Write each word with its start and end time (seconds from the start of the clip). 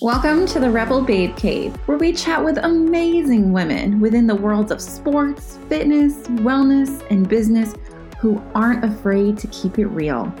Welcome 0.00 0.46
to 0.46 0.58
the 0.58 0.70
Rebel 0.70 1.02
Babe 1.02 1.36
Cave, 1.36 1.76
where 1.86 1.98
we 1.98 2.12
chat 2.12 2.42
with 2.42 2.56
amazing 2.58 3.52
women 3.52 4.00
within 4.00 4.26
the 4.26 4.34
worlds 4.34 4.72
of 4.72 4.80
sports, 4.80 5.58
fitness, 5.68 6.14
wellness, 6.28 7.04
and 7.10 7.28
business 7.28 7.74
who 8.18 8.42
aren't 8.54 8.84
afraid 8.84 9.36
to 9.38 9.46
keep 9.48 9.78
it 9.78 9.86
real. 9.88 10.32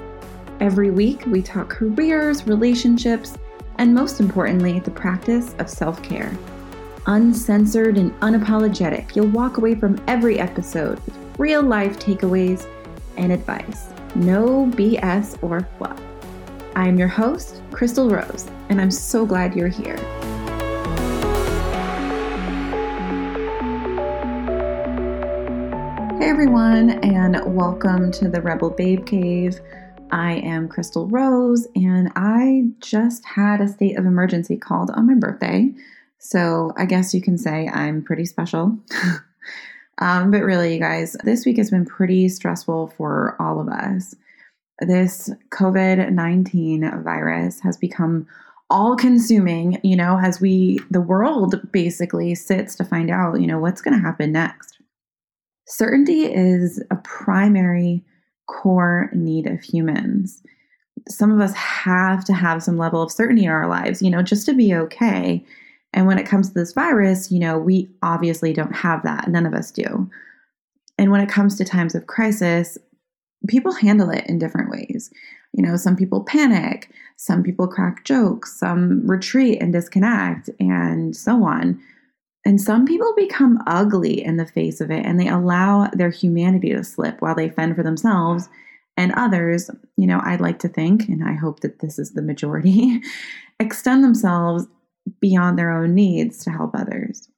Every 0.60 0.90
week, 0.90 1.26
we 1.26 1.42
talk 1.42 1.68
careers, 1.68 2.46
relationships, 2.46 3.36
and 3.76 3.94
most 3.94 4.20
importantly, 4.20 4.80
the 4.80 4.90
practice 4.90 5.54
of 5.58 5.68
self 5.68 6.02
care. 6.02 6.36
Uncensored 7.06 7.98
and 7.98 8.12
unapologetic, 8.20 9.14
you'll 9.14 9.28
walk 9.28 9.58
away 9.58 9.74
from 9.74 10.02
every 10.06 10.38
episode 10.38 10.98
with 11.04 11.27
real 11.38 11.62
life 11.62 11.98
takeaways 11.98 12.66
and 13.16 13.32
advice. 13.32 13.88
No 14.14 14.66
BS 14.74 15.42
or 15.42 15.66
fluff. 15.78 16.00
I 16.76 16.86
am 16.86 16.98
your 16.98 17.08
host, 17.08 17.62
Crystal 17.72 18.10
Rose 18.10 18.48
and 18.68 18.80
I'm 18.80 18.90
so 18.90 19.24
glad 19.24 19.54
you're 19.54 19.68
here. 19.68 19.96
Hey 26.18 26.28
everyone, 26.28 26.90
and 27.02 27.40
welcome 27.54 28.10
to 28.12 28.28
the 28.28 28.40
Rebel 28.42 28.70
Babe 28.70 29.06
Cave. 29.06 29.60
I 30.10 30.34
am 30.34 30.68
Crystal 30.68 31.06
Rose, 31.06 31.66
and 31.74 32.10
I 32.16 32.64
just 32.80 33.24
had 33.24 33.60
a 33.60 33.68
state 33.68 33.98
of 33.98 34.04
emergency 34.04 34.56
called 34.56 34.90
on 34.90 35.06
my 35.06 35.14
birthday. 35.14 35.72
So 36.18 36.72
I 36.76 36.84
guess 36.84 37.14
you 37.14 37.22
can 37.22 37.38
say 37.38 37.68
I'm 37.68 38.02
pretty 38.02 38.24
special. 38.24 38.78
um, 39.98 40.30
but 40.30 40.42
really, 40.42 40.74
you 40.74 40.80
guys, 40.80 41.16
this 41.24 41.44
week 41.44 41.56
has 41.58 41.70
been 41.70 41.84
pretty 41.84 42.28
stressful 42.28 42.88
for 42.96 43.36
all 43.40 43.60
of 43.60 43.68
us. 43.68 44.14
This 44.80 45.30
COVID 45.50 46.12
19 46.12 47.02
virus 47.02 47.60
has 47.60 47.76
become 47.76 48.26
all 48.70 48.96
consuming, 48.96 49.80
you 49.82 49.96
know, 49.96 50.18
as 50.22 50.40
we, 50.40 50.78
the 50.90 51.00
world 51.00 51.60
basically 51.72 52.34
sits 52.34 52.74
to 52.76 52.84
find 52.84 53.10
out, 53.10 53.40
you 53.40 53.46
know, 53.46 53.58
what's 53.58 53.80
going 53.80 53.94
to 53.94 54.00
happen 54.00 54.32
next. 54.32 54.78
Certainty 55.66 56.32
is 56.32 56.82
a 56.90 56.96
primary 56.96 58.04
core 58.46 59.10
need 59.12 59.46
of 59.46 59.60
humans. 59.60 60.42
Some 61.08 61.32
of 61.32 61.40
us 61.40 61.54
have 61.54 62.24
to 62.26 62.32
have 62.34 62.62
some 62.62 62.78
level 62.78 63.02
of 63.02 63.10
certainty 63.10 63.44
in 63.44 63.50
our 63.50 63.68
lives, 63.68 64.02
you 64.02 64.10
know, 64.10 64.22
just 64.22 64.46
to 64.46 64.52
be 64.52 64.74
okay. 64.74 65.44
And 65.92 66.06
when 66.06 66.18
it 66.18 66.26
comes 66.26 66.48
to 66.48 66.54
this 66.54 66.72
virus, 66.72 67.30
you 67.30 67.38
know, 67.38 67.58
we 67.58 67.88
obviously 68.02 68.52
don't 68.52 68.74
have 68.74 69.02
that. 69.04 69.28
None 69.28 69.46
of 69.46 69.54
us 69.54 69.70
do. 69.70 70.10
And 70.98 71.10
when 71.10 71.20
it 71.20 71.28
comes 71.28 71.56
to 71.56 71.64
times 71.64 71.94
of 71.94 72.06
crisis, 72.06 72.76
people 73.46 73.72
handle 73.72 74.10
it 74.10 74.26
in 74.26 74.38
different 74.38 74.70
ways. 74.70 75.10
You 75.52 75.62
know, 75.62 75.76
some 75.76 75.96
people 75.96 76.24
panic, 76.24 76.90
some 77.16 77.42
people 77.42 77.68
crack 77.68 78.04
jokes, 78.04 78.58
some 78.58 79.06
retreat 79.08 79.62
and 79.62 79.72
disconnect, 79.72 80.50
and 80.60 81.16
so 81.16 81.44
on. 81.44 81.80
And 82.44 82.60
some 82.60 82.86
people 82.86 83.12
become 83.16 83.62
ugly 83.66 84.24
in 84.24 84.36
the 84.36 84.46
face 84.46 84.80
of 84.80 84.90
it 84.90 85.04
and 85.04 85.18
they 85.18 85.28
allow 85.28 85.88
their 85.92 86.10
humanity 86.10 86.72
to 86.72 86.84
slip 86.84 87.20
while 87.20 87.34
they 87.34 87.50
fend 87.50 87.76
for 87.76 87.82
themselves. 87.82 88.48
And 88.96 89.12
others, 89.12 89.70
you 89.96 90.06
know, 90.06 90.20
I'd 90.24 90.40
like 90.40 90.58
to 90.60 90.68
think, 90.68 91.08
and 91.08 91.22
I 91.22 91.34
hope 91.34 91.60
that 91.60 91.78
this 91.80 91.98
is 91.98 92.12
the 92.12 92.22
majority, 92.22 93.00
extend 93.60 94.02
themselves 94.02 94.66
beyond 95.20 95.58
their 95.58 95.70
own 95.70 95.94
needs 95.94 96.42
to 96.44 96.50
help 96.50 96.74
others. 96.74 97.28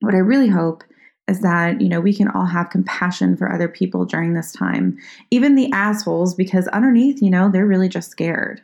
What 0.00 0.14
I 0.14 0.18
really 0.18 0.48
hope 0.48 0.84
is 1.26 1.40
that, 1.40 1.80
you 1.80 1.88
know, 1.88 2.00
we 2.00 2.12
can 2.12 2.28
all 2.28 2.44
have 2.44 2.68
compassion 2.68 3.36
for 3.36 3.50
other 3.50 3.68
people 3.68 4.04
during 4.04 4.34
this 4.34 4.52
time, 4.52 4.98
even 5.30 5.54
the 5.54 5.72
assholes, 5.72 6.34
because 6.34 6.68
underneath, 6.68 7.22
you 7.22 7.30
know, 7.30 7.50
they're 7.50 7.66
really 7.66 7.88
just 7.88 8.10
scared. 8.10 8.60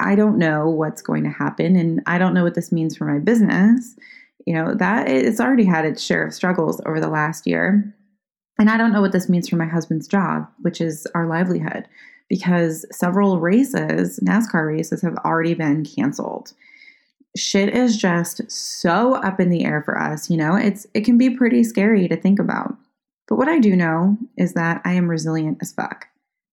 I 0.00 0.14
don't 0.14 0.38
know 0.38 0.68
what's 0.68 1.02
going 1.02 1.24
to 1.24 1.30
happen, 1.30 1.76
and 1.76 2.00
I 2.06 2.16
don't 2.16 2.32
know 2.32 2.42
what 2.42 2.54
this 2.54 2.72
means 2.72 2.96
for 2.96 3.04
my 3.04 3.18
business. 3.18 3.96
You 4.46 4.54
know, 4.54 4.74
that 4.74 5.08
it's 5.08 5.40
already 5.40 5.64
had 5.64 5.84
its 5.84 6.02
share 6.02 6.26
of 6.26 6.34
struggles 6.34 6.80
over 6.86 7.00
the 7.00 7.08
last 7.08 7.46
year. 7.46 7.94
And 8.58 8.70
I 8.70 8.76
don't 8.76 8.92
know 8.92 9.00
what 9.00 9.12
this 9.12 9.28
means 9.28 9.48
for 9.48 9.56
my 9.56 9.66
husband's 9.66 10.06
job, 10.06 10.46
which 10.60 10.80
is 10.80 11.06
our 11.14 11.26
livelihood, 11.26 11.88
because 12.28 12.86
several 12.92 13.40
races, 13.40 14.20
NASCAR 14.20 14.66
races, 14.66 15.02
have 15.02 15.16
already 15.24 15.54
been 15.54 15.84
canceled 15.84 16.52
shit 17.36 17.74
is 17.74 17.96
just 17.96 18.50
so 18.50 19.14
up 19.14 19.40
in 19.40 19.50
the 19.50 19.64
air 19.64 19.82
for 19.82 19.98
us, 19.98 20.30
you 20.30 20.36
know? 20.36 20.56
It's 20.56 20.86
it 20.94 21.04
can 21.04 21.18
be 21.18 21.30
pretty 21.30 21.64
scary 21.64 22.08
to 22.08 22.16
think 22.16 22.38
about. 22.38 22.76
But 23.28 23.36
what 23.36 23.48
I 23.48 23.58
do 23.58 23.74
know 23.74 24.16
is 24.36 24.54
that 24.54 24.80
I 24.84 24.92
am 24.92 25.08
resilient 25.08 25.58
as 25.60 25.72
fuck. 25.72 26.06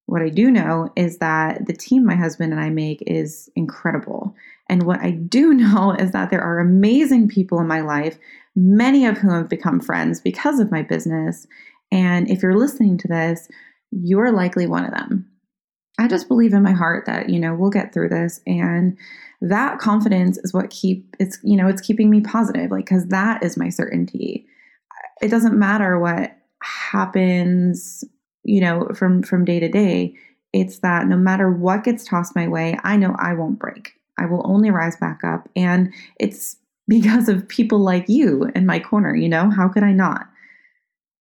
What 0.06 0.22
I 0.22 0.30
do 0.30 0.52
know 0.52 0.92
is 0.96 1.20
that 1.20 1.68
the 1.68 1.74
team 1.74 2.06
my 2.06 2.16
husband 2.16 2.52
and 2.52 2.62
I 2.62 2.70
make 2.70 3.04
is 3.06 3.50
incredible. 3.56 4.36
And 4.70 4.84
what 4.84 5.00
I 5.00 5.12
do 5.12 5.54
know 5.54 5.96
is 5.98 6.12
that 6.12 6.30
there 6.30 6.42
are 6.42 6.60
amazing 6.60 7.28
people 7.28 7.60
in 7.60 7.68
my 7.68 7.82
life, 7.82 8.18
many 8.56 9.06
of 9.06 9.18
whom 9.18 9.32
have 9.32 9.50
become 9.50 9.80
friends 9.80 10.20
because 10.20 10.60
of 10.60 10.72
my 10.72 10.82
business. 10.82 11.48
And 11.92 12.30
if 12.30 12.42
you're 12.42 12.58
listening 12.58 12.98
to 13.00 13.08
this, 13.08 13.48
you're 13.92 14.32
likely 14.32 14.68
one 14.68 14.86
of 14.86 14.92
them. 14.92 15.31
I 16.00 16.08
just 16.08 16.28
believe 16.28 16.54
in 16.54 16.64
my 16.64 16.72
heart 16.72 17.06
that, 17.06 17.30
you 17.30 17.40
know, 17.40 17.54
we'll 17.54 17.70
get 17.70 17.94
through 17.94 18.10
this 18.10 18.40
and 18.48 18.98
that 19.42 19.80
confidence 19.80 20.38
is 20.38 20.54
what 20.54 20.70
keep 20.70 21.16
it's 21.20 21.40
you 21.42 21.58
know 21.58 21.68
it's 21.68 21.82
keeping 21.82 22.12
me 22.12 22.22
positive 22.22 22.70
like 22.70 22.86
cuz 22.86 23.08
that 23.08 23.44
is 23.44 23.58
my 23.58 23.70
certainty. 23.70 24.46
It 25.22 25.30
doesn't 25.30 25.58
matter 25.58 26.00
what 26.00 26.38
happens, 26.62 28.04
you 28.44 28.62
know, 28.62 28.88
from 28.94 29.24
from 29.24 29.46
day 29.46 29.60
to 29.60 29.68
day. 29.68 30.16
It's 30.54 30.80
that 30.80 31.08
no 31.08 31.18
matter 31.18 31.50
what 31.50 31.84
gets 31.84 32.06
tossed 32.06 32.36
my 32.36 32.48
way, 32.48 32.78
I 32.84 32.98
know 32.98 33.16
I 33.18 33.34
won't 33.34 33.60
break. 33.60 33.94
I 34.18 34.26
will 34.26 34.46
only 34.46 34.70
rise 34.70 34.98
back 34.98 35.24
up 35.24 35.50
and 35.56 35.92
it's 36.20 36.58
because 36.88 37.30
of 37.30 37.48
people 37.48 37.80
like 37.80 38.10
you 38.10 38.52
in 38.56 38.66
my 38.66 38.80
corner, 38.80 39.16
you 39.16 39.30
know? 39.30 39.50
How 39.50 39.70
could 39.70 39.84
I 39.84 39.94
not? 39.94 40.28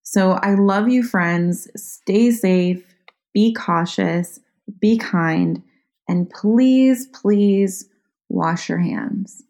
So 0.02 0.32
I 0.32 0.54
love 0.54 0.88
you 0.88 1.04
friends. 1.04 1.69
Stay 1.76 2.32
safe, 2.32 2.84
be 3.32 3.54
cautious 3.54 4.41
be 4.78 4.98
kind, 4.98 5.62
and 6.08 6.28
please, 6.31 7.06
please 7.08 7.88
wash 8.28 8.69
your 8.69 8.78
hands. 8.78 9.42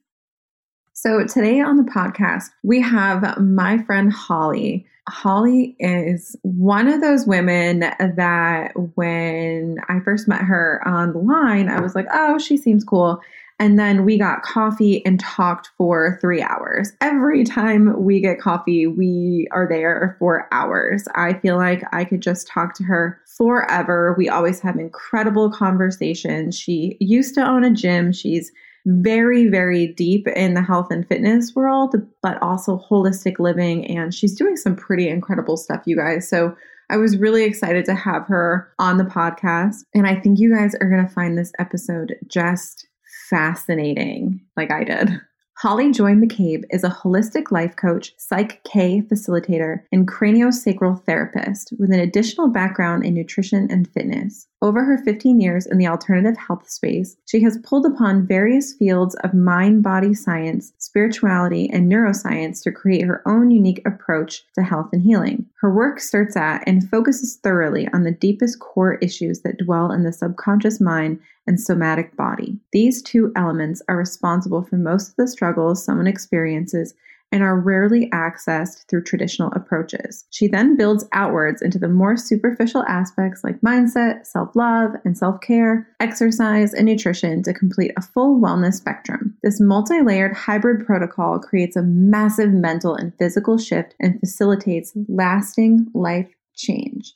So, 0.92 1.24
today 1.26 1.60
on 1.60 1.76
the 1.76 1.90
podcast, 1.90 2.50
we 2.62 2.80
have 2.82 3.40
my 3.40 3.82
friend 3.84 4.12
Holly. 4.12 4.86
Holly 5.08 5.74
is 5.78 6.36
one 6.42 6.88
of 6.88 7.00
those 7.00 7.26
women 7.26 7.80
that 7.80 8.72
when 8.94 9.78
I 9.88 10.00
first 10.00 10.28
met 10.28 10.42
her 10.42 10.82
on 10.86 11.12
the 11.12 11.18
line, 11.18 11.68
I 11.68 11.80
was 11.80 11.94
like, 11.94 12.06
oh, 12.12 12.38
she 12.38 12.56
seems 12.56 12.84
cool. 12.84 13.20
And 13.58 13.78
then 13.78 14.06
we 14.06 14.18
got 14.18 14.42
coffee 14.42 15.04
and 15.04 15.20
talked 15.20 15.70
for 15.76 16.18
three 16.20 16.42
hours. 16.42 16.92
Every 17.02 17.44
time 17.44 18.02
we 18.02 18.20
get 18.20 18.40
coffee, 18.40 18.86
we 18.86 19.48
are 19.52 19.68
there 19.68 20.16
for 20.18 20.48
hours. 20.50 21.06
I 21.14 21.34
feel 21.34 21.56
like 21.56 21.82
I 21.92 22.06
could 22.06 22.22
just 22.22 22.46
talk 22.46 22.74
to 22.76 22.84
her 22.84 23.20
forever. 23.40 24.14
We 24.18 24.28
always 24.28 24.60
have 24.60 24.76
incredible 24.76 25.50
conversations. 25.50 26.58
She 26.58 26.98
used 27.00 27.34
to 27.36 27.40
own 27.40 27.64
a 27.64 27.70
gym. 27.70 28.12
She's 28.12 28.52
very, 28.84 29.48
very 29.48 29.86
deep 29.86 30.28
in 30.28 30.52
the 30.52 30.60
health 30.60 30.88
and 30.90 31.08
fitness 31.08 31.54
world, 31.54 31.96
but 32.22 32.40
also 32.42 32.84
holistic 32.90 33.38
living. 33.38 33.86
And 33.86 34.12
she's 34.12 34.34
doing 34.34 34.58
some 34.58 34.76
pretty 34.76 35.08
incredible 35.08 35.56
stuff, 35.56 35.80
you 35.86 35.96
guys. 35.96 36.28
So 36.28 36.54
I 36.90 36.98
was 36.98 37.16
really 37.16 37.44
excited 37.44 37.86
to 37.86 37.94
have 37.94 38.26
her 38.26 38.70
on 38.78 38.98
the 38.98 39.04
podcast. 39.04 39.84
And 39.94 40.06
I 40.06 40.16
think 40.16 40.38
you 40.38 40.54
guys 40.54 40.74
are 40.74 40.90
going 40.90 41.06
to 41.06 41.12
find 41.12 41.38
this 41.38 41.52
episode 41.58 42.16
just 42.26 42.88
fascinating, 43.30 44.42
like 44.54 44.70
I 44.70 44.84
did. 44.84 45.18
Holly 45.62 45.92
Joy 45.92 46.12
McCabe 46.12 46.64
is 46.70 46.84
a 46.84 46.88
holistic 46.88 47.50
life 47.50 47.76
coach, 47.76 48.14
Psych 48.16 48.64
K 48.64 49.02
facilitator, 49.02 49.80
and 49.92 50.08
craniosacral 50.08 51.04
therapist 51.04 51.74
with 51.78 51.92
an 51.92 52.00
additional 52.00 52.48
background 52.48 53.04
in 53.04 53.12
nutrition 53.12 53.70
and 53.70 53.86
fitness. 53.86 54.48
Over 54.62 54.84
her 54.84 54.98
15 54.98 55.40
years 55.40 55.64
in 55.64 55.78
the 55.78 55.86
alternative 55.86 56.36
health 56.36 56.68
space, 56.68 57.16
she 57.24 57.42
has 57.42 57.58
pulled 57.62 57.86
upon 57.86 58.26
various 58.26 58.74
fields 58.74 59.14
of 59.24 59.32
mind 59.32 59.82
body 59.82 60.12
science, 60.12 60.74
spirituality, 60.76 61.70
and 61.70 61.90
neuroscience 61.90 62.62
to 62.64 62.70
create 62.70 63.06
her 63.06 63.26
own 63.26 63.50
unique 63.50 63.80
approach 63.86 64.44
to 64.56 64.62
health 64.62 64.90
and 64.92 65.00
healing. 65.00 65.46
Her 65.62 65.72
work 65.72 65.98
starts 65.98 66.36
at 66.36 66.62
and 66.66 66.86
focuses 66.90 67.36
thoroughly 67.36 67.88
on 67.94 68.04
the 68.04 68.10
deepest 68.10 68.60
core 68.60 68.96
issues 68.96 69.40
that 69.40 69.56
dwell 69.56 69.92
in 69.92 70.02
the 70.02 70.12
subconscious 70.12 70.78
mind 70.78 71.20
and 71.46 71.58
somatic 71.58 72.14
body. 72.14 72.58
These 72.72 73.00
two 73.00 73.32
elements 73.36 73.80
are 73.88 73.96
responsible 73.96 74.62
for 74.62 74.76
most 74.76 75.08
of 75.08 75.16
the 75.16 75.26
struggles 75.26 75.82
someone 75.82 76.06
experiences 76.06 76.92
and 77.32 77.42
are 77.42 77.58
rarely 77.58 78.10
accessed 78.10 78.86
through 78.88 79.04
traditional 79.04 79.52
approaches. 79.52 80.24
She 80.30 80.48
then 80.48 80.76
builds 80.76 81.04
outwards 81.12 81.62
into 81.62 81.78
the 81.78 81.88
more 81.88 82.16
superficial 82.16 82.84
aspects 82.84 83.42
like 83.44 83.60
mindset, 83.60 84.26
self 84.26 84.54
love, 84.56 84.92
and 85.04 85.16
self 85.16 85.40
care, 85.40 85.88
exercise, 86.00 86.74
and 86.74 86.86
nutrition 86.86 87.42
to 87.44 87.54
complete 87.54 87.92
a 87.96 88.02
full 88.02 88.40
wellness 88.40 88.74
spectrum. 88.74 89.36
This 89.42 89.60
multi 89.60 90.00
layered 90.00 90.36
hybrid 90.36 90.86
protocol 90.86 91.38
creates 91.38 91.76
a 91.76 91.82
massive 91.82 92.50
mental 92.50 92.94
and 92.94 93.12
physical 93.18 93.58
shift 93.58 93.94
and 94.00 94.18
facilitates 94.20 94.92
lasting 95.08 95.86
life 95.94 96.28
change. 96.56 97.14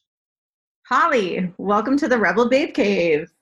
Holly, 0.87 1.53
welcome 1.59 1.97
to 1.97 2.09
the 2.09 2.19
Rebel 2.19 2.49
Babe 2.49 2.75
Cave. 2.75 3.33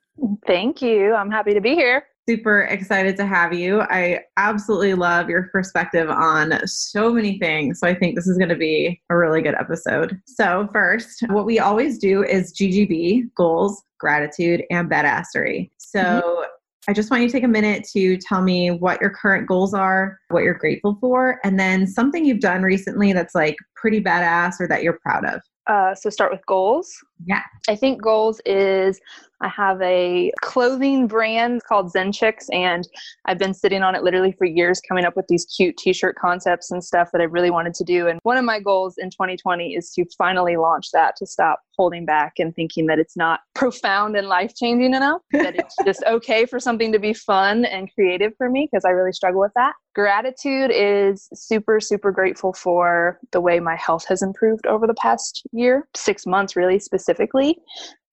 Thank 0.47 0.81
you. 0.81 1.15
I'm 1.15 1.31
happy 1.31 1.55
to 1.55 1.61
be 1.61 1.75
here. 1.75 2.07
Super 2.29 2.63
excited 2.63 3.17
to 3.17 3.27
have 3.27 3.53
you. 3.53 3.81
I 3.83 4.21
absolutely 4.37 4.95
love 4.95 5.29
your 5.29 5.49
perspective 5.51 6.09
on 6.09 6.55
so 6.67 7.13
many 7.13 7.39
things. 7.39 7.81
So 7.81 7.89
I 7.89 7.95
think 7.95 8.15
this 8.15 8.29
is 8.29 8.39
going 8.39 8.49
to 8.49 8.57
be 8.57 9.01
a 9.11 9.17
really 9.17 9.43
good 9.43 9.57
episode. 9.57 10.21
So, 10.27 10.69
first, 10.73 11.25
what 11.31 11.47
we 11.47 11.59
always 11.59 11.99
do 11.99 12.23
is 12.23 12.53
GGB 12.53 13.35
goals, 13.37 13.83
gratitude, 13.99 14.63
and 14.71 14.89
badassery. 14.89 15.71
So, 15.79 16.01
mm-hmm. 16.01 16.43
I 16.89 16.93
just 16.93 17.13
want 17.13 17.23
you 17.23 17.29
to 17.29 17.33
take 17.33 17.45
a 17.45 17.49
minute 17.49 17.87
to 17.93 18.17
tell 18.17 18.43
me 18.43 18.73
what 18.73 19.01
your 19.01 19.11
current 19.11 19.47
goals 19.47 19.73
are, 19.73 20.19
what 20.31 20.43
you're 20.43 20.55
grateful 20.55 20.99
for, 21.01 21.39
and 21.45 21.59
then 21.59 21.87
something 21.87 22.25
you've 22.25 22.41
done 22.41 22.63
recently 22.63 23.13
that's 23.13 23.37
like 23.37 23.57
pretty 23.77 24.03
badass 24.03 24.55
or 24.59 24.67
that 24.67 24.83
you're 24.83 24.99
proud 25.01 25.25
of. 25.25 25.41
Uh, 25.69 25.95
so 25.95 26.11
start 26.11 26.33
with 26.33 26.45
goals. 26.47 26.93
Yeah. 27.27 27.43
I 27.69 27.77
think 27.77 28.03
goals 28.03 28.41
is 28.45 29.01
I 29.43 29.49
have 29.49 29.83
a 29.83 30.33
clothing 30.41 31.09
brand 31.09 31.63
called 31.65 31.91
Zen 31.91 32.13
Chicks, 32.13 32.49
and 32.51 32.89
I've 33.25 33.39
been 33.39 33.55
sitting 33.55 33.83
on 33.83 33.95
it 33.95 34.03
literally 34.03 34.33
for 34.33 34.45
years, 34.45 34.81
coming 34.81 35.05
up 35.05 35.17
with 35.17 35.27
these 35.29 35.45
cute 35.45 35.77
t 35.77 35.93
shirt 35.93 36.17
concepts 36.17 36.71
and 36.71 36.83
stuff 36.83 37.11
that 37.13 37.21
I 37.21 37.25
really 37.25 37.51
wanted 37.51 37.75
to 37.75 37.85
do. 37.85 38.07
And 38.07 38.21
one 38.23 38.37
of 38.37 38.45
my 38.45 38.61
goals 38.61 38.95
in 38.99 39.11
2020 39.11 39.75
is 39.75 39.91
to 39.93 40.05
finally 40.17 40.57
launch 40.57 40.91
that 40.93 41.17
to 41.17 41.27
stop 41.27 41.61
holding 41.77 42.05
back 42.05 42.35
and 42.39 42.55
thinking 42.55 42.87
that 42.87 42.99
it's 42.99 43.17
not 43.17 43.41
profound 43.55 44.17
and 44.17 44.29
life 44.29 44.55
changing 44.55 44.95
enough, 44.95 45.23
that 45.33 45.57
it's 45.57 45.75
just 45.85 46.05
okay 46.07 46.47
for 46.47 46.61
something 46.61 46.93
to 46.93 46.99
be 46.99 47.13
fun 47.13 47.65
and 47.65 47.93
creative 47.95 48.33
for 48.37 48.49
me, 48.49 48.69
because 48.71 48.85
I 48.85 48.91
really 48.91 49.13
struggle 49.13 49.41
with 49.41 49.53
that. 49.57 49.73
Gratitude 49.95 50.71
is 50.73 51.29
super, 51.35 51.81
super 51.81 52.13
grateful 52.13 52.55
for 52.55 53.19
the 53.33 53.41
way 53.41 53.61
my 53.61 53.77
health 53.77 54.07
has 54.09 54.23
improved 54.23 54.67
over 54.67 54.87
the 54.87 54.95
past 54.95 55.43
year, 55.53 55.87
six 55.95 56.27
months 56.27 56.57
really 56.57 56.79
specifically 56.79 57.12
specifically. 57.13 57.59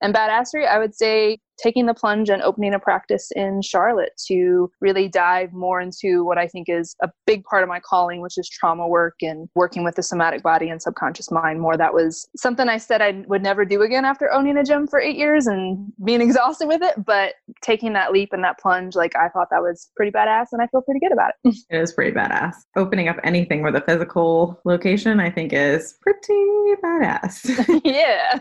And 0.02 0.14
badassery, 0.14 0.68
I 0.68 0.80
would 0.80 0.96
say 0.96 1.40
taking 1.62 1.86
the 1.86 1.94
plunge 1.94 2.30
and 2.30 2.42
opening 2.42 2.74
a 2.74 2.80
practice 2.80 3.30
in 3.36 3.62
Charlotte 3.62 4.14
to 4.28 4.72
really 4.82 5.08
dive 5.08 5.54
more 5.54 5.82
into 5.82 6.24
what 6.24 6.38
I 6.38 6.48
think 6.48 6.70
is 6.70 6.96
a 7.02 7.10
big 7.26 7.44
part 7.44 7.64
of 7.64 7.70
my 7.70 7.80
calling, 7.80 8.22
which 8.22 8.38
is 8.38 8.50
trauma 8.50 8.88
work 8.88 9.16
and 9.22 9.50
working 9.56 9.84
with 9.84 9.96
the 9.96 10.04
somatic 10.04 10.42
body 10.42 10.70
and 10.70 10.82
subconscious 10.82 11.32
mind 11.32 11.60
more. 11.60 11.78
That 11.78 11.94
was 11.94 12.28
something 12.36 12.70
I 12.70 12.78
said 12.78 13.02
I 13.02 13.24
would 13.28 13.44
never 13.44 13.66
do 13.66 13.82
again 13.82 14.06
after 14.06 14.32
owning 14.32 14.58
a 14.58 14.64
gym 14.64 14.88
for 14.88 15.00
eight 15.00 15.18
years 15.18 15.48
and 15.48 15.92
being 16.04 16.22
exhausted 16.30 16.68
with 16.68 16.82
it. 16.82 17.06
But 17.06 17.34
taking 17.62 17.94
that 17.94 18.12
leap 18.12 18.30
and 18.32 18.44
that 18.44 18.60
plunge, 18.60 18.96
like 18.96 19.16
I 19.16 19.30
thought 19.30 19.50
that 19.52 19.62
was 19.62 19.90
pretty 19.96 20.12
badass 20.12 20.48
and 20.52 20.62
I 20.62 20.68
feel 20.68 20.82
pretty 20.82 21.00
good 21.00 21.12
about 21.12 21.32
it. 21.44 21.56
It 21.70 21.82
is 21.82 21.94
pretty 21.94 22.12
badass. 22.12 22.56
Opening 22.76 23.10
up 23.10 23.18
anything 23.24 23.62
with 23.62 23.76
a 23.76 23.82
physical 23.82 24.60
location, 24.66 25.20
I 25.20 25.30
think 25.30 25.54
is 25.54 25.96
pretty 26.02 26.74
badass. 26.84 27.82
yeah. 27.84 28.40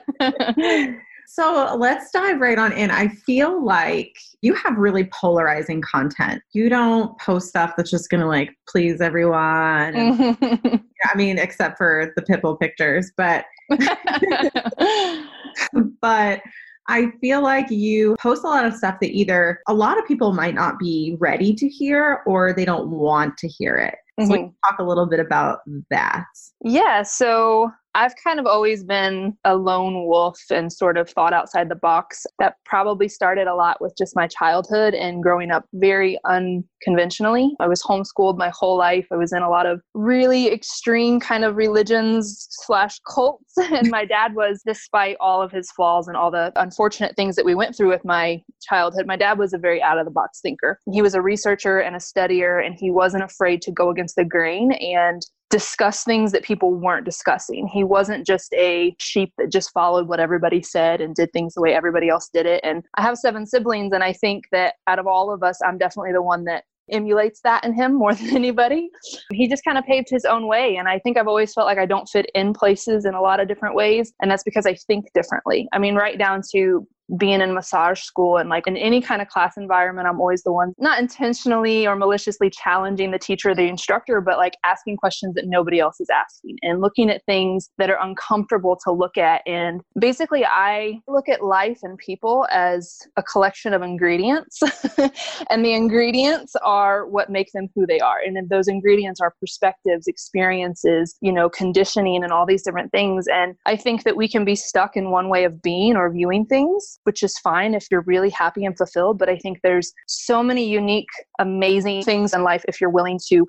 So 1.31 1.77
let's 1.79 2.11
dive 2.11 2.41
right 2.41 2.59
on 2.59 2.73
in. 2.73 2.91
I 2.91 3.09
feel 3.09 3.63
like 3.63 4.17
you 4.41 4.55
have 4.55 4.79
really 4.79 5.11
polarizing 5.13 5.83
content. 5.83 6.43
You 6.53 6.71
don't 6.71 7.17
post 7.21 7.51
stuff 7.51 7.75
that's 7.77 7.91
just 7.91 8.09
going 8.09 8.23
to 8.23 8.27
like 8.27 8.57
please 8.67 9.03
everyone. 9.03 9.95
And, 9.95 10.39
I 11.05 11.17
mean, 11.17 11.39
except 11.39 11.77
for 11.77 12.15
the 12.17 12.23
Pitbull 12.23 12.59
pictures, 12.59 13.13
but 13.15 13.45
but 16.01 16.41
I 16.89 17.13
feel 17.21 17.43
like 17.43 17.71
you 17.71 18.17
post 18.19 18.43
a 18.43 18.47
lot 18.47 18.65
of 18.65 18.73
stuff 18.73 18.97
that 19.03 19.11
either 19.11 19.61
a 19.69 19.75
lot 19.75 19.99
of 19.99 20.07
people 20.07 20.33
might 20.33 20.55
not 20.55 20.79
be 20.79 21.15
ready 21.21 21.55
to 21.55 21.69
hear 21.69 22.23
or 22.27 22.55
they 22.55 22.65
don't 22.65 22.89
want 22.89 23.37
to 23.37 23.49
hear 23.49 23.77
it. 23.77 23.97
So 24.19 24.33
mm-hmm. 24.33 24.49
talk 24.67 24.79
a 24.79 24.83
little 24.83 25.07
bit 25.07 25.21
about 25.21 25.59
that. 25.91 26.25
Yeah, 26.65 27.03
so 27.03 27.71
I've 27.95 28.15
kind 28.23 28.39
of 28.39 28.47
always 28.47 28.85
been 28.85 29.37
a 29.45 29.57
lone 29.57 30.07
wolf 30.07 30.39
and 30.51 30.73
sort 30.73 30.97
of 30.97 31.11
thought 31.11 31.33
outside 31.33 31.69
the 31.69 31.75
box. 31.75 32.27
That 32.39 32.55
probably 32.65 33.09
started 33.09 33.47
a 33.47 33.55
lot 33.55 33.81
with 33.81 33.95
just 33.97 34.15
my 34.15 34.27
childhood 34.29 34.95
and 34.95 35.23
growing 35.23 35.51
up 35.51 35.65
very 35.75 36.19
unconventionally. 36.25 37.51
I 37.61 37.67
was 37.67 37.83
homeschooled 37.83 38.39
my 38.39 38.51
whole 38.55 38.77
life. 38.77 39.07
I 39.11 39.17
was 39.17 39.33
in 39.33 39.43
a 39.43 39.51
lot 39.51 39.67
of 39.67 39.81
really 39.95 40.53
extreme 40.53 41.19
kind 41.19 41.45
of 41.45 41.57
religions 41.57 42.47
slash 42.51 42.99
cults. 43.01 43.45
And 43.79 43.91
my 43.91 44.05
dad 44.05 44.35
was, 44.35 44.63
despite 44.65 45.17
all 45.21 45.43
of 45.43 45.53
his 45.53 45.71
flaws 45.73 46.09
and 46.09 46.17
all 46.17 46.31
the 46.31 46.53
unfortunate 46.57 47.15
things 47.17 47.37
that 47.37 47.45
we 47.45 47.55
went 47.55 47.77
through 47.77 47.91
with 47.91 48.05
my 48.05 48.43
childhood, 48.63 49.07
my 49.07 49.17
dad 49.17 49.39
was 49.39 49.53
a 49.53 49.59
very 49.59 49.83
out 49.83 49.99
of 49.99 50.05
the 50.05 50.11
box 50.11 50.41
thinker. 50.41 50.81
He 50.91 51.03
was 51.03 51.15
a 51.15 51.21
researcher 51.21 51.79
and 51.79 51.95
a 51.95 51.99
studier, 51.99 52.65
and 52.65 52.75
he 52.79 52.91
wasn't 52.91 53.25
afraid 53.25 53.61
to 53.63 53.71
go 53.71 53.91
against 53.91 54.17
the 54.17 54.25
grain 54.25 54.73
and 54.73 55.23
discuss 55.51 56.05
things 56.05 56.33
that 56.33 56.43
people 56.43 56.75
weren't 56.75 57.05
discussing. 57.05 57.67
He 57.69 57.85
wasn't 57.85 58.27
just 58.27 58.53
a 58.55 58.95
sheep 58.99 59.33
that 59.39 59.51
just 59.51 59.73
followed 59.73 60.09
what 60.09 60.21
everybody 60.21 60.63
said 60.63 61.01
and 61.01 61.15
did 61.15 61.33
things 61.33 61.55
the 61.55 61.63
way 61.63 61.75
everybody 61.75 62.09
else 62.09 62.29
did 62.33 62.47
it. 62.47 62.61
And 62.65 62.85
I 62.97 63.03
have 63.03 63.17
seven 63.17 63.47
siblings, 63.47 63.93
and 63.93 64.05
I 64.05 64.13
think 64.13 64.45
that 64.53 64.75
out 64.87 64.99
of 64.99 65.07
all 65.07 65.33
of 65.33 65.43
us, 65.43 65.59
I'm 65.65 65.79
definitely 65.79 66.13
the 66.13 66.23
one 66.23 66.45
that 66.45 66.65
emulates 66.91 67.41
that 67.45 67.65
in 67.65 67.73
him 67.73 67.95
more 67.99 68.15
than 68.15 68.35
anybody. 68.35 68.91
He 69.33 69.49
just 69.49 69.65
kind 69.65 69.79
of 69.79 69.85
paved 69.85 70.09
his 70.11 70.25
own 70.25 70.47
way. 70.47 70.77
And 70.77 70.89
I 70.89 70.99
think 70.99 71.17
I've 71.17 71.29
always 71.29 71.53
felt 71.53 71.67
like 71.67 71.79
I 71.79 71.87
don't 71.87 72.09
fit 72.09 72.31
in 72.35 72.53
places 72.53 73.05
in 73.05 73.15
a 73.15 73.21
lot 73.21 73.41
of 73.41 73.49
different 73.49 73.75
ways. 73.75 74.13
And 74.21 74.31
that's 74.31 74.43
because 74.43 74.67
I 74.67 74.75
think 74.75 75.07
differently. 75.15 75.69
I 75.73 75.79
mean, 75.79 75.95
right 75.95 76.19
down 76.19 76.43
to 76.53 76.87
being 77.17 77.41
in 77.41 77.55
massage 77.55 78.03
school 78.03 78.37
and 78.37 78.51
like 78.51 78.67
in 78.67 78.77
any 78.77 79.01
kind 79.01 79.23
of 79.23 79.29
class 79.29 79.57
environment, 79.57 80.07
I'm 80.07 80.21
always 80.21 80.43
the 80.43 80.53
one 80.53 80.75
not 80.79 80.99
intentionally 80.99 81.87
or 81.87 81.97
maliciously 81.97 82.51
challenging 82.51 83.11
the 83.11 83.19
teacher 83.19 83.51
or 83.51 83.55
the 83.55 83.69
instructor, 83.69 84.21
but 84.21 84.37
like 84.37 84.55
asking 84.65 84.99
questions 84.99 85.35
that 85.35 85.47
nobody 85.47 85.81
else 85.81 86.01
is 86.01 86.09
asking 86.11 86.57
and 86.63 86.81
looking 86.81 87.09
at 87.11 87.25
things 87.25 87.71
that 87.79 87.89
are 87.89 87.99
uncomfortable 88.03 88.79
to 88.85 88.93
look 88.93 89.17
at. 89.17 89.43
And 89.47 89.81
basically, 89.99 90.45
I 90.45 91.01
look 91.09 91.29
at 91.29 91.43
life 91.43 91.79
and 91.83 91.97
people 91.99 92.47
as 92.51 92.99
a 93.17 93.23
collection 93.23 93.73
of 93.73 93.83
ingredients, 93.83 94.61
and 95.51 95.65
the 95.65 95.73
ingredients 95.73 96.55
are 96.63 97.07
what 97.07 97.31
make 97.31 97.51
them 97.53 97.69
who 97.75 97.87
they 97.87 98.01
are. 98.01 98.19
And 98.25 98.49
those 98.49 98.69
ingredients 98.69 99.21
are 99.21 99.35
perspectives, 99.41 100.07
experiences, 100.07 101.17
you 101.21 101.33
know, 101.33 101.49
conditioning, 101.49 102.23
and 102.23 102.33
all 102.33 102.47
these 102.47 102.63
different 102.63 102.93
things. 102.93 103.27
And 103.29 103.55
I 103.67 103.77
think 103.77 104.05
that 104.05 104.17
we 104.17 104.29
can 104.29 104.45
be 104.45 104.55
stuck 104.55 104.97
in 104.97 105.11
one 105.11 105.29
way 105.29 105.45
of 105.45 105.63
being 105.63 105.97
or 105.97 106.11
viewing 106.13 106.45
things 106.47 106.98
which 107.05 107.23
is 107.23 107.39
fine 107.39 107.75
if 107.75 107.87
you're 107.91 108.05
really 108.07 108.31
happy 108.31 108.65
and 108.65 108.77
fulfilled. 108.77 109.19
But 109.19 109.29
I 109.29 109.37
think 109.37 109.61
there's 109.63 109.93
so 110.07 110.43
many 110.43 110.69
unique, 110.69 111.09
amazing 111.39 112.03
things 112.03 112.35
in 112.35 112.43
life 112.43 112.65
if 112.69 112.81
you're 112.81 112.91
willing 112.91 113.19
to 113.29 113.47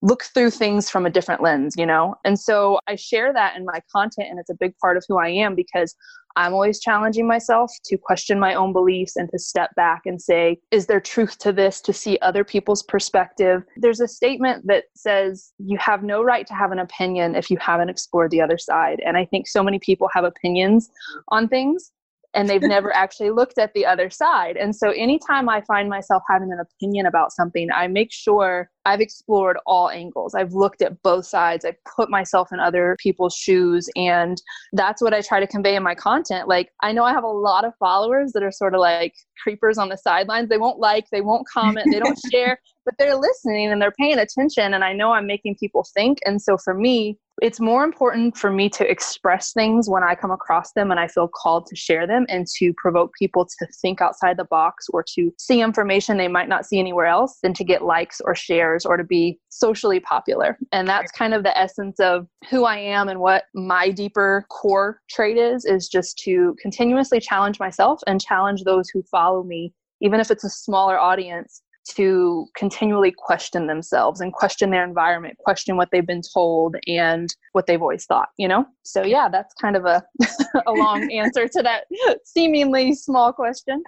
look 0.00 0.22
through 0.34 0.50
things 0.50 0.88
from 0.88 1.06
a 1.06 1.10
different 1.10 1.42
lens, 1.42 1.74
you 1.76 1.86
know? 1.86 2.14
And 2.24 2.38
so 2.38 2.78
I 2.88 2.94
share 2.94 3.32
that 3.32 3.56
in 3.56 3.64
my 3.64 3.80
content, 3.92 4.28
and 4.30 4.38
it's 4.38 4.50
a 4.50 4.54
big 4.54 4.76
part 4.78 4.96
of 4.96 5.04
who 5.08 5.18
I 5.18 5.28
am 5.28 5.54
because 5.54 5.94
I'm 6.36 6.52
always 6.52 6.78
challenging 6.78 7.26
myself 7.26 7.72
to 7.86 7.98
question 7.98 8.38
my 8.38 8.54
own 8.54 8.72
beliefs 8.72 9.16
and 9.16 9.28
to 9.30 9.40
step 9.40 9.74
back 9.74 10.02
and 10.04 10.22
say, 10.22 10.58
is 10.70 10.86
there 10.86 11.00
truth 11.00 11.36
to 11.38 11.52
this? 11.52 11.80
To 11.80 11.92
see 11.92 12.16
other 12.22 12.44
people's 12.44 12.84
perspective. 12.84 13.64
There's 13.76 13.98
a 13.98 14.06
statement 14.06 14.64
that 14.68 14.84
says, 14.94 15.52
you 15.58 15.78
have 15.78 16.04
no 16.04 16.22
right 16.22 16.46
to 16.46 16.54
have 16.54 16.70
an 16.70 16.78
opinion 16.78 17.34
if 17.34 17.50
you 17.50 17.56
haven't 17.60 17.88
explored 17.88 18.30
the 18.30 18.40
other 18.40 18.58
side. 18.58 19.02
And 19.04 19.16
I 19.16 19.24
think 19.24 19.48
so 19.48 19.64
many 19.64 19.80
people 19.80 20.08
have 20.14 20.22
opinions 20.22 20.88
on 21.30 21.48
things 21.48 21.90
and 22.38 22.48
they've 22.48 22.62
never 22.62 22.94
actually 22.94 23.30
looked 23.30 23.58
at 23.58 23.74
the 23.74 23.84
other 23.84 24.08
side. 24.08 24.56
And 24.56 24.74
so 24.74 24.90
anytime 24.90 25.48
I 25.48 25.60
find 25.62 25.88
myself 25.88 26.22
having 26.30 26.52
an 26.52 26.60
opinion 26.60 27.06
about 27.06 27.32
something, 27.32 27.68
I 27.74 27.88
make 27.88 28.12
sure 28.12 28.70
I've 28.86 29.00
explored 29.00 29.58
all 29.66 29.90
angles. 29.90 30.34
I've 30.34 30.54
looked 30.54 30.80
at 30.80 31.02
both 31.02 31.26
sides. 31.26 31.64
I've 31.64 31.82
put 31.96 32.08
myself 32.08 32.48
in 32.52 32.60
other 32.60 32.96
people's 32.98 33.34
shoes. 33.34 33.88
And 33.96 34.40
that's 34.72 35.02
what 35.02 35.12
I 35.12 35.20
try 35.20 35.40
to 35.40 35.46
convey 35.46 35.76
in 35.76 35.82
my 35.82 35.94
content. 35.94 36.48
Like, 36.48 36.70
I 36.82 36.92
know 36.92 37.04
I 37.04 37.12
have 37.12 37.24
a 37.24 37.28
lot 37.28 37.64
of 37.64 37.74
followers 37.78 38.32
that 38.32 38.42
are 38.42 38.52
sort 38.52 38.74
of 38.74 38.80
like 38.80 39.14
creepers 39.42 39.76
on 39.76 39.88
the 39.88 39.98
sidelines. 39.98 40.48
They 40.48 40.58
won't 40.58 40.78
like, 40.78 41.06
they 41.10 41.20
won't 41.20 41.46
comment, 41.46 41.88
they 41.92 41.98
don't 41.98 42.18
share, 42.32 42.58
but 42.88 42.96
they're 42.96 43.16
listening 43.16 43.70
and 43.70 43.82
they're 43.82 43.90
paying 43.90 44.18
attention. 44.18 44.72
And 44.72 44.82
I 44.82 44.94
know 44.94 45.12
I'm 45.12 45.26
making 45.26 45.56
people 45.56 45.86
think. 45.92 46.20
And 46.24 46.40
so 46.40 46.56
for 46.56 46.72
me, 46.72 47.18
it's 47.42 47.60
more 47.60 47.84
important 47.84 48.34
for 48.34 48.50
me 48.50 48.70
to 48.70 48.90
express 48.90 49.52
things 49.52 49.90
when 49.90 50.02
I 50.02 50.14
come 50.14 50.30
across 50.30 50.72
them 50.72 50.90
and 50.90 50.98
I 50.98 51.06
feel 51.06 51.28
called 51.28 51.66
to 51.66 51.76
share 51.76 52.06
them 52.06 52.24
and 52.30 52.46
to 52.56 52.72
provoke 52.78 53.12
people 53.12 53.44
to 53.44 53.66
think 53.82 54.00
outside 54.00 54.38
the 54.38 54.46
box 54.46 54.86
or 54.90 55.04
to 55.16 55.30
see 55.38 55.60
information 55.60 56.16
they 56.16 56.28
might 56.28 56.48
not 56.48 56.64
see 56.64 56.78
anywhere 56.78 57.04
else 57.04 57.40
than 57.42 57.52
to 57.54 57.62
get 57.62 57.82
likes 57.82 58.22
or 58.24 58.34
shares 58.34 58.86
or 58.86 58.96
to 58.96 59.04
be 59.04 59.38
socially 59.50 60.00
popular. 60.00 60.56
And 60.72 60.88
that's 60.88 61.12
kind 61.12 61.34
of 61.34 61.42
the 61.42 61.56
essence 61.56 62.00
of 62.00 62.26
who 62.48 62.64
I 62.64 62.78
am 62.78 63.10
and 63.10 63.20
what 63.20 63.44
my 63.54 63.90
deeper 63.90 64.46
core 64.48 65.02
trait 65.10 65.36
is 65.36 65.66
is 65.66 65.88
just 65.88 66.16
to 66.20 66.56
continuously 66.58 67.20
challenge 67.20 67.60
myself 67.60 68.00
and 68.06 68.18
challenge 68.18 68.64
those 68.64 68.88
who 68.88 69.02
follow 69.02 69.42
me 69.42 69.74
even 70.00 70.20
if 70.20 70.30
it's 70.30 70.44
a 70.44 70.48
smaller 70.48 70.96
audience 70.96 71.62
to 71.96 72.46
continually 72.56 73.12
question 73.16 73.66
themselves 73.66 74.20
and 74.20 74.32
question 74.32 74.70
their 74.70 74.84
environment, 74.84 75.36
question 75.38 75.76
what 75.76 75.88
they've 75.90 76.06
been 76.06 76.22
told 76.34 76.76
and 76.86 77.34
what 77.52 77.66
they've 77.66 77.82
always 77.82 78.04
thought, 78.04 78.28
you 78.36 78.48
know? 78.48 78.66
So, 78.82 79.02
yeah, 79.02 79.28
that's 79.28 79.54
kind 79.54 79.76
of 79.76 79.84
a, 79.84 80.02
a 80.66 80.72
long 80.72 81.10
answer 81.12 81.48
to 81.48 81.62
that 81.62 81.84
seemingly 82.24 82.94
small 82.94 83.32
question. 83.32 83.82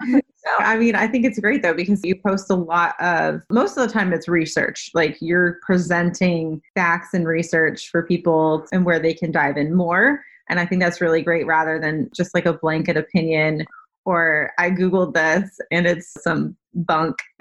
I 0.59 0.76
mean, 0.76 0.95
I 0.95 1.07
think 1.07 1.25
it's 1.25 1.38
great 1.38 1.62
though 1.62 1.75
because 1.75 2.04
you 2.04 2.16
post 2.16 2.50
a 2.50 2.54
lot 2.54 2.95
of, 3.00 3.42
most 3.50 3.76
of 3.76 3.87
the 3.87 3.92
time 3.92 4.12
it's 4.12 4.28
research. 4.28 4.90
Like 4.95 5.16
you're 5.21 5.59
presenting 5.62 6.62
facts 6.75 7.14
and 7.14 7.26
research 7.26 7.90
for 7.90 8.02
people 8.02 8.66
and 8.73 8.85
where 8.85 8.99
they 8.99 9.14
can 9.14 9.30
dive 9.30 9.57
in 9.57 9.75
more 9.75 10.23
And 10.49 10.59
I 10.59 10.66
think 10.66 10.83
that's 10.83 11.00
really 11.00 11.23
great 11.23 11.47
rather 11.47 11.78
than 11.78 12.11
just 12.14 12.35
like 12.35 12.47
a 12.47 12.54
blanket 12.54 12.97
opinion 12.97 13.66
or 14.04 14.52
I 14.59 14.71
Googled 14.71 15.14
this 15.14 15.61
and 15.71 15.87
it's 15.87 16.23
some 16.23 16.57
bunk 16.75 17.16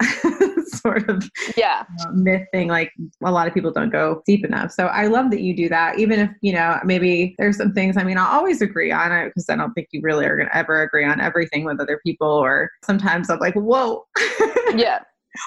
sort 0.82 1.08
of 1.08 1.28
yeah. 1.56 1.84
Uh, 2.00 2.12
myth 2.12 2.46
thing 2.52 2.68
like 2.68 2.92
a 3.22 3.30
lot 3.30 3.46
of 3.46 3.54
people 3.54 3.70
don't 3.70 3.90
go 3.90 4.22
deep 4.26 4.44
enough. 4.44 4.72
So 4.72 4.86
i 4.86 5.06
love 5.06 5.30
that 5.30 5.40
you 5.40 5.54
do 5.54 5.68
that 5.68 5.98
even 5.98 6.20
if 6.20 6.30
you 6.40 6.52
know 6.52 6.78
maybe 6.84 7.34
there's 7.38 7.56
some 7.56 7.72
things 7.72 7.96
i 7.96 8.04
mean 8.04 8.18
i'll 8.18 8.26
always 8.26 8.60
agree 8.62 8.90
on 8.90 9.12
it 9.12 9.28
because 9.28 9.48
i 9.48 9.56
don't 9.56 9.72
think 9.72 9.88
you 9.92 10.00
really 10.02 10.24
are 10.24 10.36
going 10.36 10.48
to 10.48 10.56
ever 10.56 10.82
agree 10.82 11.04
on 11.04 11.20
everything 11.20 11.64
with 11.64 11.80
other 11.80 12.00
people 12.04 12.28
or 12.28 12.70
sometimes 12.84 13.30
i'm 13.30 13.38
like 13.38 13.54
whoa. 13.54 14.06
Yeah 14.74 15.00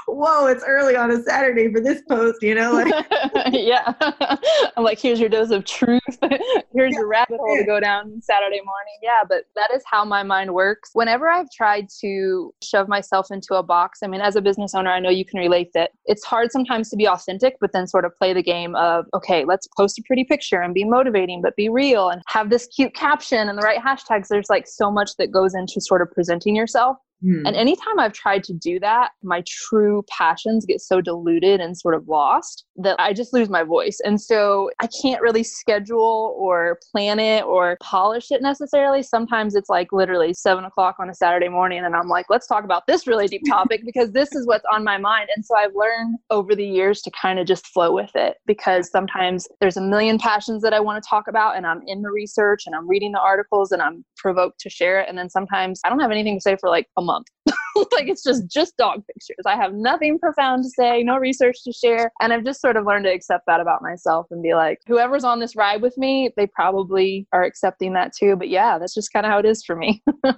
whoa, 0.08 0.48
it's 0.48 0.64
early 0.66 0.96
on 0.96 1.12
a 1.12 1.22
Saturday 1.24 1.72
for 1.72 1.82
this 1.82 2.02
post, 2.10 2.42
you 2.42 2.56
know? 2.56 2.74
Like, 2.74 3.06
yeah. 3.52 3.94
I'm 4.78 4.84
like, 4.84 5.00
here's 5.00 5.20
your 5.20 5.30
dose 5.30 5.52
of 5.52 5.66
truth. 5.66 6.02
here's 6.22 6.94
yeah. 6.94 7.00
your 7.00 7.08
rabbit 7.08 7.38
hole 7.40 7.58
to 7.58 7.66
go 7.66 7.80
down 7.80 8.22
Saturday 8.22 8.62
morning. 8.64 8.98
Yeah, 9.02 9.24
but 9.28 9.44
that 9.56 9.72
is 9.74 9.84
how 9.86 10.06
my 10.06 10.24
mind 10.24 10.54
works. 10.54 10.92
Whenever 10.94 11.30
I've 11.30 11.50
tried 11.52 11.88
to 12.02 12.54
shove 12.64 12.88
myself 12.88 13.28
into 13.32 13.56
a 13.56 13.64
box, 13.64 14.00
I 14.04 14.08
mean, 14.08 14.22
as 14.22 14.36
a 14.36 14.42
business 14.42 14.74
owner, 14.74 14.92
I 14.92 15.00
know 15.00 15.10
you 15.10 15.26
can 15.26 15.40
relate 15.40 15.72
that 15.74 15.92
it's 16.06 16.24
hard 16.24 16.52
sometimes 16.52 16.90
to 16.90 16.96
be 16.96 17.08
authentic, 17.08 17.58
but 17.60 17.72
then 17.74 17.88
sort 17.88 18.06
of 18.06 18.16
play 18.16 18.34
the 18.34 18.44
game 18.44 18.76
of, 18.76 19.06
okay, 19.14 19.46
let's 19.46 19.68
post 19.76 20.00
a 20.00 20.04
pretty 20.06 20.24
picture 20.24 20.62
and 20.62 20.74
be 20.74 20.84
motivating, 20.84 21.42
but 21.42 21.56
be 21.56 21.70
real 21.70 22.10
and 22.10 22.22
have 22.28 22.50
this 22.50 22.68
cute 22.68 22.94
caption 22.94 23.50
and 23.50 23.58
the 23.58 23.64
right 23.64 23.82
hashtags. 23.82 24.28
There's 24.28 24.50
like 24.50 24.68
so 24.68 24.92
much 24.92 25.12
that 25.18 25.32
goes 25.32 25.54
into 25.54 25.82
sort 25.82 26.02
of 26.02 26.12
presenting 26.12 26.56
yourself. 26.56 26.98
Mm. 27.24 27.48
And 27.48 27.56
anytime 27.56 28.00
I've 28.00 28.14
tried 28.14 28.44
to 28.46 28.54
do 28.54 28.80
that, 28.82 29.12
my 29.24 29.44
true 29.48 30.04
passions 30.10 30.66
get 30.66 30.82
so 30.82 31.00
diluted 31.00 31.62
and 31.62 31.78
sort 31.78 31.96
of 31.96 32.08
lost 32.08 32.66
that 32.78 33.00
I 33.00 33.14
just 33.14 33.34
lose 33.34 33.50
my 33.50 33.64
voice. 33.64 34.00
And 34.04 34.20
so 34.20 34.72
I 34.80 34.88
can't 35.02 35.22
really 35.22 35.44
schedule 35.44 36.36
or 36.38 36.80
plan 36.92 37.20
it 37.20 37.44
or 37.46 37.78
polish 37.82 38.32
it 38.32 38.42
necessarily. 38.42 39.04
Sometimes 39.04 39.56
it's 39.56 39.70
like 39.70 39.92
literally 39.92 40.34
seven 40.34 40.66
o'clock 40.66 40.98
on 41.00 41.10
a 41.10 41.16
Saturday 41.16 41.50
morning, 41.50 41.86
and 41.86 41.96
I'm 41.96 42.10
like, 42.10 42.26
let's 42.30 42.48
talk 42.48 42.64
about 42.64 42.88
this 42.88 43.08
really 43.08 43.28
deep 43.28 43.44
topic 43.50 43.84
because 43.86 44.12
this 44.12 44.34
is 44.34 44.46
what's 44.46 44.66
on 44.72 44.84
my 44.84 44.98
mind. 44.98 45.30
And 45.36 45.46
so 45.46 45.56
I've 45.56 45.76
learned 45.76 46.18
over 46.30 46.56
the 46.56 46.66
years 46.66 47.02
to 47.04 47.12
kind 47.12 47.40
of 47.40 47.48
just 47.48 47.68
flow 47.68 47.94
with 47.94 48.12
it 48.16 48.38
because 48.46 48.90
sometimes 48.92 49.48
there's 49.62 49.78
a 49.78 49.82
million 49.82 50.18
passions 50.18 50.62
that 50.64 50.74
I 50.74 50.80
want 50.80 51.02
to 51.02 51.10
talk 51.10 51.28
about, 51.28 51.56
and 51.56 51.66
I'm 51.66 51.82
in 51.88 52.02
the 52.02 52.12
research 52.12 52.64
and 52.66 52.76
I'm 52.76 52.88
reading 52.88 53.12
the 53.14 53.20
articles 53.20 53.72
and 53.72 53.82
I'm 53.82 54.04
provoked 54.18 54.60
to 54.62 54.70
share 54.70 55.00
it. 55.00 55.08
And 55.08 55.18
then 55.18 55.30
sometimes 55.30 55.80
I 55.86 55.90
don't 55.90 56.00
have 56.00 56.12
anything 56.12 56.38
to 56.38 56.42
say 56.42 56.58
for 56.60 56.70
like 56.70 56.88
a 56.98 57.02
month 57.02 57.13
month. 57.14 57.28
like 57.92 58.08
it's 58.08 58.24
just 58.24 58.48
just 58.48 58.78
dog 58.78 59.04
pictures. 59.08 59.44
I 59.46 59.56
have 59.56 59.74
nothing 59.74 60.20
profound 60.20 60.64
to 60.64 60.70
say, 60.70 61.04
no 61.04 61.18
research 61.18 61.58
to 61.64 61.74
share, 61.74 62.12
and 62.22 62.32
I've 62.32 62.46
just 62.46 62.62
sort 62.62 62.78
of 62.78 62.86
learned 62.86 63.06
to 63.06 63.12
accept 63.12 63.46
that 63.48 63.60
about 63.60 63.82
myself 63.82 64.28
and 64.32 64.42
be 64.42 64.54
like, 64.54 64.80
whoever's 64.88 65.24
on 65.24 65.40
this 65.40 65.56
ride 65.56 65.82
with 65.82 65.98
me, 65.98 66.32
they 66.38 66.48
probably 66.48 67.28
are 67.34 67.44
accepting 67.44 67.94
that 67.94 68.12
too. 68.18 68.36
But 68.36 68.50
yeah, 68.50 68.78
that's 68.78 68.94
just 68.94 69.12
kind 69.12 69.26
of 69.26 69.32
how 69.32 69.40
it 69.40 69.46
is 69.46 69.64
for 69.64 69.76
me. 69.76 70.04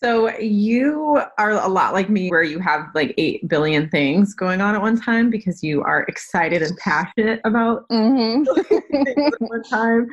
So 0.00 0.30
you 0.38 1.20
are 1.38 1.50
a 1.50 1.66
lot 1.66 1.92
like 1.92 2.08
me 2.08 2.28
where 2.28 2.44
you 2.44 2.60
have 2.60 2.86
like 2.94 3.14
8 3.18 3.48
billion 3.48 3.88
things 3.88 4.32
going 4.32 4.60
on 4.60 4.76
at 4.76 4.80
one 4.80 5.00
time 5.00 5.28
because 5.28 5.60
you 5.60 5.82
are 5.82 6.02
excited 6.02 6.62
and 6.62 6.76
passionate 6.76 7.40
about 7.44 7.88
mm-hmm. 7.88 8.44
at 9.26 9.40
one 9.40 9.62
time. 9.64 10.06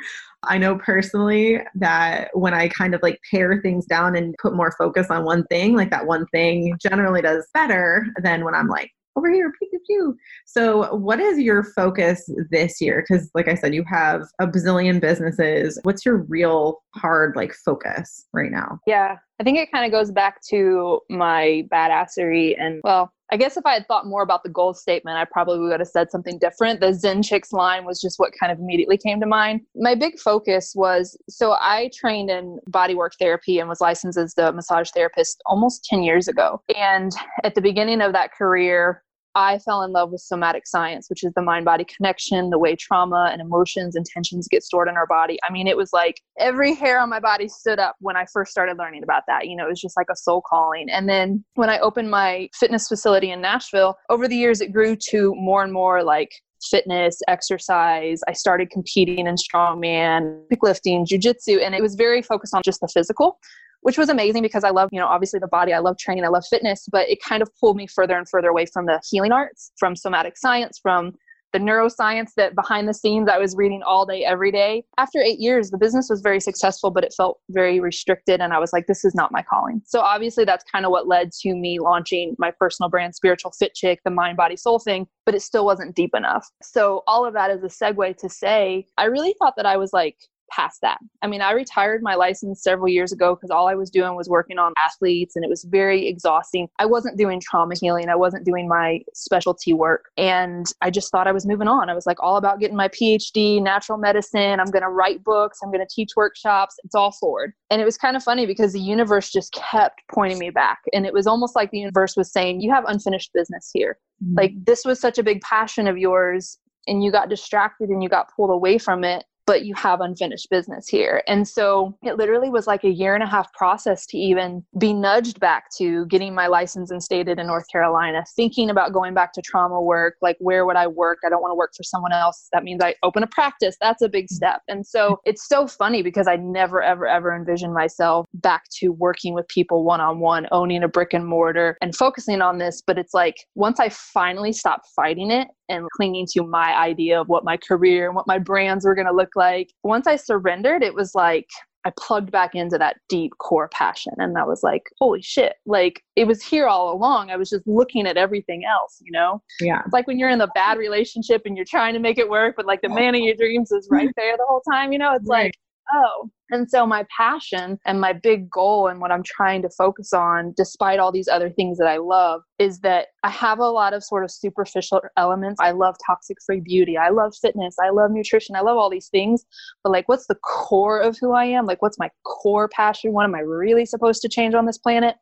I 0.47 0.57
know 0.57 0.77
personally 0.77 1.59
that 1.75 2.29
when 2.33 2.53
I 2.53 2.67
kind 2.69 2.93
of 2.93 3.01
like 3.01 3.19
pare 3.31 3.61
things 3.61 3.85
down 3.85 4.15
and 4.15 4.35
put 4.41 4.55
more 4.55 4.73
focus 4.77 5.07
on 5.09 5.25
one 5.25 5.45
thing, 5.45 5.75
like 5.75 5.91
that 5.91 6.05
one 6.05 6.25
thing 6.27 6.77
generally 6.81 7.21
does 7.21 7.47
better 7.53 8.07
than 8.21 8.43
when 8.43 8.55
I'm 8.55 8.67
like, 8.67 8.91
over 9.15 9.31
here, 9.31 9.51
Pikachu. 9.51 10.13
So, 10.45 10.93
what 10.95 11.19
is 11.19 11.39
your 11.39 11.63
focus 11.63 12.29
this 12.51 12.81
year? 12.81 13.03
Because, 13.07 13.29
like 13.33 13.47
I 13.47 13.55
said, 13.55 13.73
you 13.73 13.83
have 13.89 14.23
a 14.39 14.47
bazillion 14.47 14.99
businesses. 14.99 15.79
What's 15.83 16.05
your 16.05 16.17
real 16.23 16.83
hard 16.95 17.35
like 17.35 17.53
focus 17.53 18.25
right 18.33 18.51
now? 18.51 18.79
Yeah, 18.85 19.15
I 19.39 19.43
think 19.43 19.57
it 19.57 19.71
kind 19.71 19.85
of 19.85 19.91
goes 19.91 20.11
back 20.11 20.41
to 20.49 20.99
my 21.09 21.65
badassery 21.71 22.55
and 22.59 22.81
well, 22.83 23.11
I 23.31 23.37
guess 23.37 23.57
if 23.57 23.65
I 23.65 23.73
had 23.73 23.87
thought 23.87 24.05
more 24.05 24.21
about 24.21 24.43
the 24.43 24.49
goal 24.49 24.73
statement, 24.73 25.17
I 25.17 25.25
probably 25.25 25.59
would 25.59 25.79
have 25.79 25.89
said 25.89 26.11
something 26.11 26.37
different. 26.37 26.79
The 26.79 26.93
Zen 26.93 27.23
Chicks 27.23 27.51
line 27.51 27.85
was 27.85 27.99
just 27.99 28.19
what 28.19 28.33
kind 28.39 28.51
of 28.51 28.59
immediately 28.59 28.97
came 28.97 29.19
to 29.19 29.25
mind. 29.25 29.61
My 29.75 29.95
big 29.95 30.19
focus 30.19 30.73
was 30.75 31.17
so 31.27 31.53
I 31.53 31.89
trained 31.93 32.29
in 32.29 32.59
bodywork 32.69 33.11
therapy 33.19 33.59
and 33.59 33.67
was 33.67 33.81
licensed 33.81 34.17
as 34.17 34.37
a 34.37 34.51
massage 34.51 34.91
therapist 34.91 35.41
almost 35.45 35.85
10 35.85 36.03
years 36.03 36.27
ago. 36.27 36.61
And 36.75 37.11
at 37.43 37.55
the 37.55 37.61
beginning 37.61 38.01
of 38.01 38.13
that 38.13 38.31
career, 38.31 39.03
I 39.35 39.59
fell 39.59 39.83
in 39.83 39.91
love 39.91 40.11
with 40.11 40.21
somatic 40.21 40.65
science, 40.65 41.09
which 41.09 41.23
is 41.23 41.33
the 41.35 41.41
mind 41.41 41.65
body 41.65 41.83
connection, 41.83 42.49
the 42.49 42.57
way 42.57 42.75
trauma 42.75 43.29
and 43.31 43.41
emotions 43.41 43.95
and 43.95 44.05
tensions 44.05 44.47
get 44.47 44.63
stored 44.63 44.87
in 44.87 44.95
our 44.95 45.05
body. 45.05 45.37
I 45.47 45.51
mean, 45.51 45.67
it 45.67 45.75
was 45.75 45.91
like 45.91 46.21
every 46.39 46.73
hair 46.73 46.99
on 46.99 47.09
my 47.09 47.19
body 47.19 47.49
stood 47.49 47.77
up 47.77 47.95
when 47.99 48.15
I 48.15 48.25
first 48.31 48.51
started 48.51 48.77
learning 48.77 49.03
about 49.03 49.23
that. 49.27 49.47
You 49.47 49.57
know, 49.57 49.65
it 49.65 49.69
was 49.69 49.81
just 49.81 49.97
like 49.97 50.07
a 50.09 50.15
soul 50.15 50.41
calling. 50.47 50.89
And 50.89 51.09
then 51.09 51.43
when 51.55 51.69
I 51.69 51.79
opened 51.79 52.09
my 52.09 52.49
fitness 52.53 52.87
facility 52.87 53.31
in 53.31 53.41
Nashville, 53.41 53.97
over 54.09 54.27
the 54.27 54.37
years 54.37 54.61
it 54.61 54.71
grew 54.71 54.95
to 55.09 55.35
more 55.35 55.63
and 55.63 55.73
more 55.73 56.03
like 56.03 56.31
fitness, 56.63 57.19
exercise. 57.27 58.21
I 58.27 58.33
started 58.33 58.69
competing 58.69 59.27
in 59.27 59.35
strongman, 59.35 60.43
lifting, 60.61 61.05
jujitsu, 61.05 61.63
and 61.63 61.75
it 61.75 61.81
was 61.81 61.95
very 61.95 62.21
focused 62.21 62.55
on 62.55 62.61
just 62.63 62.79
the 62.81 62.87
physical 62.87 63.37
which 63.81 63.97
was 63.97 64.09
amazing 64.09 64.41
because 64.41 64.63
I 64.63 64.69
love, 64.69 64.89
you 64.91 64.99
know, 64.99 65.07
obviously 65.07 65.39
the 65.39 65.47
body, 65.47 65.73
I 65.73 65.79
love 65.79 65.97
training, 65.97 66.25
I 66.25 66.29
love 66.29 66.45
fitness, 66.49 66.87
but 66.91 67.09
it 67.09 67.19
kind 67.21 67.41
of 67.41 67.49
pulled 67.59 67.77
me 67.77 67.87
further 67.87 68.17
and 68.17 68.27
further 68.27 68.49
away 68.49 68.65
from 68.65 68.85
the 68.85 69.01
healing 69.09 69.31
arts, 69.31 69.71
from 69.77 69.95
somatic 69.95 70.37
science, 70.37 70.79
from 70.81 71.13
the 71.55 71.59
neuroscience 71.59 72.31
that 72.35 72.53
behind 72.53 72.85
the 72.85 72.93
scenes 72.93 73.29
I 73.29 73.37
was 73.37 73.55
reading 73.55 73.81
all 73.81 74.05
day, 74.05 74.25
every 74.25 74.51
day. 74.51 74.83
After 74.97 75.21
eight 75.21 75.39
years, 75.39 75.69
the 75.69 75.77
business 75.77 76.07
was 76.09 76.19
very 76.19 76.41
successful, 76.41 76.91
but 76.91 77.05
it 77.05 77.13
felt 77.15 77.39
very 77.49 77.79
restricted. 77.79 78.41
And 78.41 78.51
I 78.51 78.59
was 78.59 78.73
like, 78.73 78.87
this 78.87 79.05
is 79.05 79.15
not 79.15 79.31
my 79.31 79.41
calling. 79.41 79.81
So 79.85 80.01
obviously, 80.01 80.43
that's 80.43 80.65
kind 80.69 80.83
of 80.83 80.91
what 80.91 81.07
led 81.07 81.31
to 81.43 81.55
me 81.55 81.79
launching 81.79 82.35
my 82.37 82.51
personal 82.51 82.89
brand, 82.89 83.15
Spiritual 83.15 83.51
Fit 83.51 83.73
Chick, 83.73 84.01
the 84.03 84.11
mind, 84.11 84.35
body, 84.35 84.57
soul 84.57 84.79
thing, 84.79 85.07
but 85.25 85.33
it 85.33 85.41
still 85.41 85.63
wasn't 85.63 85.95
deep 85.95 86.13
enough. 86.13 86.45
So 86.61 87.03
all 87.07 87.25
of 87.25 87.33
that 87.35 87.51
is 87.51 87.63
a 87.63 87.67
segue 87.67 88.17
to 88.17 88.27
say, 88.27 88.87
I 88.97 89.05
really 89.05 89.33
thought 89.39 89.53
that 89.55 89.65
I 89.65 89.77
was 89.77 89.93
like 89.93 90.17
past 90.51 90.81
that. 90.81 90.99
I 91.21 91.27
mean, 91.27 91.41
I 91.41 91.51
retired 91.51 92.01
my 92.01 92.15
license 92.15 92.61
several 92.61 92.87
years 92.87 93.11
ago 93.11 93.35
because 93.35 93.49
all 93.49 93.67
I 93.67 93.75
was 93.75 93.89
doing 93.89 94.15
was 94.15 94.29
working 94.29 94.57
on 94.57 94.73
athletes 94.77 95.35
and 95.35 95.43
it 95.43 95.49
was 95.49 95.63
very 95.63 96.07
exhausting. 96.07 96.67
I 96.79 96.85
wasn't 96.85 97.17
doing 97.17 97.39
trauma 97.39 97.75
healing, 97.79 98.09
I 98.09 98.15
wasn't 98.15 98.45
doing 98.45 98.67
my 98.67 99.01
specialty 99.13 99.73
work. 99.73 100.05
And 100.17 100.65
I 100.81 100.89
just 100.89 101.11
thought 101.11 101.27
I 101.27 101.31
was 101.31 101.45
moving 101.45 101.67
on. 101.67 101.89
I 101.89 101.93
was 101.93 102.05
like 102.05 102.21
all 102.21 102.37
about 102.37 102.59
getting 102.59 102.77
my 102.77 102.87
PhD, 102.89 103.61
natural 103.61 103.97
medicine. 103.97 104.59
I'm 104.59 104.71
going 104.71 104.83
to 104.83 104.89
write 104.89 105.23
books, 105.23 105.59
I'm 105.63 105.71
going 105.71 105.85
to 105.85 105.93
teach 105.93 106.11
workshops. 106.15 106.75
It's 106.83 106.95
all 106.95 107.11
forward. 107.11 107.53
And 107.69 107.81
it 107.81 107.85
was 107.85 107.97
kind 107.97 108.15
of 108.15 108.23
funny 108.23 108.45
because 108.45 108.73
the 108.73 108.79
universe 108.79 109.31
just 109.31 109.51
kept 109.53 110.01
pointing 110.11 110.39
me 110.39 110.49
back. 110.49 110.79
And 110.93 111.05
it 111.05 111.13
was 111.13 111.27
almost 111.27 111.55
like 111.55 111.71
the 111.71 111.79
universe 111.79 112.15
was 112.15 112.31
saying, 112.31 112.61
You 112.61 112.71
have 112.71 112.85
unfinished 112.87 113.31
business 113.33 113.69
here. 113.73 113.97
Mm-hmm. 114.23 114.35
Like, 114.37 114.65
this 114.65 114.85
was 114.85 114.99
such 114.99 115.17
a 115.17 115.23
big 115.23 115.41
passion 115.41 115.87
of 115.87 115.97
yours 115.97 116.59
and 116.87 117.03
you 117.03 117.11
got 117.11 117.29
distracted 117.29 117.89
and 117.89 118.03
you 118.03 118.09
got 118.09 118.33
pulled 118.35 118.51
away 118.51 118.77
from 118.77 119.03
it 119.03 119.25
but 119.45 119.65
you 119.65 119.75
have 119.75 120.01
unfinished 120.01 120.49
business 120.49 120.87
here. 120.87 121.21
And 121.27 121.47
so 121.47 121.97
it 122.03 122.17
literally 122.17 122.49
was 122.49 122.67
like 122.67 122.83
a 122.83 122.89
year 122.89 123.13
and 123.13 123.23
a 123.23 123.27
half 123.27 123.51
process 123.53 124.05
to 124.07 124.17
even 124.17 124.65
be 124.77 124.93
nudged 124.93 125.39
back 125.39 125.65
to 125.77 126.05
getting 126.07 126.33
my 126.33 126.47
license 126.47 126.91
and 126.91 127.01
stated 127.01 127.39
in 127.39 127.47
North 127.47 127.65
Carolina, 127.71 128.23
thinking 128.35 128.69
about 128.69 128.93
going 128.93 129.13
back 129.13 129.33
to 129.33 129.41
trauma 129.41 129.79
work. 129.81 130.15
Like, 130.21 130.37
where 130.39 130.65
would 130.65 130.75
I 130.75 130.87
work? 130.87 131.19
I 131.25 131.29
don't 131.29 131.41
want 131.41 131.51
to 131.51 131.55
work 131.55 131.73
for 131.75 131.83
someone 131.83 132.11
else. 132.11 132.47
That 132.53 132.63
means 132.63 132.81
I 132.83 132.95
open 133.03 133.23
a 133.23 133.27
practice. 133.27 133.77
That's 133.79 134.01
a 134.01 134.09
big 134.09 134.29
step. 134.29 134.61
And 134.67 134.85
so 134.85 135.19
it's 135.25 135.47
so 135.47 135.67
funny 135.67 136.01
because 136.01 136.27
I 136.27 136.37
never, 136.37 136.81
ever, 136.81 137.07
ever 137.07 137.35
envisioned 137.35 137.73
myself 137.73 138.25
back 138.33 138.63
to 138.79 138.89
working 138.89 139.33
with 139.33 139.47
people 139.47 139.83
one 139.83 140.01
on 140.01 140.19
one, 140.19 140.47
owning 140.51 140.83
a 140.83 140.87
brick 140.87 141.13
and 141.13 141.25
mortar 141.25 141.77
and 141.81 141.95
focusing 141.95 142.41
on 142.41 142.57
this. 142.57 142.81
But 142.85 142.97
it's 142.97 143.13
like 143.13 143.35
once 143.53 143.79
I 143.79 143.89
finally 143.89 144.53
stopped 144.53 144.87
fighting 144.95 145.31
it 145.31 145.47
and 145.69 145.87
clinging 145.95 146.27
to 146.31 146.43
my 146.43 146.75
idea 146.75 147.19
of 147.19 147.27
what 147.27 147.43
my 147.43 147.57
career 147.57 148.07
and 148.07 148.15
what 148.15 148.27
my 148.27 148.37
brands 148.37 148.85
were 148.85 148.95
going 148.95 149.07
to 149.07 149.13
look 149.13 149.34
like. 149.35 149.73
Once 149.83 150.07
I 150.07 150.15
surrendered, 150.15 150.83
it 150.83 150.93
was 150.93 151.15
like 151.15 151.47
I 151.85 151.91
plugged 151.97 152.31
back 152.31 152.55
into 152.55 152.79
that 152.79 152.97
deep 153.09 153.37
core 153.37 153.69
passion. 153.69 154.13
And 154.17 154.35
that 154.35 154.47
was 154.47 154.63
like, 154.63 154.89
holy 154.99 155.21
shit. 155.21 155.53
Like 155.67 156.03
it 156.15 156.25
was 156.25 156.41
here 156.41 156.67
all 156.67 156.91
along. 156.91 157.29
I 157.29 157.37
was 157.37 157.49
just 157.49 157.65
looking 157.67 158.07
at 158.07 158.17
everything 158.17 158.65
else, 158.65 158.97
you 159.01 159.11
know? 159.11 159.41
Yeah. 159.61 159.81
It's 159.85 159.93
like 159.93 160.07
when 160.07 160.17
you're 160.17 160.31
in 160.31 160.41
a 160.41 160.47
bad 160.47 160.79
relationship 160.79 161.43
and 161.45 161.55
you're 161.55 161.65
trying 161.65 161.93
to 161.93 161.99
make 161.99 162.17
it 162.17 162.27
work, 162.27 162.55
but 162.57 162.65
like 162.65 162.81
the 162.81 162.89
man 162.89 163.13
of 163.13 163.21
your 163.21 163.35
dreams 163.35 163.71
is 163.71 163.87
right 163.91 164.09
there 164.17 164.35
the 164.35 164.45
whole 164.47 164.61
time, 164.61 164.91
you 164.91 164.97
know? 164.97 165.13
It's 165.13 165.29
right. 165.29 165.45
like, 165.45 165.53
oh. 165.93 166.29
And 166.51 166.69
so 166.69 166.85
my 166.85 167.05
passion 167.15 167.79
and 167.85 167.99
my 167.99 168.13
big 168.13 168.49
goal 168.49 168.87
and 168.87 169.01
what 169.01 169.11
I'm 169.11 169.23
trying 169.23 169.63
to 169.63 169.69
focus 169.69 170.13
on, 170.13 170.53
despite 170.55 170.99
all 170.99 171.11
these 171.11 171.27
other 171.27 171.49
things 171.49 171.79
that 171.79 171.87
I 171.87 171.97
love, 171.97 172.41
is 172.59 172.81
that 172.81 173.07
I 173.23 173.29
have 173.29 173.57
a 173.57 173.69
lot 173.69 173.93
of 173.95 174.03
sort 174.03 174.23
of 174.23 174.29
superficial 174.29 175.01
elements. 175.17 175.59
I 175.59 175.71
love 175.71 175.95
toxic 176.05 176.37
free 176.45 176.61
beauty. 176.61 176.97
I 176.97 177.09
love 177.09 177.33
fitness. 177.35 177.75
I 177.83 177.89
love 177.89 178.11
nutrition. 178.11 178.55
I 178.55 178.61
love 178.61 178.77
all 178.77 178.91
these 178.91 179.09
things. 179.09 179.43
But 179.83 179.91
like, 179.91 180.07
what's 180.07 180.27
the 180.27 180.35
core 180.35 180.99
of 180.99 181.17
who 181.19 181.31
I 181.33 181.45
am? 181.45 181.65
Like, 181.65 181.81
what's 181.81 181.97
my 181.97 182.11
core 182.23 182.69
passion? 182.69 183.13
What 183.13 183.25
am 183.25 183.33
I 183.33 183.39
really 183.39 183.85
supposed 183.85 184.21
to 184.21 184.29
change 184.29 184.53
on 184.53 184.67
this 184.67 184.77
planet? 184.77 185.15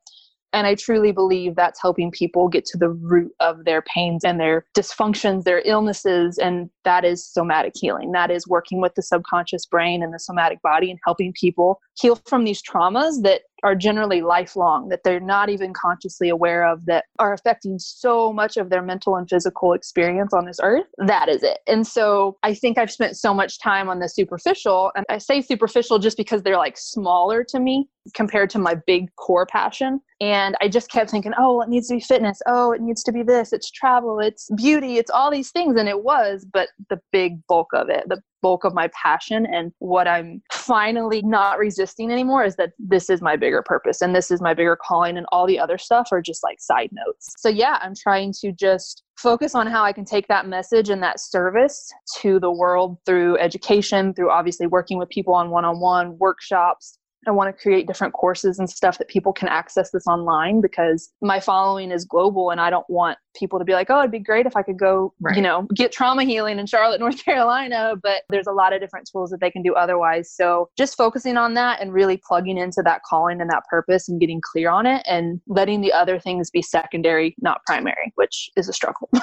And 0.54 0.68
I 0.68 0.76
truly 0.76 1.12
believe 1.12 1.56
that's 1.56 1.82
helping 1.82 2.12
people 2.12 2.48
get 2.48 2.64
to 2.66 2.78
the 2.78 2.90
root 2.90 3.32
of 3.40 3.66
their 3.66 3.82
pains 3.82 4.24
and 4.24 4.40
their 4.40 4.66
dysfunctions, 4.76 5.44
their 5.44 5.64
illnesses. 5.66 6.38
And 6.38 6.70
that 6.84 7.04
is 7.04 7.26
somatic 7.26 7.74
healing. 7.76 8.12
That 8.12 8.30
is 8.30 8.48
working 8.48 8.80
with 8.80 8.94
the 8.96 9.02
subconscious 9.02 9.66
brain 9.66 10.04
and 10.04 10.14
the 10.14 10.20
somatic 10.20 10.62
body 10.62 10.92
and 10.92 11.00
helping 11.04 11.34
people 11.34 11.82
heal 12.00 12.20
from 12.28 12.44
these 12.44 12.62
traumas 12.62 13.24
that 13.24 13.42
are 13.64 13.76
generally 13.76 14.22
lifelong 14.22 14.90
that 14.90 15.02
they're 15.04 15.20
not 15.20 15.50
even 15.50 15.74
consciously 15.74 16.30
aware 16.30 16.66
of 16.66 16.86
that 16.86 17.06
are 17.20 17.34
affecting 17.34 17.80
so 17.80 18.32
much 18.32 18.58
of 18.58 18.70
their 18.70 18.82
mental 18.82 19.16
and 19.16 19.30
physical 19.30 19.74
experience 19.74 20.34
on 20.34 20.46
this 20.46 20.60
earth 20.62 20.86
that 20.98 21.30
is 21.30 21.44
it. 21.44 21.60
And 21.68 21.86
so 21.88 22.38
i 22.44 22.54
think 22.54 22.78
i've 22.78 22.92
spent 22.92 23.18
so 23.18 23.34
much 23.34 23.60
time 23.60 23.90
on 23.90 24.00
the 24.00 24.10
superficial 24.10 24.92
and 24.96 25.06
i 25.10 25.18
say 25.18 25.42
superficial 25.42 26.00
just 26.00 26.18
because 26.18 26.44
they're 26.44 26.58
like 26.58 26.78
smaller 26.78 27.44
to 27.46 27.60
me 27.60 27.88
compared 28.14 28.50
to 28.50 28.60
my 28.60 28.76
big 28.86 29.14
core 29.16 29.46
passion. 29.46 30.02
And 30.20 30.56
i 30.62 30.68
just 30.68 30.90
kept 30.92 31.10
thinking 31.10 31.34
oh 31.38 31.62
it 31.62 31.70
needs 31.70 31.88
to 31.88 31.96
be 31.96 32.00
fitness. 32.02 32.42
Oh 32.48 32.72
it 32.72 32.82
needs 32.82 33.04
to 33.04 33.12
be 33.12 33.24
this. 33.24 33.54
It's 33.54 33.72
travel. 33.72 34.20
It's 34.20 34.50
beauty. 34.56 34.98
It's 34.98 35.12
all 35.12 35.32
these 35.32 35.52
things. 35.52 35.76
And 35.78 35.88
it 35.88 36.04
was 36.04 36.46
but 36.52 36.70
the 36.90 37.00
big 37.12 37.46
bulk 37.48 37.70
of 37.74 37.90
it 37.90 38.04
the 38.08 38.22
bulk 38.44 38.66
of 38.66 38.74
my 38.74 38.90
passion 38.90 39.48
and 39.48 39.72
what 39.80 40.08
I'm 40.08 40.44
finally 40.52 41.24
not 41.24 41.58
resisting 41.58 42.12
anymore 42.12 42.44
is 42.44 42.58
that 42.58 42.74
this 42.78 43.10
is 43.10 43.22
my 43.22 43.36
bigger 43.36 43.64
purpose 43.64 44.02
and 44.02 44.14
this 44.14 44.30
is 44.30 44.42
my 44.42 44.54
bigger 44.54 44.78
calling 44.80 45.18
and 45.18 45.26
all 45.32 45.48
the 45.48 45.58
other 45.58 45.78
stuff 45.78 46.10
are 46.12 46.22
just 46.22 46.44
like 46.44 46.60
side 46.60 46.90
notes. 46.92 47.34
So 47.40 47.50
yeah, 47.50 47.80
I'm 47.82 47.94
trying 47.96 48.34
to 48.42 48.52
just 48.52 49.04
focus 49.18 49.56
on 49.56 49.66
how 49.66 49.84
I 49.84 49.94
can 49.94 50.06
take 50.06 50.28
that 50.28 50.48
message 50.48 50.90
and 50.90 51.02
that 51.02 51.20
service 51.20 51.92
to 52.20 52.40
the 52.40 52.52
world 52.52 52.98
through 53.06 53.38
education, 53.40 54.14
through 54.14 54.30
obviously 54.30 54.68
working 54.68 54.98
with 54.98 55.10
people 55.10 55.34
on 55.34 55.50
one-on-one 55.50 56.18
workshops, 56.20 57.00
I 57.28 57.32
want 57.32 57.56
to 57.56 57.62
create 57.62 57.88
different 57.88 58.14
courses 58.14 58.60
and 58.60 58.70
stuff 58.70 58.98
that 58.98 59.08
people 59.08 59.34
can 59.34 59.48
access 59.48 59.92
this 59.92 60.08
online 60.08 60.62
because 60.62 61.12
my 61.22 61.40
following 61.40 61.92
is 61.92 62.06
global 62.06 62.50
and 62.52 62.60
I 62.60 62.70
don't 62.70 62.90
want 62.90 63.18
people 63.36 63.60
to 63.60 63.66
be 63.66 63.74
like, 63.74 63.90
oh, 63.90 64.00
it'd 64.00 64.12
be 64.12 64.20
great 64.20 64.46
if 64.46 64.56
I 64.56 64.62
could 64.62 64.78
go, 64.78 65.14
right. 65.20 65.36
you 65.36 65.42
know, 65.42 65.68
get 65.76 65.92
trauma 65.92 66.24
healing 66.24 66.60
in 66.60 66.66
Charlotte, 66.66 67.00
North 67.00 67.24
Carolina. 67.24 67.96
But 68.02 68.24
there's 68.30 68.48
a 68.48 68.52
lot 68.52 68.74
of 68.74 68.82
different 68.82 69.10
tools 69.12 69.30
that 69.32 69.40
they 69.42 69.52
can 69.52 69.62
do 69.62 69.74
otherwise. 69.74 70.32
So 70.32 70.70
just 70.78 70.96
focusing 70.96 71.38
on 71.38 71.54
that 71.56 71.82
and 71.82 71.94
really 71.94 72.22
plugging 72.26 72.58
into 72.58 72.82
that 72.84 73.02
calling 73.04 73.42
and 73.42 73.50
that 73.50 73.64
purpose 73.70 74.08
and 74.08 74.20
getting 74.20 74.42
clear 74.42 74.70
on 74.70 74.86
it 74.86 75.04
and 75.08 75.42
letting 75.48 75.82
the 75.82 75.92
other 75.92 76.20
things 76.20 76.50
be 76.50 76.62
secondary, 76.62 77.36
not 77.42 77.62
primary, 77.66 78.12
which 78.16 78.50
is 78.56 78.70
a 78.70 78.74
struggle. 78.74 79.10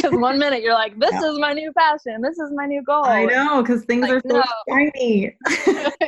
Because 0.00 0.18
one 0.18 0.38
minute 0.38 0.62
you're 0.62 0.74
like, 0.74 0.98
this 0.98 1.12
yeah. 1.12 1.30
is 1.30 1.38
my 1.38 1.52
new 1.52 1.72
passion, 1.76 2.22
this 2.22 2.38
is 2.38 2.50
my 2.54 2.66
new 2.66 2.82
goal. 2.82 3.04
I 3.04 3.26
know, 3.26 3.62
because 3.62 3.84
things 3.84 4.02
like, 4.02 4.12
are 4.12 4.22
so 4.26 4.38
no. 4.38 4.44
shiny. 4.68 5.36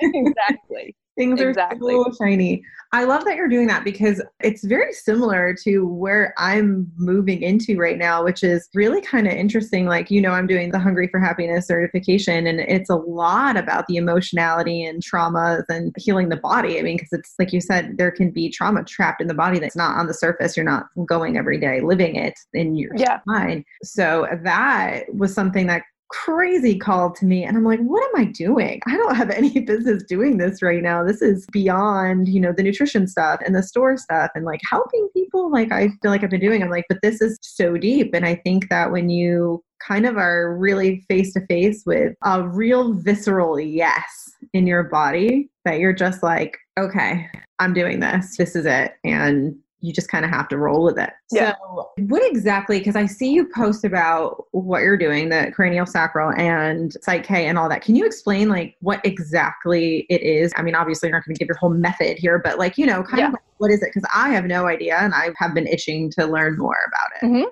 exactly. 0.02 0.96
Things 1.16 1.40
exactly. 1.40 1.94
are 1.94 2.04
so 2.04 2.24
shiny. 2.24 2.62
I 2.94 3.04
love 3.04 3.24
that 3.24 3.36
you're 3.36 3.48
doing 3.48 3.66
that 3.68 3.84
because 3.84 4.22
it's 4.40 4.64
very 4.64 4.92
similar 4.92 5.54
to 5.64 5.86
where 5.86 6.34
I'm 6.36 6.90
moving 6.96 7.42
into 7.42 7.78
right 7.78 7.96
now, 7.96 8.22
which 8.22 8.42
is 8.42 8.68
really 8.74 9.00
kind 9.00 9.26
of 9.26 9.32
interesting. 9.32 9.86
Like, 9.86 10.10
you 10.10 10.20
know, 10.20 10.32
I'm 10.32 10.46
doing 10.46 10.70
the 10.70 10.78
Hungry 10.78 11.08
for 11.08 11.18
Happiness 11.18 11.66
certification, 11.66 12.46
and 12.46 12.60
it's 12.60 12.90
a 12.90 12.96
lot 12.96 13.56
about 13.56 13.86
the 13.86 13.96
emotionality 13.96 14.84
and 14.84 15.02
traumas 15.02 15.64
and 15.68 15.94
healing 15.96 16.28
the 16.28 16.36
body. 16.36 16.78
I 16.78 16.82
mean, 16.82 16.96
because 16.96 17.12
it's 17.12 17.34
like 17.38 17.52
you 17.52 17.60
said, 17.60 17.96
there 17.96 18.10
can 18.10 18.30
be 18.30 18.50
trauma 18.50 18.84
trapped 18.84 19.22
in 19.22 19.26
the 19.26 19.34
body 19.34 19.58
that's 19.58 19.76
not 19.76 19.96
on 19.96 20.06
the 20.06 20.14
surface. 20.14 20.56
You're 20.56 20.64
not 20.64 20.86
going 21.06 21.38
every 21.38 21.58
day 21.58 21.80
living 21.80 22.16
it 22.16 22.34
in 22.52 22.76
your 22.76 22.92
yeah. 22.96 23.20
mind. 23.26 23.64
So 23.82 24.26
that 24.44 25.04
was 25.14 25.34
something 25.34 25.66
that 25.66 25.82
crazy 26.12 26.78
call 26.78 27.10
to 27.10 27.24
me 27.24 27.42
and 27.42 27.56
i'm 27.56 27.64
like 27.64 27.80
what 27.80 28.04
am 28.04 28.20
i 28.20 28.24
doing? 28.24 28.80
I 28.86 28.96
don't 28.98 29.14
have 29.14 29.30
any 29.30 29.60
business 29.66 30.02
doing 30.04 30.36
this 30.36 30.62
right 30.62 30.82
now. 30.82 31.02
This 31.02 31.22
is 31.22 31.46
beyond 31.52 32.28
you 32.28 32.38
know 32.38 32.52
the 32.54 32.62
nutrition 32.62 33.06
stuff 33.06 33.40
and 33.44 33.56
the 33.56 33.62
store 33.62 33.96
stuff 33.96 34.30
and 34.34 34.44
like 34.44 34.60
helping 34.68 35.08
people 35.14 35.50
like 35.50 35.72
i 35.72 35.88
feel 35.88 36.10
like 36.10 36.22
i've 36.22 36.30
been 36.30 36.40
doing. 36.40 36.62
I'm 36.62 36.70
like 36.70 36.84
but 36.88 36.98
this 37.02 37.20
is 37.22 37.38
so 37.40 37.76
deep. 37.78 38.12
And 38.14 38.26
i 38.26 38.34
think 38.34 38.68
that 38.68 38.92
when 38.92 39.08
you 39.08 39.64
kind 39.86 40.06
of 40.06 40.16
are 40.16 40.56
really 40.56 41.04
face 41.08 41.32
to 41.32 41.46
face 41.46 41.82
with 41.86 42.14
a 42.24 42.46
real 42.46 42.92
visceral 42.92 43.58
yes 43.58 44.30
in 44.52 44.66
your 44.66 44.84
body 44.84 45.50
that 45.64 45.80
you're 45.80 45.92
just 45.92 46.22
like 46.22 46.56
okay 46.78 47.26
i'm 47.58 47.72
doing 47.72 48.00
this. 48.00 48.36
This 48.36 48.54
is 48.54 48.66
it. 48.66 48.94
And 49.02 49.56
you 49.82 49.92
just 49.92 50.08
kind 50.08 50.24
of 50.24 50.30
have 50.30 50.48
to 50.48 50.56
roll 50.56 50.82
with 50.84 50.98
it. 50.98 51.10
Yeah. 51.30 51.54
So, 51.54 51.90
what 51.98 52.22
exactly? 52.24 52.78
Because 52.78 52.96
I 52.96 53.06
see 53.06 53.32
you 53.32 53.48
post 53.54 53.84
about 53.84 54.46
what 54.52 54.82
you're 54.82 54.96
doing, 54.96 55.28
the 55.28 55.50
cranial 55.54 55.86
sacral 55.86 56.32
and 56.32 56.96
Psych 57.02 57.24
K 57.24 57.46
and 57.46 57.58
all 57.58 57.68
that. 57.68 57.82
Can 57.82 57.96
you 57.96 58.06
explain 58.06 58.48
like 58.48 58.76
what 58.80 59.00
exactly 59.04 60.06
it 60.08 60.22
is? 60.22 60.52
I 60.56 60.62
mean, 60.62 60.74
obviously, 60.74 61.08
you're 61.08 61.18
not 61.18 61.26
going 61.26 61.34
to 61.34 61.38
give 61.38 61.48
your 61.48 61.58
whole 61.58 61.70
method 61.70 62.16
here, 62.18 62.40
but 62.42 62.58
like 62.58 62.78
you 62.78 62.86
know, 62.86 63.02
kind 63.02 63.18
yeah. 63.18 63.26
of 63.26 63.32
like, 63.32 63.42
what 63.58 63.70
is 63.70 63.82
it? 63.82 63.90
Because 63.92 64.08
I 64.14 64.30
have 64.30 64.44
no 64.44 64.66
idea, 64.66 64.96
and 64.98 65.12
I 65.12 65.30
have 65.36 65.52
been 65.54 65.66
itching 65.66 66.10
to 66.12 66.26
learn 66.26 66.56
more 66.56 66.78
about 66.86 67.22
it. 67.22 67.26
Mm-hmm 67.26 67.48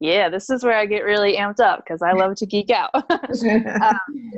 yeah, 0.00 0.28
this 0.28 0.50
is 0.50 0.64
where 0.64 0.76
I 0.76 0.86
get 0.86 1.04
really 1.04 1.36
amped 1.36 1.60
up 1.60 1.84
because 1.84 2.02
I 2.02 2.12
love 2.12 2.34
to 2.36 2.46
geek 2.46 2.70
out. 2.70 2.90
um, 2.94 3.10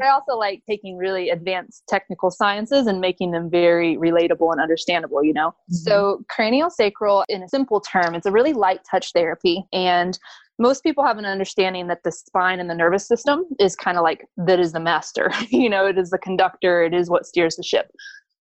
I 0.02 0.08
also 0.12 0.36
like 0.36 0.62
taking 0.68 0.96
really 0.96 1.30
advanced 1.30 1.84
technical 1.88 2.30
sciences 2.30 2.86
and 2.86 3.00
making 3.00 3.30
them 3.30 3.50
very 3.50 3.96
relatable 3.96 4.52
and 4.52 4.60
understandable, 4.60 5.24
you 5.24 5.32
know? 5.32 5.50
Mm-hmm. 5.50 5.74
So, 5.74 6.24
cranial 6.28 6.70
sacral, 6.70 7.24
in 7.28 7.42
a 7.42 7.48
simple 7.48 7.80
term, 7.80 8.14
it's 8.14 8.26
a 8.26 8.32
really 8.32 8.52
light 8.52 8.80
touch 8.90 9.12
therapy. 9.12 9.64
And 9.72 10.18
most 10.58 10.82
people 10.82 11.04
have 11.04 11.18
an 11.18 11.24
understanding 11.24 11.88
that 11.88 12.02
the 12.04 12.12
spine 12.12 12.60
and 12.60 12.70
the 12.70 12.74
nervous 12.74 13.06
system 13.06 13.44
is 13.58 13.74
kind 13.74 13.96
of 13.96 14.02
like 14.02 14.26
that 14.36 14.60
is 14.60 14.72
the 14.72 14.80
master 14.80 15.32
you 15.48 15.68
know 15.68 15.86
it 15.86 15.98
is 15.98 16.10
the 16.10 16.18
conductor 16.18 16.84
it 16.84 16.94
is 16.94 17.10
what 17.10 17.26
steers 17.26 17.56
the 17.56 17.62
ship 17.62 17.90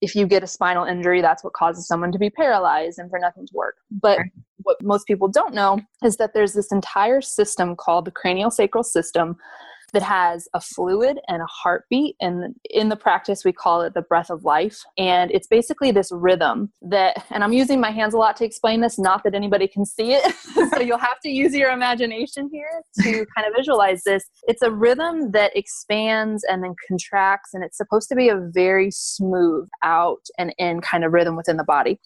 if 0.02 0.16
you 0.16 0.26
get 0.26 0.42
a 0.42 0.48
spinal 0.48 0.84
injury, 0.84 1.22
that's 1.22 1.44
what 1.44 1.52
causes 1.52 1.86
someone 1.86 2.10
to 2.10 2.18
be 2.18 2.28
paralyzed 2.28 2.98
and 2.98 3.08
for 3.08 3.20
nothing 3.20 3.46
to 3.46 3.52
work. 3.54 3.76
But 3.90 4.18
right. 4.18 4.30
what 4.64 4.82
most 4.82 5.06
people 5.06 5.28
don't 5.28 5.54
know 5.54 5.80
is 6.02 6.16
that 6.16 6.34
there's 6.34 6.54
this 6.54 6.72
entire 6.72 7.20
system 7.20 7.76
called 7.76 8.04
the 8.04 8.10
cranial 8.10 8.50
sacral 8.50 8.82
system 8.82 9.36
that 9.92 10.02
has 10.02 10.48
a 10.54 10.60
fluid 10.60 11.18
and 11.28 11.42
a 11.42 11.46
heartbeat. 11.46 12.16
And 12.20 12.54
in 12.70 12.88
the 12.88 12.96
practice, 12.96 13.44
we 13.44 13.52
call 13.52 13.82
it 13.82 13.94
the 13.94 14.02
breath 14.02 14.30
of 14.30 14.44
life. 14.44 14.82
And 14.96 15.30
it's 15.30 15.46
basically 15.46 15.92
this 15.92 16.10
rhythm 16.10 16.72
that, 16.82 17.24
and 17.30 17.44
I'm 17.44 17.52
using 17.52 17.80
my 17.80 17.90
hands 17.90 18.14
a 18.14 18.18
lot 18.18 18.36
to 18.36 18.44
explain 18.44 18.80
this, 18.80 18.98
not 18.98 19.22
that 19.24 19.34
anybody 19.34 19.68
can 19.68 19.84
see 19.84 20.14
it. 20.14 20.34
so 20.72 20.80
you'll 20.80 20.98
have 20.98 21.20
to 21.20 21.28
use 21.28 21.54
your 21.54 21.70
imagination 21.70 22.48
here 22.50 22.82
to 23.02 23.26
kind 23.36 23.46
of 23.46 23.54
visualize 23.56 24.02
this. 24.04 24.24
It's 24.44 24.62
a 24.62 24.70
rhythm 24.70 25.32
that 25.32 25.56
expands 25.56 26.44
and 26.44 26.64
then 26.64 26.74
contracts, 26.88 27.50
and 27.52 27.62
it's 27.62 27.76
supposed 27.76 28.08
to 28.08 28.14
be 28.14 28.28
a 28.28 28.36
very 28.36 28.90
smooth 28.90 29.68
out 29.82 30.26
and 30.38 30.54
in 30.58 30.80
kind 30.80 31.04
of 31.04 31.12
rhythm 31.12 31.36
within 31.36 31.56
the 31.56 31.64
body 31.64 32.00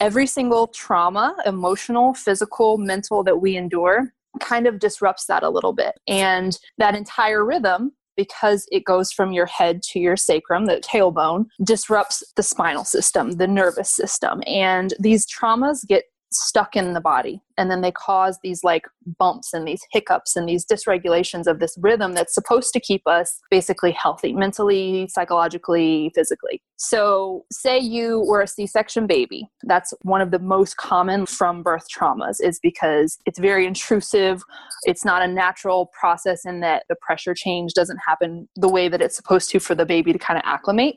every 0.00 0.26
single 0.26 0.68
trauma, 0.68 1.34
emotional, 1.44 2.14
physical, 2.14 2.78
mental 2.78 3.24
that 3.24 3.40
we 3.40 3.56
endure 3.56 4.12
kind 4.38 4.66
of 4.66 4.78
disrupts 4.78 5.26
that 5.26 5.42
a 5.42 5.50
little 5.50 5.72
bit. 5.72 5.94
And 6.06 6.58
that 6.78 6.94
entire 6.94 7.44
rhythm, 7.44 7.92
because 8.16 8.66
it 8.72 8.84
goes 8.84 9.12
from 9.12 9.32
your 9.32 9.46
head 9.46 9.80
to 9.82 10.00
your 10.00 10.16
sacrum, 10.16 10.66
the 10.66 10.80
tailbone, 10.80 11.46
disrupts 11.62 12.22
the 12.34 12.42
spinal 12.42 12.84
system, 12.84 13.32
the 13.32 13.46
nervous 13.46 13.90
system. 13.90 14.42
And 14.46 14.92
these 14.98 15.24
traumas 15.26 15.86
get 15.86 16.04
stuck 16.30 16.76
in 16.76 16.92
the 16.92 17.00
body. 17.00 17.40
And 17.56 17.70
then 17.70 17.80
they 17.80 17.90
cause 17.90 18.38
these 18.42 18.62
like 18.62 18.84
bumps 19.18 19.52
and 19.52 19.66
these 19.66 19.80
hiccups 19.90 20.36
and 20.36 20.48
these 20.48 20.64
dysregulations 20.66 21.46
of 21.46 21.58
this 21.58 21.76
rhythm 21.80 22.14
that's 22.14 22.34
supposed 22.34 22.72
to 22.74 22.80
keep 22.80 23.02
us 23.06 23.40
basically 23.50 23.92
healthy 23.92 24.32
mentally 24.32 25.08
psychologically 25.08 26.12
physically. 26.14 26.62
So 26.76 27.44
say 27.50 27.78
you 27.78 28.20
were 28.20 28.42
a 28.42 28.46
c-section 28.46 29.06
baby. 29.06 29.48
That's 29.64 29.92
one 30.02 30.20
of 30.20 30.30
the 30.30 30.38
most 30.38 30.76
common 30.76 31.26
from 31.26 31.62
birth 31.62 31.86
traumas 31.88 32.36
is 32.40 32.60
because 32.60 33.18
it's 33.26 33.38
very 33.38 33.66
intrusive. 33.66 34.42
It's 34.84 35.04
not 35.04 35.22
a 35.22 35.28
natural 35.28 35.90
process 35.98 36.44
in 36.44 36.60
that 36.60 36.84
the 36.88 36.96
pressure 37.00 37.34
change 37.34 37.72
doesn't 37.74 37.98
happen 38.06 38.48
the 38.56 38.68
way 38.68 38.88
that 38.88 39.00
it's 39.00 39.16
supposed 39.16 39.50
to 39.50 39.60
for 39.60 39.74
the 39.74 39.86
baby 39.86 40.12
to 40.12 40.18
kind 40.18 40.38
of 40.38 40.42
acclimate. 40.44 40.96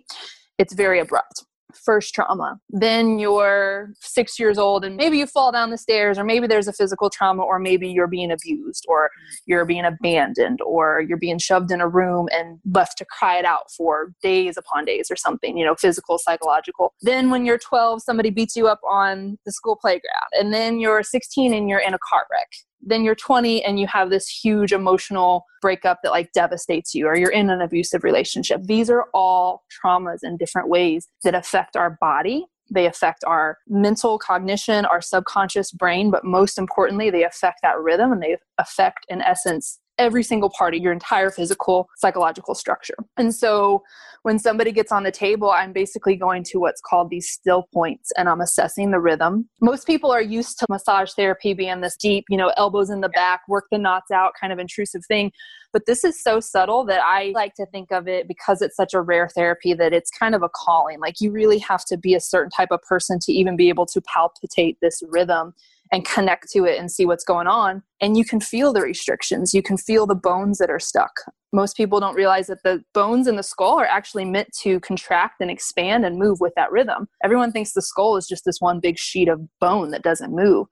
It's 0.57 0.73
very 0.73 0.99
abrupt 0.99 1.45
first 1.75 2.13
trauma. 2.13 2.59
Then 2.69 3.19
you're 3.19 3.93
six 3.99 4.39
years 4.39 4.57
old 4.57 4.83
and 4.83 4.95
maybe 4.95 5.17
you 5.17 5.25
fall 5.25 5.51
down 5.51 5.69
the 5.69 5.77
stairs, 5.77 6.17
or 6.17 6.23
maybe 6.23 6.47
there's 6.47 6.67
a 6.67 6.73
physical 6.73 7.09
trauma, 7.09 7.43
or 7.43 7.59
maybe 7.59 7.89
you're 7.89 8.07
being 8.07 8.31
abused, 8.31 8.85
or 8.87 9.09
you're 9.45 9.65
being 9.65 9.85
abandoned, 9.85 10.59
or 10.61 11.01
you're 11.01 11.17
being 11.17 11.39
shoved 11.39 11.71
in 11.71 11.81
a 11.81 11.87
room 11.87 12.27
and 12.31 12.59
left 12.71 12.97
to 12.99 13.05
cry 13.05 13.37
it 13.37 13.45
out 13.45 13.71
for 13.75 14.13
days 14.21 14.57
upon 14.57 14.85
days 14.85 15.09
or 15.09 15.15
something, 15.15 15.57
you 15.57 15.65
know, 15.65 15.75
physical, 15.75 16.17
psychological. 16.17 16.93
Then 17.01 17.29
when 17.29 17.45
you're 17.45 17.57
12, 17.57 18.01
somebody 18.01 18.29
beats 18.29 18.55
you 18.55 18.67
up 18.67 18.79
on 18.87 19.37
the 19.45 19.51
school 19.51 19.75
playground. 19.75 20.31
And 20.33 20.53
then 20.53 20.79
you're 20.79 21.03
16 21.03 21.53
and 21.53 21.69
you're 21.69 21.79
in 21.79 21.93
a 21.93 21.99
car 21.99 22.25
wreck 22.31 22.49
then 22.81 23.03
you're 23.03 23.15
20 23.15 23.63
and 23.63 23.79
you 23.79 23.87
have 23.87 24.09
this 24.09 24.27
huge 24.27 24.71
emotional 24.71 25.45
breakup 25.61 25.99
that 26.03 26.11
like 26.11 26.31
devastates 26.33 26.93
you 26.93 27.07
or 27.07 27.15
you're 27.15 27.31
in 27.31 27.49
an 27.49 27.61
abusive 27.61 28.03
relationship. 28.03 28.61
These 28.63 28.89
are 28.89 29.05
all 29.13 29.63
traumas 29.83 30.19
in 30.23 30.37
different 30.37 30.69
ways 30.69 31.07
that 31.23 31.35
affect 31.35 31.75
our 31.75 31.97
body. 32.01 32.45
They 32.73 32.85
affect 32.85 33.23
our 33.25 33.57
mental 33.67 34.17
cognition 34.17 34.85
our 34.85 35.01
subconscious 35.01 35.73
brain 35.73 36.09
but 36.09 36.23
most 36.23 36.57
importantly 36.57 37.09
they 37.09 37.25
affect 37.25 37.59
that 37.63 37.77
rhythm 37.77 38.13
and 38.13 38.23
they 38.23 38.37
affect 38.57 39.05
in 39.09 39.21
essence 39.21 39.80
every 40.01 40.23
single 40.23 40.49
part 40.49 40.73
of 40.73 40.81
your 40.81 40.91
entire 40.91 41.29
physical, 41.29 41.87
psychological 41.97 42.55
structure. 42.55 42.95
And 43.17 43.33
so 43.33 43.83
when 44.23 44.39
somebody 44.39 44.71
gets 44.71 44.91
on 44.91 45.03
the 45.03 45.11
table, 45.11 45.51
I'm 45.51 45.73
basically 45.73 46.15
going 46.15 46.43
to 46.45 46.59
what's 46.59 46.81
called 46.81 47.11
these 47.11 47.29
still 47.29 47.67
points 47.71 48.11
and 48.17 48.27
I'm 48.27 48.41
assessing 48.41 48.89
the 48.89 48.99
rhythm. 48.99 49.47
Most 49.61 49.85
people 49.85 50.11
are 50.11 50.21
used 50.21 50.57
to 50.59 50.65
massage 50.69 51.11
therapy 51.13 51.53
being 51.53 51.81
this 51.81 51.95
deep, 51.95 52.25
you 52.29 52.37
know, 52.37 52.51
elbows 52.57 52.89
in 52.89 53.01
the 53.01 53.09
back, 53.09 53.41
work 53.47 53.65
the 53.71 53.77
knots 53.77 54.09
out 54.11 54.33
kind 54.39 54.51
of 54.51 54.57
intrusive 54.57 55.05
thing. 55.07 55.31
But 55.71 55.85
this 55.85 56.03
is 56.03 56.21
so 56.21 56.39
subtle 56.39 56.83
that 56.85 57.01
I 57.03 57.31
like 57.35 57.53
to 57.55 57.65
think 57.67 57.91
of 57.91 58.07
it 58.07 58.27
because 58.27 58.61
it's 58.61 58.75
such 58.75 58.93
a 58.93 59.01
rare 59.01 59.29
therapy 59.29 59.73
that 59.75 59.93
it's 59.93 60.09
kind 60.09 60.33
of 60.33 60.41
a 60.41 60.49
calling. 60.49 60.99
Like 60.99 61.21
you 61.21 61.31
really 61.31 61.59
have 61.59 61.85
to 61.85 61.97
be 61.97 62.15
a 62.15 62.19
certain 62.19 62.49
type 62.49 62.71
of 62.71 62.81
person 62.81 63.19
to 63.21 63.31
even 63.31 63.55
be 63.55 63.69
able 63.69 63.85
to 63.85 64.01
palpitate 64.01 64.77
this 64.81 65.01
rhythm 65.07 65.53
and 65.91 66.05
connect 66.05 66.49
to 66.51 66.63
it 66.65 66.79
and 66.79 66.91
see 66.91 67.05
what's 67.05 67.23
going 67.23 67.47
on. 67.47 67.83
And 67.99 68.17
you 68.17 68.25
can 68.25 68.39
feel 68.39 68.73
the 68.73 68.81
restrictions. 68.81 69.53
You 69.53 69.61
can 69.61 69.77
feel 69.77 70.07
the 70.07 70.15
bones 70.15 70.57
that 70.57 70.69
are 70.69 70.79
stuck. 70.79 71.11
Most 71.53 71.75
people 71.75 71.99
don't 71.99 72.15
realize 72.15 72.47
that 72.47 72.63
the 72.63 72.81
bones 72.93 73.27
in 73.27 73.35
the 73.35 73.43
skull 73.43 73.77
are 73.77 73.85
actually 73.85 74.23
meant 74.23 74.47
to 74.61 74.79
contract 74.79 75.41
and 75.41 75.51
expand 75.51 76.05
and 76.05 76.17
move 76.17 76.39
with 76.39 76.53
that 76.55 76.71
rhythm. 76.71 77.09
Everyone 77.25 77.51
thinks 77.51 77.73
the 77.73 77.81
skull 77.81 78.15
is 78.15 78.25
just 78.25 78.45
this 78.45 78.61
one 78.61 78.79
big 78.79 78.97
sheet 78.97 79.27
of 79.27 79.41
bone 79.59 79.91
that 79.91 80.01
doesn't 80.01 80.33
move. 80.33 80.67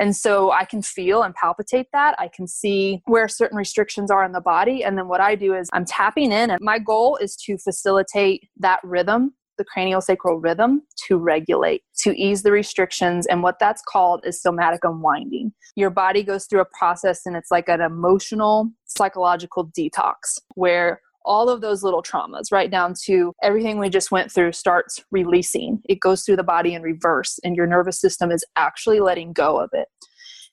And 0.00 0.16
so 0.16 0.50
I 0.50 0.64
can 0.64 0.82
feel 0.82 1.22
and 1.22 1.34
palpitate 1.36 1.86
that. 1.92 2.16
I 2.18 2.28
can 2.34 2.48
see 2.48 3.00
where 3.04 3.28
certain 3.28 3.56
restrictions 3.56 4.10
are 4.10 4.24
in 4.24 4.32
the 4.32 4.40
body. 4.40 4.82
And 4.82 4.98
then 4.98 5.06
what 5.06 5.20
I 5.20 5.36
do 5.36 5.54
is 5.54 5.70
I'm 5.72 5.84
tapping 5.84 6.32
in, 6.32 6.50
and 6.50 6.58
my 6.60 6.80
goal 6.80 7.16
is 7.20 7.36
to 7.44 7.56
facilitate 7.56 8.48
that 8.58 8.80
rhythm 8.82 9.34
the 9.58 9.64
craniosacral 9.64 10.42
rhythm 10.42 10.82
to 11.06 11.16
regulate, 11.16 11.82
to 11.98 12.12
ease 12.16 12.42
the 12.42 12.52
restrictions. 12.52 13.26
And 13.26 13.42
what 13.42 13.58
that's 13.58 13.82
called 13.82 14.24
is 14.24 14.40
somatic 14.40 14.80
unwinding. 14.84 15.52
Your 15.76 15.90
body 15.90 16.22
goes 16.22 16.46
through 16.46 16.60
a 16.60 16.76
process 16.78 17.26
and 17.26 17.36
it's 17.36 17.50
like 17.50 17.68
an 17.68 17.80
emotional, 17.80 18.70
psychological 18.86 19.70
detox 19.76 20.38
where 20.54 21.00
all 21.24 21.48
of 21.48 21.60
those 21.60 21.82
little 21.82 22.02
traumas, 22.02 22.52
right 22.52 22.70
down 22.70 22.94
to 23.04 23.32
everything 23.42 23.78
we 23.78 23.88
just 23.88 24.10
went 24.10 24.30
through, 24.30 24.52
starts 24.52 25.02
releasing. 25.10 25.80
It 25.88 26.00
goes 26.00 26.22
through 26.22 26.36
the 26.36 26.42
body 26.42 26.74
in 26.74 26.82
reverse, 26.82 27.38
and 27.42 27.56
your 27.56 27.66
nervous 27.66 27.98
system 27.98 28.30
is 28.30 28.44
actually 28.56 29.00
letting 29.00 29.32
go 29.32 29.58
of 29.58 29.70
it. 29.72 29.88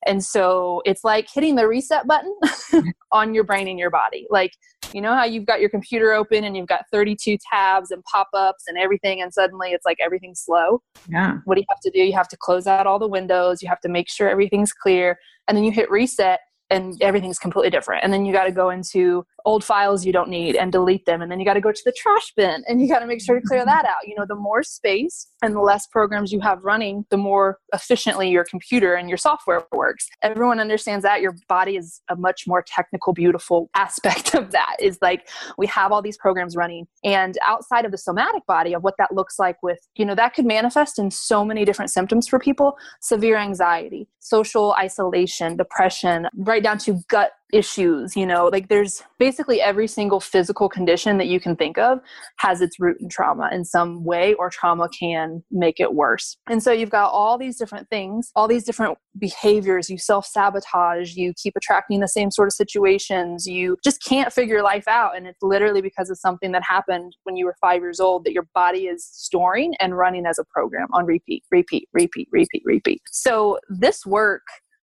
And 0.07 0.23
so 0.23 0.81
it's 0.85 1.03
like 1.03 1.27
hitting 1.31 1.55
the 1.55 1.67
reset 1.67 2.07
button 2.07 2.35
on 3.11 3.33
your 3.33 3.43
brain 3.43 3.67
and 3.67 3.77
your 3.77 3.91
body. 3.91 4.25
Like, 4.29 4.53
you 4.93 5.01
know 5.01 5.13
how 5.13 5.23
you've 5.23 5.45
got 5.45 5.59
your 5.59 5.69
computer 5.69 6.13
open 6.13 6.43
and 6.43 6.55
you've 6.55 6.67
got 6.67 6.85
32 6.91 7.37
tabs 7.51 7.91
and 7.91 8.03
pop 8.03 8.27
ups 8.33 8.65
and 8.67 8.77
everything, 8.77 9.21
and 9.21 9.33
suddenly 9.33 9.69
it's 9.69 9.85
like 9.85 9.97
everything's 10.03 10.41
slow? 10.41 10.81
Yeah. 11.09 11.37
What 11.45 11.55
do 11.55 11.61
you 11.61 11.67
have 11.69 11.79
to 11.81 11.91
do? 11.91 11.99
You 11.99 12.13
have 12.13 12.27
to 12.29 12.37
close 12.37 12.67
out 12.67 12.87
all 12.87 12.99
the 12.99 13.07
windows, 13.07 13.61
you 13.61 13.69
have 13.69 13.81
to 13.81 13.89
make 13.89 14.09
sure 14.09 14.29
everything's 14.29 14.73
clear, 14.73 15.17
and 15.47 15.57
then 15.57 15.63
you 15.63 15.71
hit 15.71 15.89
reset 15.89 16.39
and 16.69 17.01
everything's 17.01 17.37
completely 17.37 17.69
different. 17.69 18.03
And 18.03 18.13
then 18.13 18.25
you 18.25 18.31
got 18.31 18.45
to 18.45 18.51
go 18.51 18.69
into 18.69 19.25
old 19.45 19.63
files 19.63 20.05
you 20.05 20.13
don't 20.13 20.29
need 20.29 20.55
and 20.55 20.71
delete 20.71 21.05
them. 21.05 21.21
And 21.21 21.31
then 21.31 21.39
you 21.39 21.45
got 21.45 21.55
to 21.55 21.61
go 21.61 21.71
to 21.71 21.81
the 21.85 21.91
trash 21.91 22.33
bin 22.35 22.63
and 22.67 22.81
you 22.81 22.87
got 22.87 22.99
to 22.99 23.07
make 23.07 23.21
sure 23.21 23.39
to 23.39 23.45
clear 23.45 23.65
that 23.65 23.85
out. 23.85 24.07
You 24.07 24.15
know, 24.15 24.25
the 24.27 24.35
more 24.35 24.63
space 24.63 25.27
and 25.41 25.55
the 25.55 25.61
less 25.61 25.87
programs 25.87 26.31
you 26.31 26.39
have 26.41 26.63
running, 26.63 27.05
the 27.09 27.17
more 27.17 27.59
efficiently 27.73 28.29
your 28.29 28.43
computer 28.43 28.95
and 28.95 29.09
your 29.09 29.17
software 29.17 29.63
works. 29.71 30.07
Everyone 30.21 30.59
understands 30.59 31.03
that 31.03 31.21
your 31.21 31.35
body 31.47 31.77
is 31.77 32.01
a 32.09 32.15
much 32.15 32.45
more 32.47 32.63
technical, 32.65 33.13
beautiful 33.13 33.69
aspect 33.75 34.35
of 34.35 34.51
that. 34.51 34.75
Is 34.79 34.97
like 35.01 35.27
we 35.57 35.67
have 35.67 35.91
all 35.91 36.01
these 36.01 36.17
programs 36.17 36.55
running. 36.55 36.87
And 37.03 37.37
outside 37.45 37.85
of 37.85 37.91
the 37.91 37.97
somatic 37.97 38.45
body 38.45 38.73
of 38.73 38.83
what 38.83 38.95
that 38.97 39.13
looks 39.13 39.39
like 39.39 39.61
with, 39.63 39.79
you 39.95 40.05
know, 40.05 40.15
that 40.15 40.33
could 40.33 40.45
manifest 40.45 40.99
in 40.99 41.11
so 41.11 41.43
many 41.43 41.65
different 41.65 41.91
symptoms 41.91 42.27
for 42.27 42.39
people 42.39 42.77
severe 43.01 43.37
anxiety, 43.37 44.07
social 44.19 44.73
isolation, 44.79 45.57
depression, 45.57 46.27
right 46.35 46.63
down 46.63 46.77
to 46.79 46.99
gut 47.09 47.31
issues 47.51 48.15
you 48.15 48.25
know 48.25 48.49
like 48.51 48.67
there's 48.69 49.03
basically 49.19 49.61
every 49.61 49.87
single 49.87 50.19
physical 50.19 50.67
condition 50.67 51.17
that 51.17 51.27
you 51.27 51.39
can 51.39 51.55
think 51.55 51.77
of 51.77 51.99
has 52.37 52.59
its 52.61 52.79
root 52.79 52.97
in 52.99 53.07
trauma 53.07 53.49
in 53.51 53.63
some 53.63 54.03
way 54.03 54.33
or 54.35 54.49
trauma 54.49 54.89
can 54.89 55.43
make 55.51 55.79
it 55.79 55.93
worse. 55.93 56.37
And 56.49 56.63
so 56.63 56.71
you've 56.71 56.89
got 56.89 57.11
all 57.11 57.37
these 57.37 57.57
different 57.57 57.87
things 57.89 58.31
all 58.35 58.47
these 58.47 58.63
different 58.63 58.97
behaviors. 59.19 59.89
You 59.89 59.97
self-sabotage 59.97 61.15
you 61.15 61.33
keep 61.41 61.55
attracting 61.55 61.99
the 61.99 62.07
same 62.07 62.31
sort 62.31 62.47
of 62.47 62.53
situations. 62.53 63.45
You 63.45 63.77
just 63.83 64.03
can't 64.03 64.33
figure 64.33 64.63
life 64.63 64.87
out 64.87 65.15
and 65.15 65.27
it's 65.27 65.41
literally 65.41 65.81
because 65.81 66.09
of 66.09 66.17
something 66.17 66.51
that 66.53 66.63
happened 66.63 67.15
when 67.23 67.35
you 67.35 67.45
were 67.45 67.55
five 67.61 67.81
years 67.81 67.99
old 67.99 68.25
that 68.25 68.33
your 68.33 68.47
body 68.53 68.87
is 68.87 69.05
storing 69.05 69.75
and 69.79 69.97
running 69.97 70.25
as 70.25 70.39
a 70.39 70.45
program 70.45 70.87
on 70.93 71.05
repeat 71.05 71.43
repeat 71.51 71.87
repeat 71.93 72.27
repeat 72.31 72.63
repeat. 72.65 73.01
So 73.11 73.59
this 73.69 74.05
work 74.05 74.43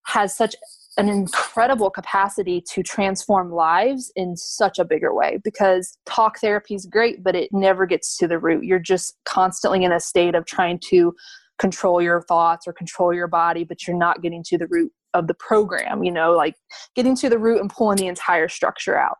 has 0.08 0.36
such 0.36 0.56
an 0.98 1.10
incredible 1.10 1.90
capacity 1.90 2.64
to 2.72 2.82
transform 2.82 3.52
lives 3.52 4.12
in 4.16 4.38
such 4.38 4.80
a 4.80 4.86
bigger 4.86 5.14
way 5.14 5.40
because 5.44 5.98
talk 6.06 6.40
therapy 6.40 6.74
is 6.74 6.86
great, 6.86 7.24
but 7.24 7.36
it 7.36 7.50
never 7.52 7.86
gets 7.86 8.18
to 8.18 8.28
the 8.28 8.40
root. 8.40 8.64
You're 8.64 8.80
just 8.80 9.18
constantly 9.26 9.84
in 9.84 9.92
a 9.92 10.00
state 10.00 10.36
of 10.36 10.46
trying 10.46 10.80
to 10.90 11.14
control 11.60 12.02
your 12.02 12.22
thoughts 12.22 12.68
or 12.68 12.74
control 12.74 13.14
your 13.14 13.28
body, 13.28 13.64
but 13.64 13.86
you're 13.86 13.98
not 13.98 14.22
getting 14.22 14.44
to 14.44 14.58
the 14.58 14.68
root 14.70 14.92
of 15.14 15.28
the 15.28 15.34
program, 15.34 16.04
you 16.04 16.12
know, 16.12 16.32
like 16.32 16.56
getting 16.96 17.16
to 17.18 17.30
the 17.30 17.40
root 17.40 17.62
and 17.62 17.70
pulling 17.70 17.98
the 17.98 18.08
entire 18.08 18.48
structure 18.48 18.98
out. 18.98 19.18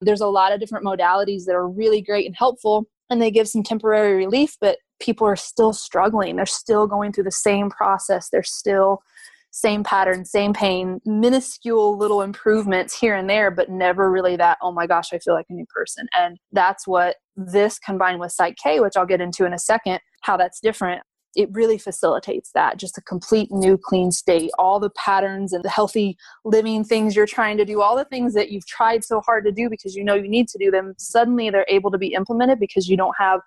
There's 0.00 0.20
a 0.20 0.26
lot 0.26 0.52
of 0.52 0.60
different 0.60 0.86
modalities 0.86 1.44
that 1.44 1.54
are 1.54 1.68
really 1.68 2.00
great 2.00 2.26
and 2.26 2.36
helpful, 2.36 2.86
and 3.10 3.20
they 3.20 3.30
give 3.30 3.48
some 3.48 3.62
temporary 3.62 4.14
relief, 4.14 4.56
but 4.60 4.78
people 5.00 5.26
are 5.26 5.36
still 5.36 5.72
struggling. 5.72 6.36
They're 6.36 6.46
still 6.46 6.86
going 6.86 7.12
through 7.12 7.24
the 7.24 7.30
same 7.30 7.70
process. 7.70 8.28
They're 8.30 8.42
still 8.42 9.02
same 9.50 9.82
pattern, 9.82 10.24
same 10.24 10.52
pain, 10.52 11.00
minuscule 11.04 11.98
little 11.98 12.22
improvements 12.22 12.98
here 12.98 13.14
and 13.14 13.28
there, 13.28 13.50
but 13.50 13.68
never 13.68 14.10
really 14.10 14.36
that, 14.36 14.58
oh 14.62 14.72
my 14.72 14.86
gosh, 14.86 15.12
I 15.12 15.18
feel 15.18 15.34
like 15.34 15.46
a 15.50 15.54
new 15.54 15.66
person. 15.66 16.06
And 16.16 16.38
that's 16.52 16.86
what 16.86 17.16
this 17.36 17.78
combined 17.78 18.20
with 18.20 18.32
Psych 18.32 18.56
K, 18.62 18.80
which 18.80 18.96
I'll 18.96 19.06
get 19.06 19.20
into 19.20 19.44
in 19.44 19.52
a 19.52 19.58
second, 19.58 20.00
how 20.22 20.36
that's 20.36 20.60
different. 20.60 21.02
It 21.36 21.48
really 21.52 21.78
facilitates 21.78 22.50
that 22.54 22.76
just 22.76 22.98
a 22.98 23.02
complete 23.02 23.52
new 23.52 23.78
clean 23.78 24.10
state. 24.10 24.50
All 24.58 24.80
the 24.80 24.90
patterns 24.90 25.52
and 25.52 25.64
the 25.64 25.68
healthy 25.68 26.16
living 26.44 26.82
things 26.82 27.14
you're 27.14 27.26
trying 27.26 27.56
to 27.58 27.64
do, 27.64 27.80
all 27.80 27.96
the 27.96 28.04
things 28.04 28.34
that 28.34 28.50
you've 28.50 28.66
tried 28.66 29.04
so 29.04 29.20
hard 29.20 29.44
to 29.44 29.52
do 29.52 29.70
because 29.70 29.94
you 29.94 30.02
know 30.02 30.14
you 30.14 30.28
need 30.28 30.48
to 30.48 30.58
do 30.58 30.70
them, 30.70 30.94
suddenly 30.98 31.50
they're 31.50 31.66
able 31.68 31.90
to 31.92 31.98
be 31.98 32.14
implemented 32.14 32.58
because 32.58 32.88
you 32.88 32.96
don't 32.96 33.14
have 33.18 33.40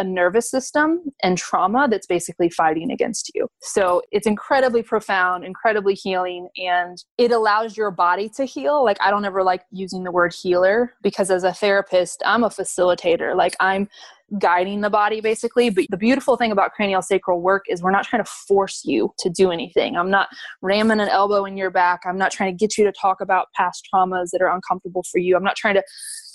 a 0.00 0.04
nervous 0.04 0.50
system 0.50 1.12
and 1.22 1.36
trauma 1.36 1.86
that's 1.86 2.06
basically 2.06 2.48
fighting 2.48 2.90
against 2.90 3.30
you. 3.34 3.46
So 3.60 4.00
it's 4.10 4.26
incredibly 4.26 4.82
profound, 4.82 5.44
incredibly 5.44 5.92
healing, 5.92 6.48
and 6.56 6.96
it 7.18 7.32
allows 7.32 7.76
your 7.76 7.90
body 7.90 8.30
to 8.30 8.46
heal. 8.46 8.82
Like, 8.82 8.96
I 9.02 9.10
don't 9.10 9.26
ever 9.26 9.42
like 9.42 9.62
using 9.70 10.02
the 10.02 10.10
word 10.10 10.32
healer 10.32 10.94
because 11.02 11.30
as 11.30 11.44
a 11.44 11.52
therapist, 11.52 12.22
I'm 12.24 12.44
a 12.44 12.48
facilitator. 12.48 13.36
Like, 13.36 13.54
I'm 13.60 13.90
guiding 14.38 14.80
the 14.80 14.90
body 14.90 15.20
basically. 15.20 15.70
But 15.70 15.86
the 15.90 15.96
beautiful 15.96 16.36
thing 16.36 16.52
about 16.52 16.72
cranial 16.72 17.02
sacral 17.02 17.40
work 17.40 17.64
is 17.68 17.82
we're 17.82 17.90
not 17.90 18.04
trying 18.04 18.22
to 18.22 18.30
force 18.30 18.82
you 18.84 19.12
to 19.18 19.30
do 19.30 19.50
anything. 19.50 19.96
I'm 19.96 20.10
not 20.10 20.28
ramming 20.62 21.00
an 21.00 21.08
elbow 21.08 21.44
in 21.44 21.56
your 21.56 21.70
back. 21.70 22.00
I'm 22.04 22.18
not 22.18 22.30
trying 22.30 22.56
to 22.56 22.58
get 22.58 22.78
you 22.78 22.84
to 22.84 22.92
talk 22.92 23.20
about 23.20 23.48
past 23.54 23.88
traumas 23.92 24.30
that 24.32 24.42
are 24.42 24.54
uncomfortable 24.54 25.04
for 25.10 25.18
you. 25.18 25.36
I'm 25.36 25.44
not 25.44 25.56
trying 25.56 25.74
to 25.74 25.82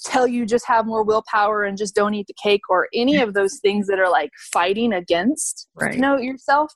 tell 0.06 0.28
you 0.28 0.46
just 0.46 0.68
have 0.68 0.86
more 0.86 1.04
willpower 1.04 1.64
and 1.64 1.78
just 1.78 1.96
don't 1.96 2.14
eat 2.14 2.28
the 2.28 2.36
cake 2.42 2.62
or 2.70 2.88
any 2.94 3.18
of 3.18 3.34
those 3.34 3.60
things 3.60 3.88
that 3.88 4.00
are 4.00 4.10
like 4.10 4.32
fighting 4.54 4.94
against 4.94 5.68
right. 5.76 5.96
you 5.96 6.00
know 6.00 6.18
yourself 6.18 6.72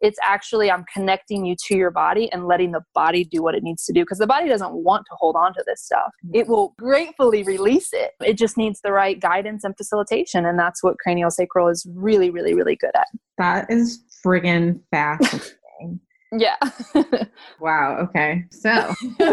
it's 0.00 0.18
actually 0.22 0.70
i'm 0.70 0.84
connecting 0.92 1.44
you 1.44 1.54
to 1.66 1.76
your 1.76 1.90
body 1.90 2.30
and 2.32 2.46
letting 2.46 2.72
the 2.72 2.82
body 2.94 3.24
do 3.24 3.42
what 3.42 3.54
it 3.54 3.62
needs 3.62 3.84
to 3.84 3.92
do 3.92 4.02
because 4.02 4.18
the 4.18 4.26
body 4.26 4.48
doesn't 4.48 4.72
want 4.72 5.04
to 5.10 5.16
hold 5.16 5.36
on 5.36 5.52
to 5.54 5.62
this 5.66 5.82
stuff. 5.82 6.12
Mm-hmm. 6.24 6.34
it 6.34 6.48
will 6.48 6.74
gratefully 6.78 7.42
release 7.42 7.90
it. 7.92 8.12
It 8.24 8.34
just 8.34 8.56
needs 8.56 8.80
the 8.82 8.92
right 8.92 9.18
guidance 9.20 9.64
and 9.64 9.76
facilitation 9.76 10.46
and 10.46 10.58
that's 10.58 10.82
what 10.82 10.98
cranial 10.98 11.30
sacral 11.30 11.68
is 11.68 11.86
really 11.94 12.30
really 12.30 12.54
really 12.54 12.76
good 12.76 12.94
at. 12.94 13.06
That 13.38 13.70
is 13.70 14.04
friggin 14.24 14.80
fascinating. 14.90 16.00
Yeah. 16.32 16.58
Wow 17.60 17.98
okay. 18.02 18.44
So 18.52 18.94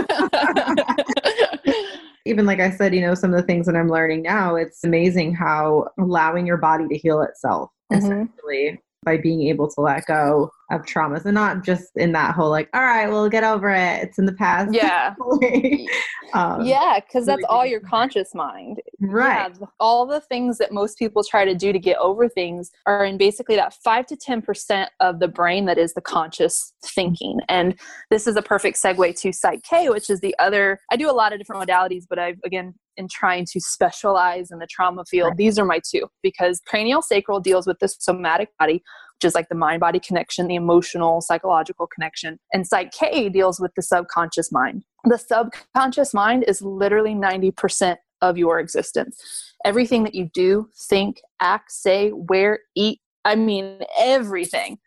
even 2.25 2.47
like 2.47 2.60
I 2.60 2.71
said, 2.71 2.95
you 2.95 3.01
know, 3.01 3.13
some 3.13 3.32
of 3.34 3.39
the 3.39 3.45
things 3.45 3.67
that 3.67 3.75
I'm 3.75 3.88
learning 3.88 4.23
now, 4.23 4.56
it's 4.56 4.84
amazing 4.84 5.36
how 5.36 5.89
allowing 5.99 6.47
your 6.47 6.58
body 6.58 6.88
to 6.88 6.97
heal 6.97 7.21
itself 7.21 7.69
mm-hmm. 7.93 8.03
essentially 8.03 8.82
by 9.03 9.17
being 9.17 9.47
able 9.47 9.69
to 9.69 9.81
let 9.81 10.05
go 10.05 10.51
of 10.69 10.81
traumas 10.81 11.23
and 11.23 11.33
not 11.33 11.63
just 11.63 11.91
in 11.95 12.12
that 12.12 12.36
whole 12.36 12.49
like 12.49 12.69
all 12.73 12.81
right 12.81 13.07
we'll 13.07 13.29
get 13.29 13.43
over 13.43 13.69
it. 13.69 14.03
It's 14.03 14.19
in 14.19 14.25
the 14.25 14.33
past. 14.33 14.73
Yeah. 14.73 15.15
Um, 16.33 16.65
yeah 16.65 16.99
because 16.99 17.25
that's 17.25 17.45
all 17.47 17.65
your 17.65 17.79
conscious 17.79 18.36
mind. 18.36 18.81
Right. 18.99 19.49
yeah, 19.62 19.67
all 19.79 20.05
the 20.05 20.19
things 20.19 20.57
that 20.57 20.73
most 20.73 20.97
people 20.99 21.23
try 21.23 21.45
to 21.45 21.55
do 21.55 21.71
to 21.71 21.79
get 21.79 21.97
over 21.99 22.27
things 22.27 22.69
are 22.86 23.05
in 23.05 23.17
basically 23.17 23.55
that 23.55 23.73
5 23.75 24.07
to 24.07 24.17
10% 24.17 24.88
of 24.99 25.21
the 25.21 25.29
brain 25.29 25.67
that 25.67 25.77
is 25.77 25.93
the 25.93 26.01
conscious 26.01 26.73
thinking. 26.83 27.39
And 27.47 27.79
this 28.10 28.27
is 28.27 28.36
a 28.36 28.41
perfect 28.41 28.75
segue 28.75 29.17
to 29.21 29.31
psych 29.31 29.63
k 29.63 29.89
which 29.89 30.10
is 30.10 30.19
the 30.19 30.36
other 30.39 30.79
i 30.91 30.95
do 30.95 31.10
a 31.10 31.13
lot 31.13 31.33
of 31.33 31.39
different 31.39 31.67
modalities 31.67 32.03
but 32.10 32.19
i've 32.19 32.39
again 32.43 32.73
in 32.97 33.07
trying 33.07 33.45
to 33.45 33.60
specialize 33.60 34.51
in 34.51 34.60
the 34.60 34.67
trauma 34.67 35.05
field, 35.05 35.29
right. 35.29 35.38
these 35.38 35.57
are 35.57 35.65
my 35.65 35.79
two 35.89 36.07
because 36.21 36.62
cranial 36.65 37.01
sacral 37.01 37.39
deals 37.39 37.67
with 37.67 37.79
the 37.79 37.88
somatic 37.88 38.49
body, 38.60 38.83
which 39.15 39.25
is 39.25 39.36
like 39.36 39.49
the 39.49 39.55
mind 39.55 39.79
body 39.79 39.99
connection, 39.99 40.47
the 40.47 40.55
emotional, 40.55 41.21
psychological 41.21 41.88
connection. 41.88 42.39
And 42.53 42.67
Psych 42.67 42.91
K 42.91 43.29
deals 43.29 43.60
with 43.60 43.71
the 43.75 43.81
subconscious 43.81 44.51
mind. 44.51 44.83
The 45.05 45.17
subconscious 45.17 46.13
mind 46.13 46.45
is 46.47 46.62
literally 46.62 47.13
90% 47.13 47.97
of 48.21 48.38
your 48.38 48.60
existence. 48.60 49.21
Everything 49.63 50.03
that 50.03 50.15
you 50.15 50.29
do, 50.33 50.69
think, 50.89 51.21
act, 51.39 51.71
say, 51.71 52.12
wear, 52.13 52.60
eat, 52.75 52.99
I 53.25 53.36
mean, 53.36 53.79
everything. 53.99 54.79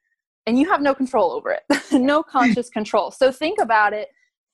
And 0.46 0.58
you 0.58 0.68
have 0.70 0.80
no 0.80 0.94
control 0.94 1.32
over 1.32 1.52
it, 1.52 1.82
no 1.92 2.22
conscious 2.22 2.70
control. 2.70 3.10
So 3.10 3.30
think 3.30 3.60
about 3.60 3.92
it 3.92 4.08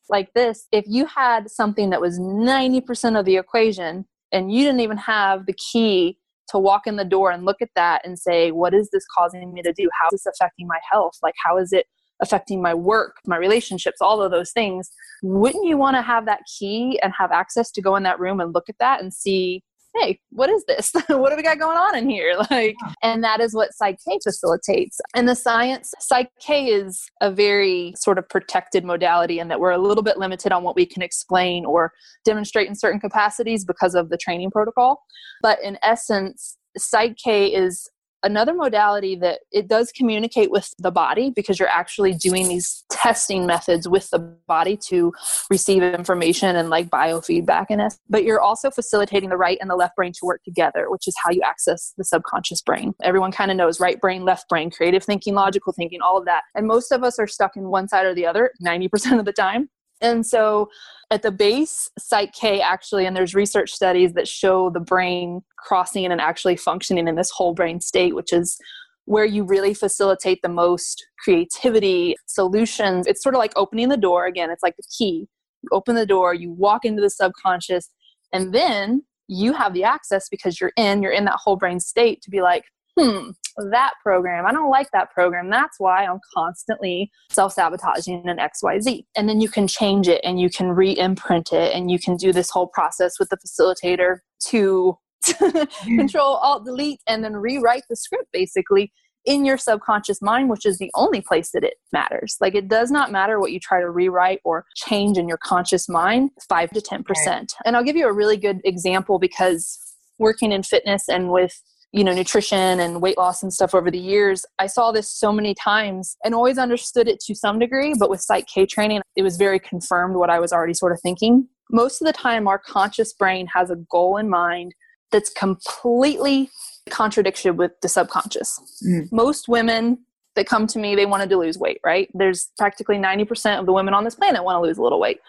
like 0.08 0.32
this 0.34 0.66
if 0.72 0.84
you 0.86 1.06
had 1.06 1.50
something 1.50 1.90
that 1.90 2.00
was 2.00 2.18
90% 2.18 3.18
of 3.18 3.24
the 3.24 3.36
equation 3.36 4.06
and 4.32 4.52
you 4.52 4.64
didn't 4.64 4.80
even 4.80 4.96
have 4.98 5.46
the 5.46 5.54
key 5.54 6.18
to 6.48 6.58
walk 6.58 6.86
in 6.86 6.96
the 6.96 7.04
door 7.04 7.30
and 7.30 7.44
look 7.44 7.60
at 7.60 7.70
that 7.74 8.06
and 8.06 8.18
say, 8.18 8.50
what 8.50 8.72
is 8.74 8.88
this 8.92 9.04
causing 9.16 9.52
me 9.52 9.62
to 9.62 9.72
do? 9.72 9.88
How 10.00 10.06
is 10.12 10.22
this 10.22 10.34
affecting 10.40 10.66
my 10.66 10.78
health? 10.90 11.14
Like, 11.22 11.34
how 11.44 11.58
is 11.58 11.72
it 11.72 11.86
affecting 12.22 12.62
my 12.62 12.72
work, 12.72 13.16
my 13.26 13.36
relationships, 13.36 13.98
all 14.00 14.22
of 14.22 14.30
those 14.30 14.52
things? 14.52 14.90
Wouldn't 15.22 15.66
you 15.66 15.76
want 15.76 15.96
to 15.96 16.02
have 16.02 16.26
that 16.26 16.40
key 16.58 17.00
and 17.02 17.12
have 17.18 17.32
access 17.32 17.70
to 17.72 17.82
go 17.82 17.96
in 17.96 18.04
that 18.04 18.20
room 18.20 18.40
and 18.40 18.54
look 18.54 18.68
at 18.68 18.78
that 18.78 19.02
and 19.02 19.12
see 19.12 19.62
hey, 20.00 20.20
what 20.30 20.50
is 20.50 20.64
this? 20.66 20.92
what 21.08 21.30
do 21.30 21.36
we 21.36 21.42
got 21.42 21.58
going 21.58 21.76
on 21.76 21.96
in 21.96 22.08
here? 22.08 22.34
Like, 22.50 22.76
and 23.02 23.24
that 23.24 23.40
is 23.40 23.54
what 23.54 23.74
Psych 23.74 23.98
K 24.06 24.18
facilitates. 24.22 25.00
And 25.14 25.28
the 25.28 25.34
science, 25.34 25.92
Psych 25.98 26.30
K 26.40 26.66
is 26.66 27.10
a 27.20 27.30
very 27.30 27.92
sort 27.96 28.18
of 28.18 28.28
protected 28.28 28.84
modality 28.84 29.40
in 29.40 29.48
that 29.48 29.58
we're 29.58 29.72
a 29.72 29.78
little 29.78 30.02
bit 30.02 30.16
limited 30.16 30.52
on 30.52 30.62
what 30.62 30.76
we 30.76 30.86
can 30.86 31.02
explain 31.02 31.64
or 31.64 31.92
demonstrate 32.24 32.68
in 32.68 32.74
certain 32.74 33.00
capacities 33.00 33.64
because 33.64 33.94
of 33.94 34.10
the 34.10 34.16
training 34.16 34.50
protocol. 34.50 35.02
But 35.42 35.58
in 35.62 35.76
essence, 35.82 36.56
Psych 36.78 37.16
K 37.16 37.48
is 37.48 37.88
another 38.26 38.54
modality 38.54 39.16
that 39.16 39.40
it 39.52 39.68
does 39.68 39.92
communicate 39.92 40.50
with 40.50 40.74
the 40.78 40.90
body 40.90 41.30
because 41.30 41.58
you're 41.58 41.68
actually 41.68 42.12
doing 42.14 42.48
these 42.48 42.84
testing 42.90 43.46
methods 43.46 43.88
with 43.88 44.10
the 44.10 44.18
body 44.46 44.76
to 44.88 45.12
receive 45.50 45.82
information 45.82 46.56
and 46.56 46.68
like 46.68 46.88
biofeedback 46.90 47.66
in 47.70 47.80
it 47.80 47.94
but 48.08 48.24
you're 48.24 48.40
also 48.40 48.70
facilitating 48.70 49.30
the 49.30 49.36
right 49.36 49.58
and 49.60 49.70
the 49.70 49.76
left 49.76 49.96
brain 49.96 50.12
to 50.12 50.24
work 50.24 50.42
together 50.44 50.90
which 50.90 51.06
is 51.06 51.14
how 51.22 51.30
you 51.30 51.42
access 51.42 51.94
the 51.96 52.04
subconscious 52.04 52.62
brain. 52.62 52.94
Everyone 53.02 53.32
kind 53.32 53.50
of 53.50 53.56
knows 53.56 53.80
right 53.80 54.00
brain 54.00 54.24
left 54.24 54.48
brain 54.48 54.70
creative 54.70 55.04
thinking 55.04 55.34
logical 55.34 55.72
thinking 55.72 56.00
all 56.02 56.18
of 56.18 56.24
that. 56.26 56.42
And 56.54 56.66
most 56.66 56.92
of 56.92 57.02
us 57.02 57.18
are 57.18 57.26
stuck 57.26 57.56
in 57.56 57.68
one 57.68 57.88
side 57.88 58.06
or 58.06 58.14
the 58.14 58.26
other 58.26 58.52
90% 58.64 59.18
of 59.18 59.24
the 59.24 59.32
time 59.32 59.68
and 60.00 60.26
so 60.26 60.68
at 61.10 61.22
the 61.22 61.30
base, 61.30 61.88
Psych 61.98 62.32
K 62.32 62.60
actually, 62.60 63.06
and 63.06 63.16
there's 63.16 63.34
research 63.34 63.72
studies 63.72 64.14
that 64.14 64.26
show 64.26 64.70
the 64.70 64.80
brain 64.80 65.42
crossing 65.58 66.06
and 66.06 66.20
actually 66.20 66.56
functioning 66.56 67.06
in 67.06 67.14
this 67.14 67.30
whole 67.30 67.54
brain 67.54 67.80
state, 67.80 68.14
which 68.14 68.32
is 68.32 68.58
where 69.04 69.24
you 69.24 69.44
really 69.44 69.72
facilitate 69.72 70.40
the 70.42 70.48
most 70.48 71.06
creativity, 71.22 72.16
solutions. 72.26 73.06
It's 73.06 73.22
sort 73.22 73.36
of 73.36 73.38
like 73.38 73.52
opening 73.54 73.88
the 73.88 73.96
door. 73.96 74.26
Again, 74.26 74.50
it's 74.50 74.64
like 74.64 74.76
the 74.76 74.82
key. 74.98 75.28
You 75.62 75.68
open 75.72 75.94
the 75.94 76.06
door, 76.06 76.34
you 76.34 76.50
walk 76.50 76.84
into 76.84 77.00
the 77.00 77.10
subconscious, 77.10 77.88
and 78.32 78.52
then 78.52 79.04
you 79.28 79.52
have 79.52 79.74
the 79.74 79.84
access 79.84 80.28
because 80.28 80.60
you're 80.60 80.72
in, 80.76 81.02
you're 81.02 81.12
in 81.12 81.24
that 81.24 81.38
whole 81.42 81.56
brain 81.56 81.80
state 81.80 82.20
to 82.22 82.30
be 82.30 82.42
like, 82.42 82.64
hmm, 82.98 83.30
that 83.56 83.92
program, 84.02 84.46
I 84.46 84.52
don't 84.52 84.70
like 84.70 84.90
that 84.92 85.10
program. 85.12 85.50
That's 85.50 85.78
why 85.78 86.04
I'm 86.04 86.20
constantly 86.34 87.10
self 87.30 87.52
sabotaging 87.52 88.28
an 88.28 88.38
XYZ. 88.38 89.04
And 89.16 89.28
then 89.28 89.40
you 89.40 89.48
can 89.48 89.66
change 89.66 90.08
it 90.08 90.20
and 90.24 90.40
you 90.40 90.50
can 90.50 90.70
re 90.70 90.96
imprint 90.96 91.52
it 91.52 91.74
and 91.74 91.90
you 91.90 91.98
can 91.98 92.16
do 92.16 92.32
this 92.32 92.50
whole 92.50 92.68
process 92.68 93.18
with 93.18 93.30
the 93.30 93.38
facilitator 93.38 94.18
to 94.48 94.96
mm-hmm. 95.26 95.98
control, 95.98 96.36
alt, 96.36 96.64
delete, 96.64 97.00
and 97.06 97.24
then 97.24 97.34
rewrite 97.34 97.84
the 97.88 97.96
script 97.96 98.28
basically 98.32 98.92
in 99.24 99.44
your 99.44 99.58
subconscious 99.58 100.22
mind, 100.22 100.48
which 100.48 100.64
is 100.64 100.78
the 100.78 100.90
only 100.94 101.20
place 101.20 101.50
that 101.50 101.64
it 101.64 101.74
matters. 101.92 102.36
Like 102.40 102.54
it 102.54 102.68
does 102.68 102.92
not 102.92 103.10
matter 103.10 103.40
what 103.40 103.50
you 103.50 103.58
try 103.58 103.80
to 103.80 103.90
rewrite 103.90 104.40
or 104.44 104.64
change 104.76 105.18
in 105.18 105.26
your 105.26 105.38
conscious 105.38 105.88
mind, 105.88 106.30
five 106.48 106.70
to 106.70 106.80
10%. 106.80 107.04
Right. 107.08 107.46
And 107.64 107.76
I'll 107.76 107.82
give 107.82 107.96
you 107.96 108.06
a 108.06 108.12
really 108.12 108.36
good 108.36 108.60
example 108.64 109.18
because 109.18 109.78
working 110.18 110.52
in 110.52 110.62
fitness 110.62 111.08
and 111.08 111.30
with 111.30 111.60
you 111.92 112.04
know 112.04 112.12
nutrition 112.12 112.80
and 112.80 113.00
weight 113.00 113.16
loss 113.16 113.42
and 113.42 113.52
stuff 113.52 113.74
over 113.74 113.90
the 113.90 113.98
years 113.98 114.44
i 114.58 114.66
saw 114.66 114.92
this 114.92 115.10
so 115.10 115.32
many 115.32 115.54
times 115.54 116.16
and 116.24 116.34
always 116.34 116.58
understood 116.58 117.08
it 117.08 117.20
to 117.20 117.34
some 117.34 117.58
degree 117.58 117.94
but 117.98 118.10
with 118.10 118.20
psych 118.20 118.46
k 118.46 118.66
training 118.66 119.00
it 119.14 119.22
was 119.22 119.36
very 119.36 119.58
confirmed 119.58 120.16
what 120.16 120.30
i 120.30 120.38
was 120.38 120.52
already 120.52 120.74
sort 120.74 120.92
of 120.92 121.00
thinking. 121.00 121.48
Most 121.70 122.00
of 122.00 122.06
the 122.06 122.12
time 122.12 122.46
our 122.46 122.58
conscious 122.58 123.12
brain 123.12 123.48
has 123.52 123.70
a 123.70 123.76
goal 123.90 124.16
in 124.16 124.28
mind 124.28 124.74
that's 125.10 125.30
completely 125.30 126.48
contradiction 126.90 127.56
with 127.56 127.72
the 127.82 127.88
subconscious. 127.88 128.60
Mm. 128.86 129.10
most 129.10 129.48
women 129.48 129.98
that 130.36 130.46
come 130.46 130.66
to 130.68 130.78
me 130.78 130.94
they 130.94 131.06
wanted 131.06 131.28
to 131.30 131.36
lose 131.36 131.58
weight 131.58 131.80
right? 131.84 132.08
There's 132.14 132.50
practically 132.58 132.96
90% 132.96 133.58
of 133.58 133.66
the 133.66 133.72
women 133.72 133.94
on 133.94 134.04
this 134.04 134.14
planet 134.14 134.44
want 134.44 134.56
to 134.56 134.60
lose 134.60 134.78
a 134.78 134.82
little 134.82 135.00
weight 135.00 135.20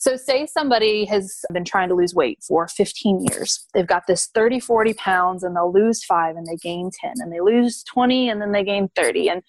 so, 0.00 0.16
say 0.16 0.46
somebody 0.46 1.04
has 1.06 1.44
been 1.52 1.64
trying 1.64 1.88
to 1.88 1.94
lose 1.96 2.14
weight 2.14 2.38
for 2.46 2.68
15 2.68 3.26
years. 3.30 3.66
They've 3.74 3.86
got 3.86 4.06
this 4.06 4.28
30, 4.32 4.60
40 4.60 4.94
pounds 4.94 5.42
and 5.42 5.56
they'll 5.56 5.72
lose 5.72 6.04
five 6.04 6.36
and 6.36 6.46
they 6.46 6.54
gain 6.54 6.90
10 7.00 7.14
and 7.16 7.32
they 7.32 7.40
lose 7.40 7.82
20 7.82 8.28
and 8.28 8.40
then 8.40 8.52
they 8.52 8.62
gain 8.62 8.88
30. 8.94 9.28
And 9.28 9.42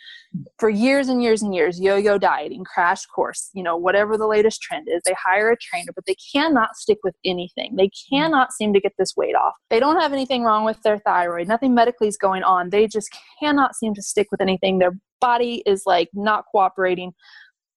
for 0.58 0.70
years 0.70 1.08
and 1.08 1.22
years 1.22 1.44
and 1.44 1.54
years, 1.54 1.80
yo 1.80 1.98
yo 1.98 2.18
dieting, 2.18 2.64
crash 2.64 3.06
course, 3.06 3.52
you 3.54 3.62
know, 3.62 3.78
whatever 3.78 4.18
the 4.18 4.26
latest 4.26 4.60
trend 4.64 4.88
is, 4.90 5.04
they 5.06 5.16
hire 5.24 5.52
a 5.52 5.58
trainer, 5.58 5.92
but 5.94 6.08
they 6.08 6.16
cannot 6.34 6.76
stick 6.76 6.98
with 7.04 7.16
anything. 7.24 7.76
They 7.76 7.92
cannot 8.12 8.52
seem 8.52 8.74
to 8.74 8.80
get 8.80 8.94
this 8.98 9.16
weight 9.16 9.36
off. 9.36 9.54
They 9.70 9.80
don't 9.80 10.02
have 10.02 10.14
anything 10.14 10.44
wrong 10.44 10.66
with 10.66 10.82
their 10.82 10.98
thyroid, 10.98 11.48
nothing 11.48 11.76
medically 11.76 12.08
is 12.08 12.18
going 12.18 12.42
on. 12.42 12.72
They 12.72 12.88
just 12.88 13.16
cannot 13.40 13.76
seem 13.76 13.94
to 13.94 14.02
stick 14.02 14.30
with 14.32 14.42
anything. 14.42 14.80
Their 14.80 14.94
body 15.22 15.62
is 15.66 15.84
like 15.86 16.10
not 16.14 16.46
cooperating 16.52 17.14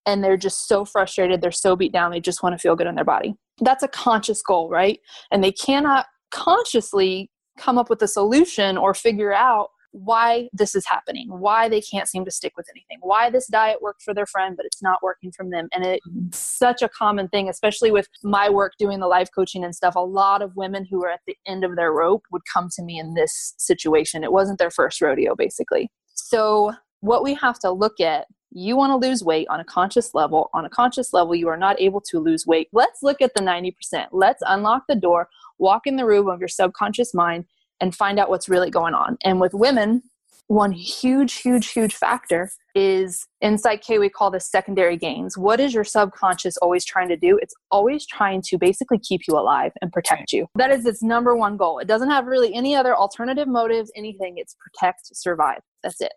and 0.06 0.22
they're 0.22 0.36
just 0.36 0.68
so 0.68 0.84
frustrated, 0.84 1.40
they're 1.40 1.50
so 1.50 1.76
beat 1.76 1.92
down, 1.92 2.10
they 2.10 2.20
just 2.20 2.42
want 2.42 2.54
to 2.54 2.58
feel 2.58 2.76
good 2.76 2.86
in 2.86 2.94
their 2.94 3.04
body. 3.04 3.34
That's 3.60 3.82
a 3.82 3.88
conscious 3.88 4.42
goal, 4.42 4.68
right? 4.68 4.98
And 5.30 5.42
they 5.42 5.52
cannot 5.52 6.06
consciously 6.30 7.30
come 7.58 7.78
up 7.78 7.90
with 7.90 8.02
a 8.02 8.08
solution 8.08 8.76
or 8.76 8.94
figure 8.94 9.32
out 9.32 9.68
why 9.92 10.48
this 10.54 10.74
is 10.74 10.86
happening, 10.86 11.28
why 11.28 11.68
they 11.68 11.80
can't 11.80 12.08
seem 12.08 12.24
to 12.24 12.30
stick 12.30 12.54
with 12.56 12.66
anything, 12.70 12.98
why 13.02 13.30
this 13.30 13.46
diet 13.46 13.80
worked 13.82 14.02
for 14.02 14.14
their 14.14 14.26
friend, 14.26 14.56
but 14.56 14.66
it's 14.66 14.82
not 14.82 15.02
working 15.02 15.30
from 15.30 15.50
them. 15.50 15.68
And 15.72 15.84
it's 15.84 16.08
mm-hmm. 16.08 16.28
such 16.32 16.82
a 16.82 16.88
common 16.88 17.28
thing, 17.28 17.48
especially 17.48 17.90
with 17.90 18.08
my 18.24 18.48
work 18.48 18.72
doing 18.78 19.00
the 19.00 19.06
life 19.06 19.28
coaching 19.34 19.64
and 19.64 19.74
stuff. 19.74 19.94
A 19.94 20.00
lot 20.00 20.42
of 20.42 20.56
women 20.56 20.86
who 20.90 21.04
are 21.04 21.10
at 21.10 21.20
the 21.26 21.36
end 21.46 21.62
of 21.62 21.76
their 21.76 21.92
rope 21.92 22.24
would 22.32 22.42
come 22.52 22.68
to 22.76 22.82
me 22.82 22.98
in 22.98 23.14
this 23.14 23.54
situation. 23.58 24.24
It 24.24 24.32
wasn't 24.32 24.58
their 24.58 24.70
first 24.70 25.00
rodeo, 25.00 25.34
basically. 25.36 25.90
So, 26.14 26.72
what 27.00 27.22
we 27.22 27.34
have 27.34 27.58
to 27.60 27.70
look 27.70 28.00
at 28.00 28.26
you 28.54 28.76
want 28.76 28.90
to 28.90 29.08
lose 29.08 29.24
weight 29.24 29.46
on 29.48 29.60
a 29.60 29.64
conscious 29.64 30.14
level. 30.14 30.50
On 30.54 30.64
a 30.64 30.70
conscious 30.70 31.12
level, 31.12 31.34
you 31.34 31.48
are 31.48 31.56
not 31.56 31.80
able 31.80 32.00
to 32.02 32.18
lose 32.18 32.46
weight. 32.46 32.68
Let's 32.72 33.02
look 33.02 33.20
at 33.20 33.34
the 33.34 33.42
90%. 33.42 33.74
Let's 34.12 34.42
unlock 34.46 34.84
the 34.88 34.94
door, 34.94 35.28
walk 35.58 35.86
in 35.86 35.96
the 35.96 36.06
room 36.06 36.28
of 36.28 36.40
your 36.40 36.48
subconscious 36.48 37.14
mind, 37.14 37.46
and 37.80 37.94
find 37.94 38.18
out 38.18 38.28
what's 38.28 38.48
really 38.48 38.70
going 38.70 38.94
on. 38.94 39.16
And 39.24 39.40
with 39.40 39.54
women, 39.54 40.02
one 40.48 40.72
huge, 40.72 41.34
huge, 41.34 41.68
huge 41.68 41.94
factor 41.94 42.50
is 42.74 43.26
in 43.40 43.58
K, 43.58 43.98
we 43.98 44.08
call 44.08 44.30
this 44.30 44.50
secondary 44.50 44.96
gains. 44.96 45.38
What 45.38 45.60
is 45.60 45.72
your 45.72 45.84
subconscious 45.84 46.56
always 46.58 46.84
trying 46.84 47.08
to 47.08 47.16
do? 47.16 47.38
It's 47.40 47.54
always 47.70 48.06
trying 48.06 48.42
to 48.42 48.58
basically 48.58 48.98
keep 48.98 49.22
you 49.26 49.34
alive 49.34 49.72
and 49.80 49.92
protect 49.92 50.32
you. 50.32 50.46
That 50.56 50.70
is 50.70 50.84
its 50.84 51.02
number 51.02 51.34
one 51.36 51.56
goal. 51.56 51.78
It 51.78 51.88
doesn't 51.88 52.10
have 52.10 52.26
really 52.26 52.54
any 52.54 52.74
other 52.74 52.94
alternative 52.94 53.48
motives, 53.48 53.90
anything. 53.96 54.34
It's 54.36 54.54
protect, 54.54 55.16
survive. 55.16 55.60
That's 55.82 56.00
it 56.00 56.12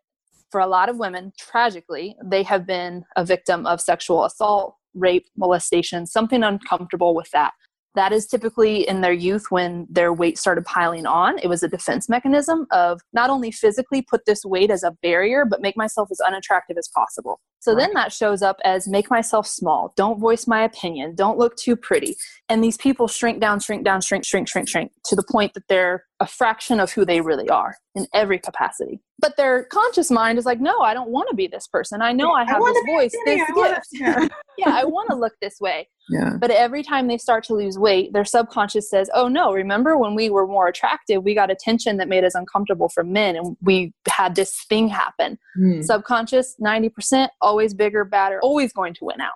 for 0.56 0.62
a 0.62 0.68
lot 0.68 0.88
of 0.88 0.96
women, 0.96 1.34
tragically, 1.38 2.16
they 2.24 2.42
have 2.42 2.66
been 2.66 3.04
a 3.18 3.26
victim 3.26 3.66
of 3.66 3.82
sexual 3.82 4.24
assault, 4.24 4.78
rape, 4.94 5.26
molestation, 5.36 6.08
something 6.08 6.44
uncomfortable 6.44 7.14
with 7.14 7.30
that. 7.32 7.52
That 7.96 8.14
is 8.14 8.26
typically 8.26 8.88
in 8.88 9.02
their 9.02 9.12
youth 9.12 9.48
when 9.50 9.86
their 9.90 10.14
weight 10.14 10.38
started 10.38 10.64
piling 10.64 11.06
on. 11.06 11.40
It 11.40 11.48
was 11.48 11.62
a 11.62 11.68
defense 11.68 12.08
mechanism 12.08 12.68
of 12.72 13.02
not 13.12 13.30
only 13.30 13.52
physically 13.52 14.02
put 14.02 14.22
this 14.26 14.46
weight 14.46 14.72
as 14.72 14.84
a 14.84 14.92
barrier, 15.04 15.44
but 15.44 15.62
make 15.62 15.76
myself 15.76 16.08
as 16.10 16.22
unattractive 16.22 16.78
as 16.78 16.88
possible. 16.88 17.42
So 17.60 17.74
right. 17.74 17.80
then 17.80 17.94
that 17.96 18.14
shows 18.14 18.42
up 18.42 18.56
as 18.64 18.88
make 18.88 19.10
myself 19.10 19.46
small, 19.48 19.94
don't 19.98 20.22
voice 20.22 20.48
my 20.48 20.64
opinion, 20.64 21.16
don't 21.16 21.38
look 21.38 21.58
too 21.58 21.76
pretty. 21.76 22.16
And 22.48 22.64
these 22.64 22.78
people 22.78 23.08
shrink 23.08 23.42
down, 23.42 23.60
shrink 23.60 23.84
down, 23.84 24.02
shrink, 24.02 24.24
shrink, 24.24 24.48
shrink, 24.48 24.70
shrink 24.70 24.92
to 25.06 25.16
the 25.16 25.24
point 25.32 25.56
that 25.56 25.64
they're 25.68 26.06
a 26.20 26.28
fraction 26.28 26.80
of 26.80 26.92
who 26.92 27.04
they 27.04 27.20
really 27.20 27.50
are 27.50 27.76
in 27.96 28.06
every 28.14 28.38
capacity. 28.38 29.02
But 29.20 29.36
their 29.36 29.64
conscious 29.66 30.12
mind 30.12 30.38
is 30.38 30.46
like, 30.46 30.62
no, 30.62 30.80
I 30.82 30.94
don't 30.94 31.10
want 31.10 31.28
to 31.30 31.36
be 31.36 31.48
this 31.48 31.68
person. 31.68 32.02
I 32.02 32.12
know 32.12 32.32
I 32.32 32.46
have 32.46 32.62
I 32.62 32.72
this 32.72 32.84
voice, 32.86 33.16
this 33.26 33.40
gift. 33.40 33.52
Wanna, 33.56 33.82
yeah. 33.94 34.28
yeah, 34.58 34.70
I 34.70 34.86
want 34.86 35.10
to 35.10 35.16
look 35.16 35.34
this 35.42 35.60
way. 35.60 35.90
Yeah. 36.10 36.38
But 36.40 36.52
every 36.52 36.84
time 36.84 37.08
they 37.08 37.18
start 37.18 37.44
to 37.46 37.56
lose 37.56 37.80
weight, 37.80 38.14
their 38.14 38.26
subconscious 38.26 38.90
says, 38.90 39.10
oh 39.14 39.28
no, 39.28 39.52
remember 39.52 39.98
when 39.98 40.14
we 40.14 40.30
were 40.30 40.46
more 40.46 40.68
attractive, 40.68 41.24
we 41.24 41.34
got 41.34 41.50
attention 41.50 41.98
that 41.98 42.08
made 42.08 42.24
us 42.24 42.36
uncomfortable 42.36 42.90
for 42.90 43.04
men 43.04 43.36
and 43.36 43.58
we 43.62 43.92
had 44.08 44.36
this 44.36 44.66
thing 44.70 44.88
happen. 44.88 45.40
Mm. 45.60 45.84
Subconscious, 45.84 46.56
90%, 46.64 47.30
always 47.42 47.74
bigger, 47.74 48.06
badder, 48.06 48.40
always 48.44 48.72
going 48.72 48.94
to 48.96 49.06
win 49.06 49.20
out. 49.20 49.34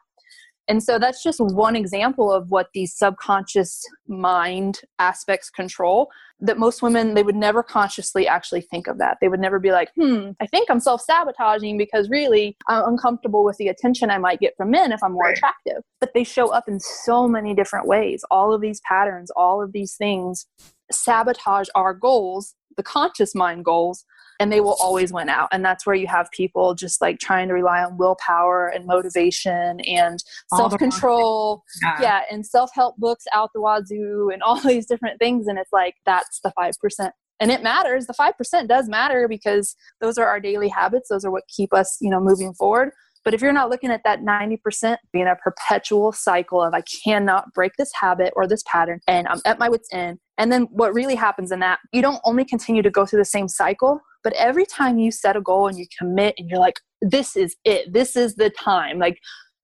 And 0.69 0.83
so 0.83 0.99
that's 0.99 1.23
just 1.23 1.41
one 1.41 1.75
example 1.75 2.31
of 2.31 2.51
what 2.51 2.69
these 2.75 2.95
subconscious 2.95 3.83
mind 4.07 4.81
aspects 4.99 5.49
control 5.49 6.11
that 6.39 6.59
most 6.59 6.81
women 6.81 7.15
they 7.15 7.23
would 7.23 7.35
never 7.35 7.63
consciously 7.63 8.27
actually 8.27 8.61
think 8.61 8.87
of 8.87 8.99
that. 8.99 9.17
They 9.19 9.27
would 9.27 9.39
never 9.39 9.59
be 9.59 9.71
like, 9.71 9.91
"Hmm, 9.95 10.31
I 10.39 10.45
think 10.45 10.69
I'm 10.69 10.79
self-sabotaging 10.79 11.77
because 11.77 12.07
really 12.09 12.55
I'm 12.67 12.87
uncomfortable 12.89 13.43
with 13.43 13.57
the 13.57 13.67
attention 13.67 14.11
I 14.11 14.19
might 14.19 14.39
get 14.39 14.55
from 14.55 14.69
men 14.69 14.91
if 14.91 15.03
I'm 15.03 15.13
more 15.13 15.23
right. 15.23 15.35
attractive." 15.37 15.83
But 15.99 16.13
they 16.13 16.23
show 16.23 16.49
up 16.49 16.69
in 16.69 16.79
so 16.79 17.27
many 17.27 17.55
different 17.55 17.87
ways. 17.87 18.23
All 18.29 18.53
of 18.53 18.61
these 18.61 18.79
patterns, 18.81 19.31
all 19.31 19.61
of 19.61 19.73
these 19.73 19.95
things 19.95 20.45
sabotage 20.91 21.67
our 21.75 21.93
goals, 21.95 22.55
the 22.77 22.83
conscious 22.83 23.33
mind 23.33 23.65
goals 23.65 24.05
and 24.39 24.51
they 24.51 24.61
will 24.61 24.77
always 24.79 25.11
win 25.11 25.29
out. 25.29 25.49
And 25.51 25.63
that's 25.63 25.85
where 25.85 25.95
you 25.95 26.07
have 26.07 26.31
people 26.31 26.73
just 26.73 27.01
like 27.01 27.19
trying 27.19 27.49
to 27.49 27.53
rely 27.53 27.83
on 27.83 27.97
willpower 27.97 28.67
and 28.67 28.85
motivation 28.85 29.81
and 29.81 30.23
self-control. 30.55 31.63
yeah. 31.83 32.01
yeah 32.01 32.21
and 32.31 32.45
self-help 32.45 32.97
books 32.97 33.25
out 33.33 33.51
the 33.53 33.61
wazoo 33.61 34.29
and 34.31 34.41
all 34.41 34.59
these 34.65 34.85
different 34.85 35.19
things. 35.19 35.47
And 35.47 35.59
it's 35.59 35.73
like 35.73 35.95
that's 36.05 36.39
the 36.41 36.53
5% 36.57 37.11
and 37.41 37.51
it 37.51 37.63
matters. 37.63 38.05
The 38.05 38.13
5% 38.13 38.67
does 38.67 38.89
matter 38.89 39.27
because 39.27 39.75
those 40.01 40.17
are 40.17 40.27
our 40.27 40.39
daily 40.39 40.67
habits. 40.67 41.09
Those 41.09 41.23
are 41.23 41.31
what 41.31 41.43
keep 41.47 41.73
us 41.73 41.97
you 42.01 42.09
know 42.09 42.19
moving 42.19 42.53
forward. 42.53 42.91
But 43.25 43.33
if 43.33 43.41
you're 43.41 43.53
not 43.53 43.69
looking 43.69 43.91
at 43.91 44.01
that 44.05 44.21
90% 44.21 44.97
being 45.11 45.27
a 45.27 45.35
perpetual 45.35 46.13
cycle 46.13 46.63
of 46.63 46.73
I 46.73 46.81
cannot 47.03 47.53
break 47.53 47.73
this 47.77 47.91
habit 47.93 48.31
or 48.35 48.47
this 48.47 48.63
pattern 48.65 49.01
and 49.07 49.27
I'm 49.27 49.41
at 49.45 49.59
my 49.59 49.67
wits 49.67 49.89
end 49.91 50.19
and 50.37 50.51
then 50.51 50.63
what 50.71 50.93
really 50.93 51.15
happens 51.15 51.51
in 51.51 51.59
that 51.59 51.79
you 51.91 52.01
don't 52.01 52.21
only 52.23 52.45
continue 52.45 52.81
to 52.81 52.89
go 52.89 53.05
through 53.05 53.19
the 53.19 53.25
same 53.25 53.49
cycle 53.49 53.99
but 54.23 54.33
every 54.33 54.65
time 54.65 54.99
you 54.99 55.11
set 55.11 55.35
a 55.35 55.41
goal 55.41 55.67
and 55.67 55.77
you 55.77 55.85
commit 55.97 56.35
and 56.37 56.49
you're 56.49 56.59
like, 56.59 56.79
this 57.01 57.35
is 57.35 57.55
it, 57.63 57.91
this 57.91 58.15
is 58.15 58.35
the 58.35 58.49
time, 58.49 58.99
like, 58.99 59.19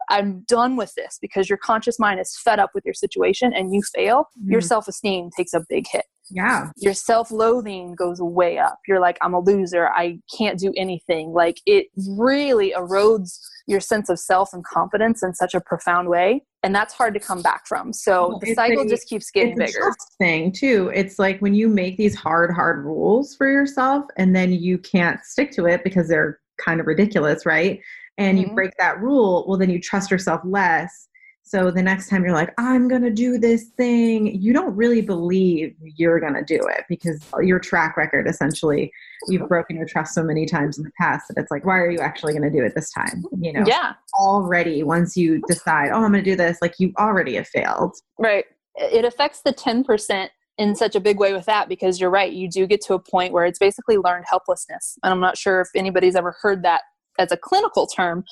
I'm 0.10 0.42
done 0.48 0.76
with 0.76 0.94
this 0.96 1.18
because 1.22 1.50
your 1.50 1.58
conscious 1.58 2.00
mind 2.00 2.20
is 2.20 2.38
fed 2.44 2.60
up 2.60 2.72
with 2.76 2.86
your 2.86 2.94
situation 2.94 3.54
and 3.54 3.74
you 3.74 3.82
fail, 3.94 4.28
mm. 4.40 4.52
your 4.52 4.62
self 4.62 4.88
esteem 4.88 5.30
takes 5.36 5.54
a 5.54 5.66
big 5.68 5.86
hit. 5.92 6.06
Yeah. 6.32 6.70
Your 6.78 6.94
self 6.94 7.32
loathing 7.32 7.96
goes 7.96 8.22
way 8.22 8.58
up. 8.58 8.80
You're 8.88 9.00
like, 9.00 9.18
I'm 9.22 9.34
a 9.34 9.40
loser. 9.40 9.90
I 9.90 10.20
can't 10.36 10.60
do 10.60 10.74
anything. 10.76 11.34
Like, 11.34 11.60
it 11.66 11.88
really 11.96 12.74
erodes 12.76 13.40
your 13.68 13.80
sense 13.80 14.10
of 14.10 14.20
self 14.20 14.50
and 14.54 14.64
confidence 14.64 15.24
in 15.24 15.34
such 15.34 15.54
a 15.54 15.62
profound 15.62 16.10
way 16.10 16.44
and 16.66 16.74
that's 16.74 16.96
hard 16.96 17.14
to 17.14 17.20
come 17.20 17.44
back 17.44 17.68
from. 17.68 17.94
So 17.94 18.40
the 18.42 18.56
cycle 18.56 18.86
a, 18.86 18.90
just 18.90 19.08
keeps 19.08 19.30
getting 19.30 19.56
bigger. 19.56 19.94
thing 20.18 20.52
too. 20.52 20.92
It's 20.96 21.20
like 21.20 21.40
when 21.40 21.54
you 21.54 21.70
make 21.70 21.96
these 21.96 22.16
hard 22.16 22.52
hard 22.52 22.84
rules 22.84 23.36
for 23.36 23.48
yourself 23.48 24.06
and 24.18 24.36
then 24.36 24.52
you 24.52 24.80
can't 24.80 25.24
stick 25.24 25.52
to 25.52 25.68
it 25.68 25.84
because 25.84 26.08
they're 26.08 26.40
kind 26.58 26.80
of 26.80 26.88
ridiculous 26.88 27.46
right? 27.46 27.80
And 28.18 28.40
mm-hmm. 28.40 28.50
you 28.50 28.56
break 28.56 28.72
that 28.80 29.00
rule 29.00 29.46
well 29.48 29.60
then 29.60 29.70
you 29.70 29.80
trust 29.80 30.10
yourself 30.10 30.42
less 30.44 31.08
so 31.48 31.70
the 31.70 31.84
next 31.84 32.10
time 32.10 32.24
you're 32.24 32.34
like, 32.34 32.56
I'm 32.58 32.88
going 32.88 33.04
to 33.04 33.12
do 33.12 33.38
this 33.38 33.66
thing, 33.78 34.42
you 34.42 34.52
don't 34.52 34.76
really 34.76 35.02
believe 35.02 35.76
you're 35.80 36.20
going 36.20 36.34
to 36.34 36.44
do 36.44 36.56
it 36.56 36.86
because 36.90 37.24
your 37.40 37.60
track 37.60 37.98
record 37.98 38.28
essentially, 38.28 38.92
you've 39.28 39.48
broken 39.48 39.78
your 39.78 39.86
trust 39.86 40.16
so 40.16 40.24
many 40.24 40.48
times 40.48 40.80
in 40.80 40.84
the 40.84 40.92
past 41.00 41.28
that 41.28 41.40
it's 41.40 41.52
like, 41.52 41.64
why 41.64 41.78
are 41.78 41.92
you 41.92 42.00
actually 42.00 42.34
going 42.34 42.42
to 42.42 42.50
do 42.50 42.66
it 42.66 42.74
this 42.74 42.92
time? 42.92 43.24
You 43.40 43.54
know, 43.54 43.64
yeah. 43.68 43.94
Already, 44.20 44.82
once 44.82 45.16
you 45.16 45.40
decide, 45.48 45.92
oh, 45.92 46.04
I'm 46.04 46.12
going 46.12 46.24
to 46.24 46.32
do 46.32 46.36
this, 46.36 46.58
like 46.64 46.74
you 46.80 46.92
already 46.98 47.36
have 47.36 47.48
failed. 47.48 47.96
Right. 48.18 48.46
It 48.74 49.06
affects 49.06 49.42
the 49.46 49.54
10% 49.54 50.30
in 50.58 50.76
such 50.76 50.96
a 50.96 51.00
big 51.00 51.20
way 51.20 51.32
with 51.32 51.46
that 51.46 51.70
because 51.70 52.02
you're 52.02 52.10
right. 52.10 52.34
You 52.34 52.50
do 52.50 52.66
get 52.66 52.82
to 52.86 52.96
a 52.96 53.00
point 53.00 53.34
where 53.34 53.46
it's 53.46 53.60
basically 53.60 53.98
learned 53.98 54.26
helplessness. 54.28 54.98
And 55.04 55.14
I'm 55.14 55.20
not 55.20 55.38
sure 55.38 55.62
if 55.62 55.70
anybody's 55.76 56.16
ever 56.16 56.36
heard 56.42 56.64
that 56.64 56.82
as 57.20 57.32
a 57.32 57.38
clinical 57.38 57.86
term, 57.86 58.24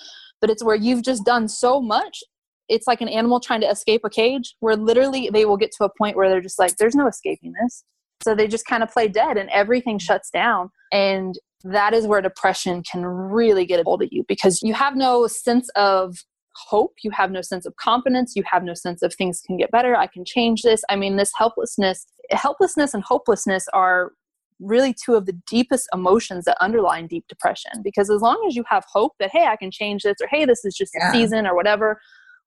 but 0.41 0.49
it's 0.49 0.63
where 0.63 0.75
you've 0.75 1.03
just 1.03 1.23
done 1.23 1.47
so 1.47 1.79
much 1.79 2.23
it's 2.69 2.87
like 2.87 3.01
an 3.01 3.09
animal 3.09 3.39
trying 3.39 3.61
to 3.61 3.69
escape 3.69 4.01
a 4.03 4.09
cage 4.09 4.55
where 4.59 4.75
literally 4.75 5.29
they 5.31 5.45
will 5.45 5.57
get 5.57 5.71
to 5.77 5.83
a 5.83 5.89
point 5.97 6.15
where 6.15 6.29
they're 6.29 6.41
just 6.41 6.59
like 6.59 6.75
there's 6.77 6.95
no 6.95 7.07
escaping 7.07 7.53
this. 7.61 7.83
So 8.23 8.33
they 8.33 8.47
just 8.47 8.65
kind 8.65 8.83
of 8.83 8.91
play 8.91 9.07
dead 9.07 9.37
and 9.37 9.49
everything 9.49 9.99
shuts 9.99 10.29
down. 10.29 10.69
And 10.91 11.37
that 11.65 11.93
is 11.93 12.07
where 12.07 12.21
depression 12.21 12.83
can 12.89 13.05
really 13.05 13.65
get 13.65 13.79
a 13.79 13.83
hold 13.83 14.01
of 14.01 14.09
you 14.11 14.23
because 14.27 14.61
you 14.61 14.73
have 14.73 14.95
no 14.95 15.27
sense 15.27 15.69
of 15.75 16.15
hope. 16.55 16.93
You 17.03 17.11
have 17.11 17.31
no 17.31 17.41
sense 17.41 17.65
of 17.65 17.75
confidence. 17.77 18.33
You 18.35 18.43
have 18.45 18.63
no 18.63 18.73
sense 18.73 19.01
of 19.01 19.13
things 19.13 19.41
can 19.45 19.57
get 19.57 19.71
better. 19.71 19.95
I 19.95 20.07
can 20.07 20.23
change 20.23 20.61
this. 20.61 20.83
I 20.89 20.95
mean 20.95 21.17
this 21.17 21.31
helplessness 21.37 22.05
helplessness 22.31 22.93
and 22.93 23.03
hopelessness 23.03 23.67
are 23.73 24.13
really 24.59 24.93
two 24.93 25.15
of 25.15 25.25
the 25.25 25.33
deepest 25.47 25.87
emotions 25.93 26.45
that 26.45 26.57
underlie 26.61 27.01
deep 27.01 27.25
depression 27.27 27.71
because 27.83 28.09
as 28.09 28.21
long 28.21 28.43
as 28.47 28.55
you 28.55 28.63
have 28.69 28.85
hope 28.87 29.11
that 29.19 29.29
hey 29.31 29.45
i 29.45 29.55
can 29.55 29.71
change 29.71 30.03
this 30.03 30.15
or 30.21 30.27
hey 30.27 30.45
this 30.45 30.63
is 30.63 30.75
just 30.75 30.93
yeah. 30.95 31.09
a 31.09 31.11
season 31.11 31.45
or 31.45 31.55
whatever 31.55 31.99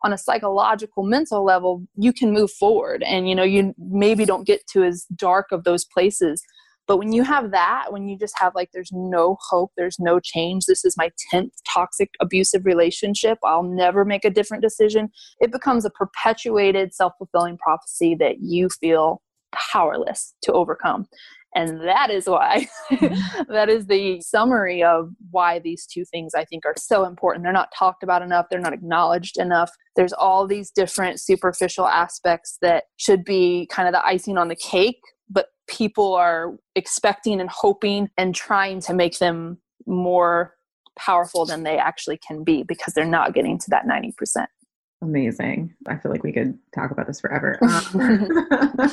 on 0.03 0.13
a 0.13 0.19
psychological 0.19 1.03
mental 1.03 1.45
level 1.45 1.87
you 1.97 2.13
can 2.13 2.33
move 2.33 2.51
forward 2.51 3.03
and 3.03 3.29
you 3.29 3.35
know 3.35 3.43
you 3.43 3.75
maybe 3.79 4.25
don't 4.25 4.47
get 4.47 4.67
to 4.69 4.85
as 4.85 5.07
dark 5.17 5.47
of 5.53 5.65
those 5.65 5.85
places. 5.85 6.43
But 6.87 6.99
when 6.99 7.13
you 7.13 7.25
have 7.25 7.51
that 7.51 7.87
when 7.91 8.07
you 8.07 8.17
just 8.17 8.39
have 8.39 8.55
like 8.55 8.71
there's 8.73 8.93
no 8.93 9.37
hope 9.41 9.73
there's 9.77 9.99
no 9.99 10.21
change 10.21 10.67
this 10.67 10.85
is 10.85 10.97
my 10.97 11.11
10th 11.33 11.51
toxic 11.69 12.11
abusive 12.21 12.65
relationship 12.65 13.39
i'll 13.43 13.65
never 13.65 14.05
make 14.05 14.25
a 14.25 14.31
different 14.31 14.63
decision 14.63 15.09
it 15.41 15.51
becomes 15.51 15.85
a 15.85 15.91
perpetuated 15.91 16.95
self-fulfilling 16.95 17.59
prophecy 17.59 18.15
that 18.15 18.37
you 18.41 18.69
feel 18.69 19.21
powerless 19.73 20.35
to 20.43 20.53
overcome 20.53 21.07
and 21.57 21.81
that 21.81 22.11
is 22.11 22.27
why, 22.27 22.69
mm-hmm. 22.90 23.42
that 23.53 23.71
is 23.71 23.87
the 23.87 24.21
summary 24.21 24.83
of 24.85 25.11
why 25.31 25.59
these 25.59 25.87
two 25.87 26.05
things 26.05 26.35
I 26.35 26.45
think 26.45 26.66
are 26.66 26.75
so 26.77 27.05
important. 27.05 27.45
They're 27.45 27.53
not 27.53 27.73
talked 27.77 28.03
about 28.03 28.21
enough, 28.21 28.47
they're 28.51 28.61
not 28.61 28.75
acknowledged 28.75 29.38
enough. 29.38 29.71
There's 29.97 30.12
all 30.12 30.47
these 30.47 30.71
different 30.71 31.19
superficial 31.19 31.88
aspects 31.88 32.59
that 32.61 32.85
should 32.99 33.25
be 33.25 33.66
kind 33.71 33.88
of 33.88 33.95
the 33.95 34.05
icing 34.05 34.37
on 34.37 34.49
the 34.49 34.57
cake, 34.57 35.01
but 35.31 35.47
people 35.66 36.14
are 36.14 36.59
expecting 36.75 37.40
and 37.40 37.49
hoping 37.49 38.11
and 38.19 38.35
trying 38.35 38.81
to 38.83 38.92
make 38.92 39.19
them 39.19 39.57
more 39.87 40.53
powerful 40.99 41.47
than 41.47 41.62
they 41.62 41.79
actually 41.79 42.19
can 42.19 42.45
be 42.45 42.64
because 42.64 42.92
they're 42.92 43.07
not 43.07 43.33
getting 43.33 43.59
to 43.59 43.71
that 43.71 43.87
90%. 43.87 44.47
Amazing. 45.03 45.75
I 45.88 45.97
feel 45.97 46.12
like 46.12 46.23
we 46.23 46.33
could 46.33 46.59
talk 46.75 46.90
about 46.90 47.07
this 47.07 47.21
forever. 47.21 47.59
Um, 47.95 48.90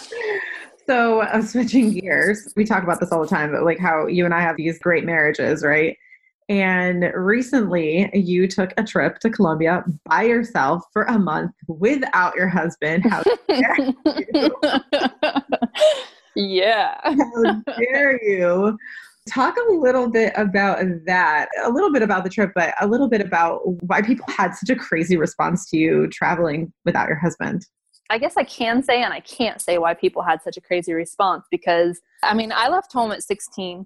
So, 0.85 1.21
uh, 1.21 1.41
switching 1.41 1.91
gears, 1.91 2.51
we 2.55 2.65
talk 2.65 2.83
about 2.83 2.99
this 2.99 3.11
all 3.11 3.21
the 3.21 3.27
time, 3.27 3.51
but 3.51 3.63
like 3.63 3.79
how 3.79 4.07
you 4.07 4.25
and 4.25 4.33
I 4.33 4.41
have 4.41 4.57
these 4.57 4.79
great 4.79 5.05
marriages, 5.05 5.63
right? 5.63 5.97
And 6.49 7.09
recently, 7.15 8.09
you 8.13 8.47
took 8.47 8.73
a 8.77 8.83
trip 8.83 9.19
to 9.19 9.29
Colombia 9.29 9.83
by 10.05 10.23
yourself 10.23 10.83
for 10.91 11.03
a 11.03 11.17
month 11.17 11.53
without 11.67 12.35
your 12.35 12.49
husband. 12.49 13.05
How 13.09 13.23
dare 13.47 13.77
you? 14.33 14.51
yeah. 16.35 16.97
How 17.01 17.61
dare 17.77 18.21
you? 18.23 18.77
Talk 19.29 19.55
a 19.55 19.71
little 19.71 20.09
bit 20.09 20.33
about 20.35 20.83
that, 21.05 21.47
a 21.63 21.69
little 21.69 21.93
bit 21.93 22.01
about 22.01 22.25
the 22.25 22.29
trip, 22.29 22.51
but 22.53 22.73
a 22.81 22.87
little 22.87 23.07
bit 23.07 23.21
about 23.21 23.61
why 23.83 24.01
people 24.01 24.25
had 24.27 24.53
such 24.53 24.69
a 24.69 24.75
crazy 24.75 25.15
response 25.15 25.69
to 25.69 25.77
you 25.77 26.07
traveling 26.07 26.73
without 26.83 27.07
your 27.07 27.17
husband. 27.17 27.65
I 28.09 28.17
guess 28.17 28.37
I 28.37 28.43
can 28.43 28.83
say 28.83 29.01
and 29.01 29.13
I 29.13 29.21
can't 29.21 29.61
say 29.61 29.77
why 29.77 29.93
people 29.93 30.21
had 30.21 30.41
such 30.41 30.57
a 30.57 30.61
crazy 30.61 30.93
response 30.93 31.45
because 31.49 32.01
I 32.23 32.33
mean, 32.33 32.51
I 32.53 32.69
left 32.69 32.93
home 32.93 33.11
at 33.11 33.23
16. 33.23 33.85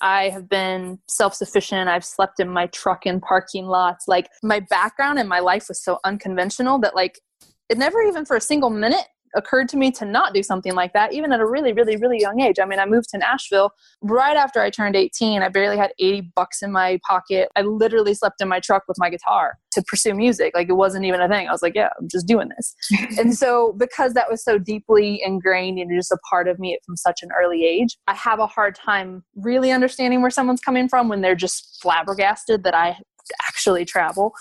I 0.00 0.28
have 0.30 0.48
been 0.48 0.98
self 1.08 1.34
sufficient. 1.34 1.88
I've 1.88 2.04
slept 2.04 2.40
in 2.40 2.48
my 2.48 2.66
truck 2.66 3.06
in 3.06 3.20
parking 3.20 3.66
lots. 3.66 4.08
Like, 4.08 4.28
my 4.42 4.60
background 4.60 5.18
and 5.18 5.28
my 5.28 5.40
life 5.40 5.66
was 5.68 5.80
so 5.82 5.98
unconventional 6.04 6.78
that, 6.80 6.94
like, 6.94 7.20
it 7.68 7.78
never 7.78 8.00
even 8.02 8.24
for 8.24 8.36
a 8.36 8.40
single 8.40 8.70
minute 8.70 9.06
occurred 9.34 9.68
to 9.70 9.76
me 9.76 9.90
to 9.92 10.04
not 10.04 10.34
do 10.34 10.42
something 10.42 10.74
like 10.74 10.92
that, 10.92 11.12
even 11.12 11.32
at 11.32 11.40
a 11.40 11.46
really, 11.46 11.72
really, 11.72 11.96
really 11.96 12.20
young 12.20 12.40
age. 12.40 12.58
I 12.60 12.64
mean, 12.64 12.78
I 12.78 12.86
moved 12.86 13.08
to 13.10 13.18
Nashville 13.18 13.70
right 14.02 14.36
after 14.36 14.60
I 14.60 14.70
turned 14.70 14.96
18. 14.96 15.42
I 15.42 15.48
barely 15.48 15.76
had 15.76 15.92
80 15.98 16.32
bucks 16.34 16.62
in 16.62 16.72
my 16.72 16.98
pocket. 17.06 17.48
I 17.56 17.62
literally 17.62 18.14
slept 18.14 18.40
in 18.40 18.48
my 18.48 18.60
truck 18.60 18.84
with 18.88 18.98
my 18.98 19.10
guitar 19.10 19.58
to 19.72 19.82
pursue 19.82 20.14
music. 20.14 20.52
Like 20.54 20.68
it 20.68 20.74
wasn't 20.74 21.04
even 21.04 21.20
a 21.20 21.28
thing. 21.28 21.48
I 21.48 21.52
was 21.52 21.62
like, 21.62 21.74
yeah, 21.74 21.90
I'm 21.98 22.08
just 22.08 22.26
doing 22.26 22.50
this. 22.56 22.74
and 23.18 23.36
so, 23.36 23.74
because 23.78 24.14
that 24.14 24.30
was 24.30 24.42
so 24.42 24.58
deeply 24.58 25.22
ingrained 25.24 25.78
and 25.78 25.90
just 25.96 26.12
a 26.12 26.18
part 26.28 26.48
of 26.48 26.58
me 26.58 26.78
from 26.84 26.96
such 26.96 27.22
an 27.22 27.30
early 27.38 27.64
age, 27.64 27.96
I 28.06 28.14
have 28.14 28.38
a 28.38 28.46
hard 28.46 28.74
time 28.74 29.24
really 29.36 29.72
understanding 29.72 30.22
where 30.22 30.30
someone's 30.30 30.60
coming 30.60 30.88
from 30.88 31.08
when 31.08 31.20
they're 31.20 31.34
just 31.34 31.78
flabbergasted 31.82 32.64
that 32.64 32.74
I 32.74 32.98
actually 33.46 33.84
travel. 33.84 34.32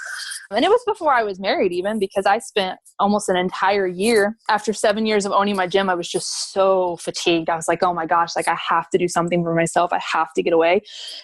And 0.52 0.64
it 0.64 0.70
was 0.70 0.82
before 0.86 1.14
I 1.14 1.24
was 1.24 1.40
married, 1.40 1.74
even 1.74 2.00
because 2.00 2.26
I 2.26 2.40
spent 2.40 2.80
almost 3.00 3.28
an 3.28 3.36
entire 3.36 3.86
year 3.86 4.38
after 4.50 4.72
seven 4.72 5.06
years 5.06 5.26
of 5.26 5.32
owning 5.32 5.56
my 5.56 5.68
gym. 5.68 5.90
I 5.90 5.96
was 5.96 6.08
just 6.08 6.54
so 6.54 6.98
fatigued. 6.98 7.50
I 7.50 7.56
was 7.56 7.68
like, 7.68 7.84
oh 7.84 7.94
my 7.94 8.06
gosh, 8.06 8.36
like 8.36 8.48
I 8.48 8.56
have 8.56 8.90
to 8.92 8.98
do 8.98 9.08
something 9.08 9.44
for 9.44 9.54
myself. 9.54 9.92
I 9.92 10.00
have 10.00 10.34
to 10.34 10.44
get 10.44 10.54
away. 10.54 10.82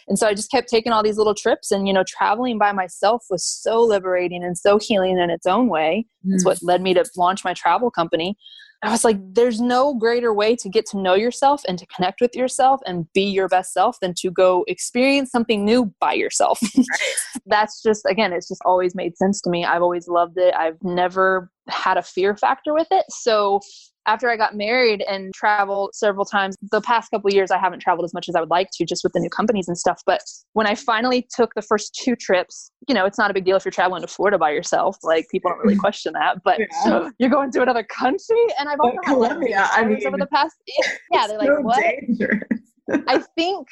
And 0.07 0.19
so 0.19 0.27
I 0.27 0.33
just 0.33 0.51
kept 0.51 0.67
taking 0.67 0.91
all 0.91 1.03
these 1.03 1.17
little 1.17 1.35
trips. 1.35 1.71
And, 1.71 1.87
you 1.87 1.93
know, 1.93 2.03
traveling 2.05 2.57
by 2.57 2.73
myself 2.73 3.25
was 3.29 3.45
so 3.45 3.81
liberating 3.81 4.43
and 4.43 4.57
so 4.57 4.77
healing 4.77 5.17
in 5.17 5.29
its 5.29 5.45
own 5.45 5.69
way. 5.69 6.05
Mm. 6.25 6.33
It's 6.33 6.45
what 6.45 6.61
led 6.61 6.81
me 6.81 6.93
to 6.93 7.05
launch 7.15 7.43
my 7.43 7.53
travel 7.53 7.89
company. 7.89 8.37
I 8.83 8.91
was 8.91 9.05
like, 9.05 9.17
there's 9.33 9.61
no 9.61 9.93
greater 9.93 10.33
way 10.33 10.55
to 10.57 10.67
get 10.67 10.85
to 10.87 10.99
know 10.99 11.13
yourself 11.13 11.61
and 11.67 11.79
to 11.79 11.85
connect 11.87 12.19
with 12.19 12.35
yourself 12.35 12.81
and 12.85 13.07
be 13.13 13.23
your 13.23 13.47
best 13.47 13.71
self 13.71 13.97
than 14.01 14.13
to 14.15 14.29
go 14.29 14.65
experience 14.67 15.31
something 15.31 15.63
new 15.63 15.93
by 16.01 16.13
yourself. 16.13 16.59
That's 17.45 17.81
just, 17.81 18.05
again, 18.05 18.33
it's 18.33 18.49
just 18.49 18.61
always 18.65 18.93
made 18.93 19.17
sense 19.17 19.39
to 19.41 19.49
me. 19.49 19.63
I've 19.63 19.81
always 19.81 20.09
loved 20.09 20.37
it. 20.37 20.53
I've 20.53 20.83
never 20.83 21.49
had 21.69 21.97
a 21.97 22.01
fear 22.01 22.35
factor 22.35 22.73
with 22.73 22.87
it. 22.91 23.05
So 23.09 23.61
after 24.05 24.29
I 24.29 24.37
got 24.37 24.55
married 24.55 25.01
and 25.09 25.33
traveled 25.33 25.91
several 25.93 26.25
times, 26.25 26.57
the 26.71 26.81
past 26.81 27.11
couple 27.11 27.31
years 27.31 27.51
I 27.51 27.57
haven't 27.57 27.79
traveled 27.79 28.05
as 28.05 28.13
much 28.13 28.27
as 28.27 28.35
I 28.35 28.39
would 28.39 28.49
like 28.49 28.69
to 28.73 28.85
just 28.85 29.03
with 29.03 29.13
the 29.13 29.19
new 29.19 29.29
companies 29.29 29.67
and 29.67 29.77
stuff. 29.77 30.01
But 30.05 30.21
when 30.53 30.67
I 30.67 30.75
finally 30.75 31.27
took 31.33 31.53
the 31.55 31.61
first 31.61 31.97
two 32.01 32.15
trips, 32.15 32.71
you 32.87 32.95
know, 32.95 33.05
it's 33.05 33.17
not 33.17 33.31
a 33.31 33.33
big 33.33 33.45
deal 33.45 33.55
if 33.55 33.65
you're 33.65 33.71
traveling 33.71 34.01
to 34.01 34.07
Florida 34.07 34.37
by 34.37 34.51
yourself. 34.51 34.97
Like 35.03 35.27
people 35.29 35.51
don't 35.51 35.59
really 35.59 35.75
question 35.79 36.13
that. 36.13 36.43
But 36.43 36.59
yeah. 36.59 37.09
you're 37.19 37.29
going 37.29 37.51
to 37.51 37.61
another 37.61 37.83
country 37.83 38.45
and 38.59 38.67
I've 38.69 38.79
also 38.79 38.97
Colombia, 39.03 39.67
I 39.71 39.85
mean 39.85 40.05
over 40.05 40.17
the 40.17 40.27
past 40.27 40.55
Yeah, 41.11 41.27
they're 41.27 41.39
so 41.39 41.61
like, 41.61 41.63
what? 41.63 43.03
I 43.07 43.23
think 43.35 43.69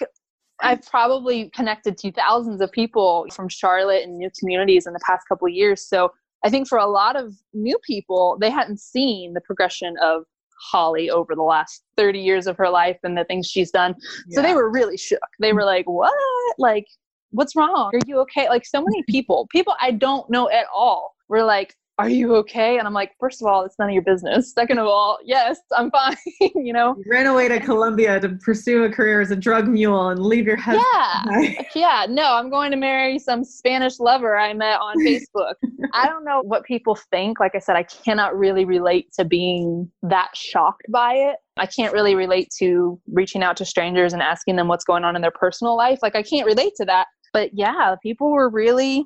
I've 0.61 0.82
probably 0.84 1.49
connected 1.53 1.97
to 1.99 2.11
thousands 2.11 2.61
of 2.61 2.71
people 2.71 3.25
from 3.34 3.49
Charlotte 3.49 4.03
and 4.03 4.17
new 4.17 4.29
communities 4.39 4.86
in 4.86 4.93
the 4.93 4.99
past 5.05 5.27
couple 5.27 5.47
years. 5.49 5.88
So 5.88 6.11
I 6.44 6.50
think 6.50 6.68
for 6.68 6.78
a 6.78 6.88
lot 6.88 7.16
of 7.16 7.36
new 7.54 7.78
people, 7.86 8.38
they 8.39 8.50
hadn't 8.50 8.80
seen 8.80 9.34
the 9.34 9.42
progression 9.42 9.96
of 10.02 10.24
Holly 10.62 11.10
over 11.10 11.36
the 11.36 11.44
last 11.44 11.84
30 11.98 12.20
years 12.20 12.48
of 12.48 12.58
her 12.58 12.70
life 12.70 12.98
and 13.04 13.18
the 13.18 13.26
things 13.26 13.48
she's 13.48 13.72
done. 13.72 13.96
Yeah. 14.28 14.36
So 14.36 14.42
they 14.42 14.54
were 14.54 14.70
really 14.70 14.98
shook. 14.98 15.20
They 15.39 15.54
were 15.54 15.66
like, 15.66 15.88
What? 15.88 16.14
Like, 16.58 16.86
what's 17.32 17.56
wrong? 17.56 17.92
Are 17.94 18.00
you 18.06 18.20
okay? 18.20 18.48
Like, 18.50 18.66
so 18.66 18.82
many 18.82 19.04
people, 19.10 19.48
people 19.52 19.76
I 19.82 19.92
don't 19.92 20.30
know 20.30 20.50
at 20.50 20.66
all, 20.74 21.16
were 21.30 21.44
like, 21.44 21.76
are 21.98 22.10
you 22.10 22.36
okay? 22.38 22.78
And 22.78 22.88
I'm 22.88 22.94
like, 22.94 23.12
first 23.20 23.42
of 23.42 23.48
all, 23.48 23.64
it's 23.64 23.76
none 23.78 23.89
of 23.89 23.94
your 23.94 24.04
business. 24.04 24.54
Second 24.56 24.80
of 24.80 24.88
all, 24.88 25.20
yes, 25.24 25.60
I'm 25.76 25.92
fine. 25.92 26.18
you 26.56 26.74
know, 26.74 26.96
you 26.98 27.04
ran 27.12 27.28
away 27.28 27.48
to 27.48 27.60
Colombia 27.60 28.20
to 28.20 28.30
pursue 28.30 28.84
a 28.86 28.89
career 28.89 29.22
as 29.22 29.32
a 29.32 29.36
drug 29.36 29.68
mule 29.68 30.10
and 30.10 30.20
leave 30.20 30.48
your 30.48 30.58
husband. 30.58 30.86
Yeah, 30.94 31.64
yeah. 31.76 32.06
No, 32.10 32.34
I'm 32.34 32.50
going 32.50 32.72
to 32.72 32.78
marry 32.78 33.20
some 33.20 33.44
Spanish 33.44 34.00
lover 34.00 34.38
I 34.38 34.54
met 34.54 34.80
on 34.80 34.98
Facebook. 34.98 35.54
I 35.94 36.08
don't 36.08 36.24
know 36.24 36.42
what 36.44 36.64
people 36.64 36.96
think. 36.96 37.39
Like 37.39 37.56
I 37.56 37.60
said, 37.60 37.76
I 37.76 37.84
cannot 37.84 38.38
really 38.38 38.66
relate 38.66 39.12
to 39.14 39.26
being 39.26 39.92
that 40.02 40.30
shocked 40.34 40.86
by 40.89 41.14
it. 41.14 41.38
I 41.58 41.66
can't 41.66 41.94
really 41.94 42.16
relate 42.16 42.50
to 42.60 43.00
reaching 43.12 43.44
out 43.44 43.58
to 43.58 43.66
strangers 43.66 44.14
and 44.14 44.22
asking 44.22 44.56
them 44.56 44.68
what's 44.68 44.86
going 44.86 45.04
on 45.04 45.16
in 45.16 45.22
their 45.22 45.32
personal 45.32 45.76
life. 45.76 46.00
Like 46.02 46.16
I 46.16 46.24
can't 46.24 46.48
relate 46.48 46.74
to 46.78 46.86
that. 46.86 47.08
But 47.34 47.52
yeah, 47.54 47.96
people 48.02 48.32
were 48.32 48.50
really 48.50 49.06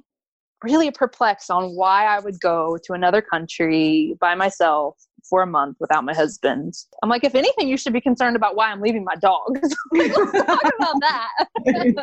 really 0.66 0.91
perplexed 0.91 1.49
on 1.51 1.76
why 1.76 2.05
I 2.05 2.20
would 2.20 2.39
go 2.41 2.78
to 2.86 2.93
another 2.93 3.22
country 3.22 4.18
by 4.20 4.36
myself 4.36 4.97
for 5.30 5.41
a 5.41 5.47
month 5.47 5.78
without 5.80 6.03
my 6.03 6.13
husband. 6.13 6.74
I'm 7.01 7.09
like, 7.09 7.24
if 7.24 7.36
anything, 7.36 7.68
you 7.68 7.78
should 7.78 7.93
be 7.93 8.01
concerned 8.01 8.36
about 8.36 8.55
why 8.55 8.72
I'm 8.72 8.82
leaving 8.82 9.03
my 9.03 9.16
dog. 9.16 9.59
let's 9.91 10.32
talk 10.32 10.72
about 10.78 10.95
that. 11.01 11.30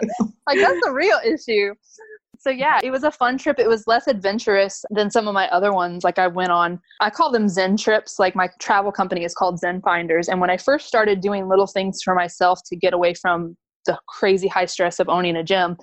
like, 0.46 0.58
that's 0.58 0.80
the 0.84 0.92
real 0.92 1.18
issue. 1.24 1.74
So, 2.38 2.50
yeah, 2.50 2.80
it 2.82 2.90
was 2.90 3.04
a 3.04 3.10
fun 3.10 3.38
trip. 3.38 3.60
It 3.60 3.68
was 3.68 3.86
less 3.86 4.08
adventurous 4.08 4.84
than 4.90 5.10
some 5.10 5.28
of 5.28 5.34
my 5.34 5.48
other 5.50 5.72
ones. 5.72 6.02
Like, 6.02 6.18
I 6.18 6.26
went 6.26 6.50
on, 6.50 6.80
I 7.00 7.10
call 7.10 7.30
them 7.30 7.48
Zen 7.48 7.76
trips. 7.76 8.18
Like, 8.18 8.34
my 8.34 8.48
travel 8.58 8.90
company 8.90 9.24
is 9.24 9.34
called 9.34 9.60
Zen 9.60 9.80
Finders. 9.82 10.28
And 10.28 10.40
when 10.40 10.50
I 10.50 10.56
first 10.56 10.88
started 10.88 11.20
doing 11.20 11.48
little 11.48 11.68
things 11.68 12.00
for 12.02 12.14
myself 12.14 12.60
to 12.66 12.76
get 12.76 12.94
away 12.94 13.14
from 13.14 13.56
the 13.86 13.98
crazy 14.08 14.48
high 14.48 14.66
stress 14.66 14.98
of 14.98 15.08
owning 15.08 15.36
a 15.36 15.44
gym, 15.44 15.76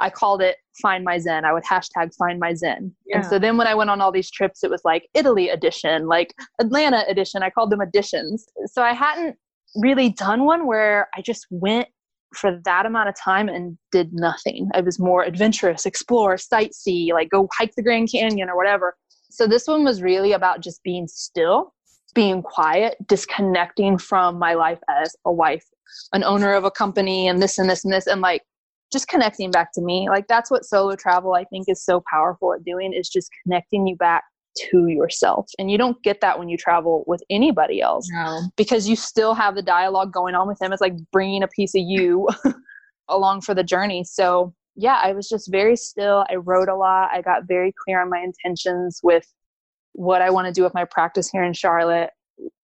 I 0.00 0.10
called 0.10 0.40
it 0.42 0.56
Find 0.80 1.04
My 1.04 1.18
Zen. 1.18 1.44
I 1.44 1.52
would 1.52 1.64
hashtag 1.64 2.14
Find 2.16 2.38
My 2.38 2.54
Zen. 2.54 2.94
Yeah. 3.06 3.18
And 3.18 3.26
so 3.26 3.38
then 3.38 3.56
when 3.56 3.66
I 3.66 3.74
went 3.74 3.90
on 3.90 4.00
all 4.00 4.12
these 4.12 4.30
trips, 4.30 4.62
it 4.62 4.70
was 4.70 4.82
like 4.84 5.08
Italy 5.14 5.48
edition, 5.48 6.06
like 6.06 6.34
Atlanta 6.60 7.04
edition. 7.08 7.42
I 7.42 7.50
called 7.50 7.70
them 7.70 7.80
editions. 7.80 8.46
So 8.66 8.82
I 8.82 8.92
hadn't 8.92 9.36
really 9.76 10.10
done 10.10 10.44
one 10.44 10.66
where 10.66 11.08
I 11.16 11.22
just 11.22 11.46
went 11.50 11.88
for 12.34 12.60
that 12.64 12.86
amount 12.86 13.08
of 13.08 13.16
time 13.16 13.48
and 13.48 13.78
did 13.90 14.10
nothing. 14.12 14.68
I 14.74 14.82
was 14.82 14.98
more 14.98 15.24
adventurous, 15.24 15.86
explore, 15.86 16.36
sightsee, 16.36 17.12
like 17.12 17.30
go 17.30 17.48
hike 17.56 17.74
the 17.74 17.82
Grand 17.82 18.10
Canyon 18.10 18.50
or 18.50 18.56
whatever. 18.56 18.96
So 19.30 19.46
this 19.46 19.66
one 19.66 19.84
was 19.84 20.02
really 20.02 20.32
about 20.32 20.60
just 20.60 20.82
being 20.82 21.06
still, 21.08 21.74
being 22.14 22.42
quiet, 22.42 22.96
disconnecting 23.06 23.98
from 23.98 24.38
my 24.38 24.54
life 24.54 24.80
as 24.88 25.14
a 25.24 25.32
wife, 25.32 25.64
an 26.12 26.24
owner 26.24 26.52
of 26.52 26.64
a 26.64 26.70
company, 26.70 27.28
and 27.28 27.40
this 27.40 27.58
and 27.58 27.68
this 27.68 27.84
and 27.84 27.92
this, 27.92 28.06
and 28.06 28.20
like 28.20 28.42
just 28.92 29.08
connecting 29.08 29.50
back 29.50 29.72
to 29.74 29.80
me. 29.80 30.08
Like 30.08 30.28
that's 30.28 30.50
what 30.50 30.64
solo 30.64 30.96
travel 30.96 31.34
I 31.34 31.44
think 31.44 31.68
is 31.68 31.84
so 31.84 32.02
powerful 32.10 32.54
at 32.54 32.64
doing 32.64 32.92
is 32.92 33.08
just 33.08 33.30
connecting 33.44 33.86
you 33.86 33.96
back 33.96 34.24
to 34.70 34.86
yourself. 34.88 35.50
And 35.58 35.70
you 35.70 35.78
don't 35.78 36.02
get 36.02 36.20
that 36.20 36.38
when 36.38 36.48
you 36.48 36.56
travel 36.56 37.04
with 37.06 37.22
anybody 37.30 37.80
else 37.80 38.08
no. 38.10 38.40
because 38.56 38.88
you 38.88 38.96
still 38.96 39.34
have 39.34 39.54
the 39.54 39.62
dialogue 39.62 40.12
going 40.12 40.34
on 40.34 40.48
with 40.48 40.58
them. 40.58 40.72
It's 40.72 40.80
like 40.80 40.94
bringing 41.12 41.42
a 41.42 41.48
piece 41.48 41.74
of 41.74 41.82
you 41.84 42.28
along 43.08 43.42
for 43.42 43.54
the 43.54 43.64
journey. 43.64 44.04
So, 44.04 44.54
yeah, 44.74 45.00
I 45.02 45.12
was 45.12 45.28
just 45.28 45.50
very 45.50 45.76
still. 45.76 46.24
I 46.30 46.36
wrote 46.36 46.68
a 46.68 46.74
lot. 46.74 47.10
I 47.12 47.20
got 47.22 47.46
very 47.46 47.74
clear 47.84 48.00
on 48.00 48.10
my 48.10 48.20
intentions 48.20 49.00
with 49.02 49.26
what 49.92 50.22
I 50.22 50.30
want 50.30 50.46
to 50.46 50.52
do 50.52 50.62
with 50.62 50.74
my 50.74 50.84
practice 50.84 51.28
here 51.28 51.42
in 51.42 51.52
Charlotte, 51.52 52.10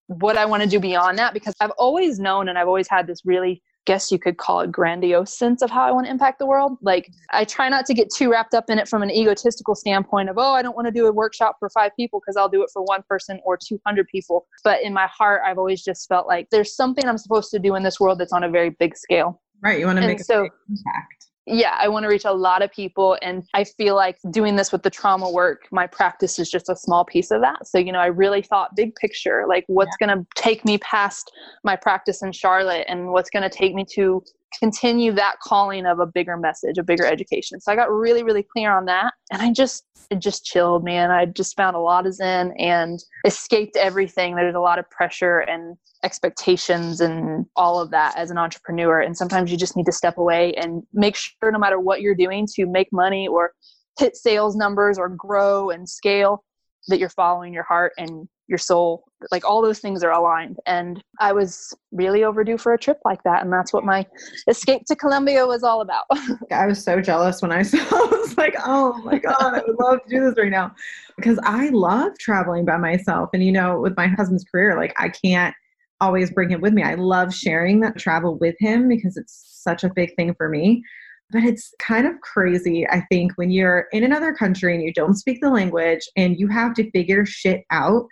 what 0.07 0.37
I 0.37 0.45
want 0.45 0.63
to 0.63 0.69
do 0.69 0.79
beyond 0.79 1.19
that 1.19 1.35
because 1.35 1.55
I've 1.61 1.73
always 1.73 2.19
known 2.19 2.49
and 2.49 2.59
I've 2.59 2.69
always 2.69 2.89
had 2.89 3.07
this 3.07 3.21
really 3.25 3.63
guess 3.87 4.11
you 4.11 4.19
could 4.19 4.37
call 4.37 4.61
it 4.61 4.73
grandiose 4.73 5.37
sense 5.37 5.63
of 5.63 5.71
how 5.71 5.85
I 5.85 5.93
want 5.93 6.07
to 6.07 6.11
impact 6.11 6.39
the 6.39 6.47
world. 6.47 6.79
Like 6.83 7.11
I 7.31 7.45
try 7.45 7.69
not 7.69 7.87
to 7.87 7.95
get 7.95 8.09
too 8.15 8.31
wrapped 8.31 8.55
up 8.55 8.71
in 8.71 8.79
it 8.79 8.89
from 8.89 9.03
an 9.03 9.11
egotistical 9.11 9.75
standpoint 9.75 10.29
of, 10.29 10.37
oh, 10.39 10.55
I 10.55 10.63
don't 10.63 10.77
want 10.77 10.87
to 10.87 10.93
do 10.93 11.07
a 11.07 11.13
workshop 11.13 11.57
for 11.59 11.69
five 11.71 11.93
people 11.97 12.21
because 12.21 12.37
I'll 12.37 12.49
do 12.49 12.63
it 12.63 12.71
for 12.73 12.83
one 12.83 13.03
person 13.09 13.41
or 13.45 13.57
200 13.57 14.07
people. 14.09 14.47
But 14.63 14.83
in 14.83 14.93
my 14.93 15.07
heart, 15.07 15.43
I've 15.47 15.59
always 15.59 15.83
just 15.83 16.09
felt 16.09 16.27
like 16.27 16.49
there's 16.51 16.75
something 16.75 17.07
I'm 17.07 17.19
supposed 17.19 17.51
to 17.53 17.59
do 17.59 17.75
in 17.75 17.83
this 17.83 18.01
world 18.01 18.19
that's 18.19 18.33
on 18.33 18.45
a 18.45 18.51
very 18.51 18.71
big 18.71 18.97
scale. 18.97 19.41
Right. 19.63 19.79
You 19.79 19.87
want 19.87 19.97
to 19.97 20.03
and 20.03 20.11
make 20.11 20.21
a 20.21 20.25
so, 20.25 20.49
impact 20.69 21.24
yeah, 21.47 21.77
I 21.79 21.89
want 21.89 22.05
to 22.05 22.09
reach 22.09 22.25
a 22.25 22.33
lot 22.33 22.63
of 22.63 22.73
people. 22.73 23.19
And 23.21 23.47
I 23.53 23.65
feel 23.65 23.95
like 23.95 24.19
doing 24.31 24.57
this 24.57 24.73
with 24.73 24.83
the 24.83 24.91
trauma 24.91 25.31
work, 25.31 25.67
my 25.71 25.87
practice 25.87 26.39
is 26.39 26.51
just 26.51 26.71
a 26.71 26.77
small 26.77 27.05
piece 27.05 27.31
of 27.31 27.43
that. 27.43 27.67
So, 27.67 27.79
you 27.79 27.93
know, 27.93 27.99
I 27.99 28.07
really 28.07 28.41
thought 28.41 28.75
big 28.75 28.95
picture, 28.95 29.45
like 29.47 29.65
what's 29.67 29.95
yeah. 30.01 30.07
going 30.07 30.19
to 30.19 30.27
take 30.41 30.65
me 30.65 30.79
past 30.79 31.31
my 31.63 31.77
practice 31.77 32.23
in 32.23 32.33
Charlotte 32.33 32.87
and 32.89 33.09
what's 33.09 33.29
going 33.29 33.43
to 33.43 33.51
take 33.51 33.75
me 33.75 33.85
to 33.93 34.23
continue 34.59 35.13
that 35.13 35.37
calling 35.43 35.87
of 35.87 35.99
a 35.99 36.07
bigger 36.07 36.37
message, 36.37 36.79
a 36.79 36.83
bigger 36.83 37.07
education. 37.07 37.61
So 37.61 37.73
I 37.73 37.77
got 37.77 37.91
really, 37.91 38.23
really 38.23 38.43
clear 38.43 38.71
on 38.77 38.85
that. 38.87 39.15
And 39.33 39.43
I 39.43 39.53
just, 39.53 39.85
it 40.11 40.19
just 40.19 40.45
chilled, 40.45 40.85
man. 40.85 41.11
I 41.11 41.27
just 41.27 41.57
found 41.57 41.77
a 41.77 41.81
lot 41.81 42.07
of 42.07 42.15
Zen 42.15 42.53
and 42.59 42.99
escaped 43.27 43.77
everything. 43.77 44.35
There's 44.35 44.55
a 44.55 44.61
lot 44.61 44.79
of 44.79 44.89
pressure 44.91 45.41
and 45.41 45.77
expectations 46.03 47.01
and 47.01 47.47
all 47.57 47.81
of 47.81 47.91
that 47.91 48.17
as 48.17 48.31
an 48.31 48.39
entrepreneur. 48.39 49.01
And 49.01 49.17
sometimes 49.17 49.51
you 49.51 49.57
just 49.57 49.77
need 49.77 49.87
to 49.87 49.93
step 49.93 50.19
away 50.19 50.53
and 50.55 50.83
make 50.93 51.17
sure, 51.17 51.51
no 51.51 51.59
matter 51.59 51.81
what 51.81 52.01
you're 52.03 52.15
doing 52.15 52.47
to 52.55 52.67
make 52.67 52.89
money 52.93 53.27
or 53.27 53.53
hit 53.99 54.17
sales 54.17 54.57
numbers 54.57 54.99
or 54.99 55.09
grow 55.09 55.71
and 55.71 55.89
scale, 55.89 56.45
that 56.89 56.99
you're 56.99 57.09
following 57.09 57.55
your 57.55 57.63
heart 57.63 57.93
and 57.97 58.29
your 58.49 58.59
soul 58.59 59.05
like 59.31 59.45
all 59.45 59.63
those 59.63 59.79
things 59.79 60.05
are 60.05 60.13
aligned. 60.13 60.59
And 60.67 61.03
i 61.21 61.33
was 61.33 61.75
really 61.93 62.25
overdue 62.25 62.59
for 62.59 62.75
a 62.75 62.79
trip 62.79 62.99
like 63.05 63.23
that 63.25 63.43
and 63.43 63.53
that's 63.53 63.73
what 63.73 63.85
my 63.85 64.07
escape 64.49 64.83
to 64.87 64.97
colombia 64.97 65.47
was 65.47 65.63
all 65.63 65.81
about. 65.81 66.05
I 66.51 66.67
was 66.67 66.83
so 66.83 67.01
jealous 67.01 67.43
when 67.43 67.53
i 67.53 67.63
saw 67.63 67.79
i 67.79 68.09
was 68.11 68.37
like 68.37 68.55
oh 68.65 68.99
my 69.05 69.19
god 69.19 69.55
i 69.55 69.63
would 69.67 69.79
love 69.79 70.01
to 70.03 70.09
do 70.09 70.25
this 70.25 70.35
right 70.39 70.51
now. 70.51 70.75
Because 71.17 71.39
i 71.45 71.69
love 71.71 72.13
traveling 72.19 72.65
by 72.65 72.77
myself 72.77 73.31
and 73.33 73.43
you 73.43 73.53
know 73.53 73.81
with 73.81 73.97
my 73.97 74.07
husband's 74.07 74.45
career 74.45 74.77
like 74.77 74.95
i 74.99 75.09
can't 75.09 75.55
always 76.01 76.31
bring 76.31 76.51
him 76.51 76.61
with 76.61 76.73
me. 76.73 76.83
I 76.83 76.95
love 76.95 77.35
sharing 77.35 77.81
that 77.81 77.99
travel 77.99 78.37
with 78.39 78.57
him 78.59 78.89
because 78.89 79.17
it's 79.17 79.61
such 79.63 79.85
a 79.85 79.93
big 79.95 80.15
thing 80.17 80.35
for 80.35 80.49
me. 80.49 80.83
But 81.31 81.43
it's 81.43 81.73
kind 81.81 82.07
of 82.07 82.21
crazy, 82.21 82.87
I 82.89 83.01
think, 83.11 83.33
when 83.37 83.51
you're 83.51 83.87
in 83.93 84.05
another 84.05 84.33
country 84.33 84.75
and 84.75 84.83
you 84.83 84.93
don't 84.93 85.17
speak 85.17 85.41
the 85.41 85.51
language 85.51 86.03
and 86.17 86.39
you 86.39 86.49
have 86.49 86.75
to 86.75 86.91
figure 86.91 87.25
shit 87.25 87.65
out 87.71 88.07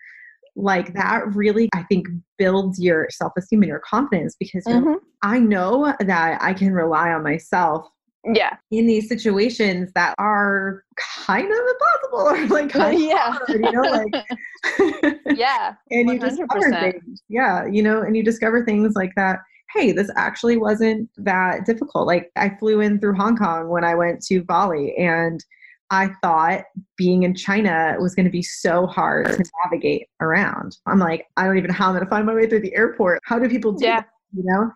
like 0.55 0.93
that 0.95 1.35
really 1.35 1.69
i 1.75 1.83
think 1.85 2.07
builds 2.39 2.79
your 2.81 3.09
self-esteem 3.11 3.63
and 3.63 3.69
your 3.69 3.81
confidence 3.81 4.37
because 4.39 4.65
mm-hmm. 4.65 4.95
i 5.23 5.39
know 5.39 5.95
that 6.01 6.39
i 6.43 6.53
can 6.53 6.73
rely 6.73 7.11
on 7.11 7.23
myself 7.23 7.89
yeah. 8.33 8.57
in 8.71 8.87
these 8.87 9.09
situations 9.09 9.91
that 9.95 10.15
are 10.19 10.85
kind 11.27 11.51
of 11.51 11.59
impossible 11.59 12.19
or 12.31 12.47
like 12.49 12.71
kind 12.71 13.01
yeah. 13.01 13.33
hard, 13.33 13.49
you 13.49 13.73
know 13.73 13.83
like 13.83 15.19
yeah. 15.37 15.75
and 15.91 16.09
100%. 16.09 16.13
you 16.13 16.19
discover 16.19 16.71
things. 16.71 17.23
Yeah 17.29 17.67
you 17.67 17.83
know 17.83 18.03
and 18.03 18.17
you 18.17 18.23
discover 18.23 18.65
things 18.65 18.95
like 18.95 19.13
that 19.17 19.41
hey 19.75 19.93
this 19.93 20.11
actually 20.17 20.57
wasn't 20.57 21.09
that 21.17 21.65
difficult. 21.67 22.07
Like 22.07 22.31
i 22.37 22.51
flew 22.51 22.81
in 22.81 23.01
through 23.01 23.15
hong 23.15 23.37
kong 23.37 23.69
when 23.69 23.85
i 23.85 23.95
went 23.95 24.23
to 24.27 24.43
bali 24.43 24.95
and 24.97 25.45
I 25.93 26.09
thought 26.23 26.65
being 26.97 27.23
in 27.23 27.35
China 27.35 27.97
was 28.01 28.15
going 28.15 28.25
to 28.25 28.31
be 28.31 28.43
so 28.43 28.87
hard 28.87 29.27
to 29.27 29.45
navigate 29.65 30.09
around. 30.21 30.79
I'm 30.87 30.99
like, 30.99 31.27
I 31.37 31.45
don't 31.45 31.59
even 31.59 31.69
know 31.69 31.75
how 31.75 31.89
I'm 31.89 31.93
going 31.93 32.05
to 32.05 32.11
find 32.11 32.25
my 32.25 32.35
way 32.35 32.49
through 32.49 32.61
the 32.61 32.75
airport. 32.75 33.21
How 33.25 33.39
do 33.39 33.47
people 33.49 33.73
do 33.73 33.85
yeah. 33.85 34.01
that? 34.01 34.09
You 34.35 34.45
know? 34.45 34.73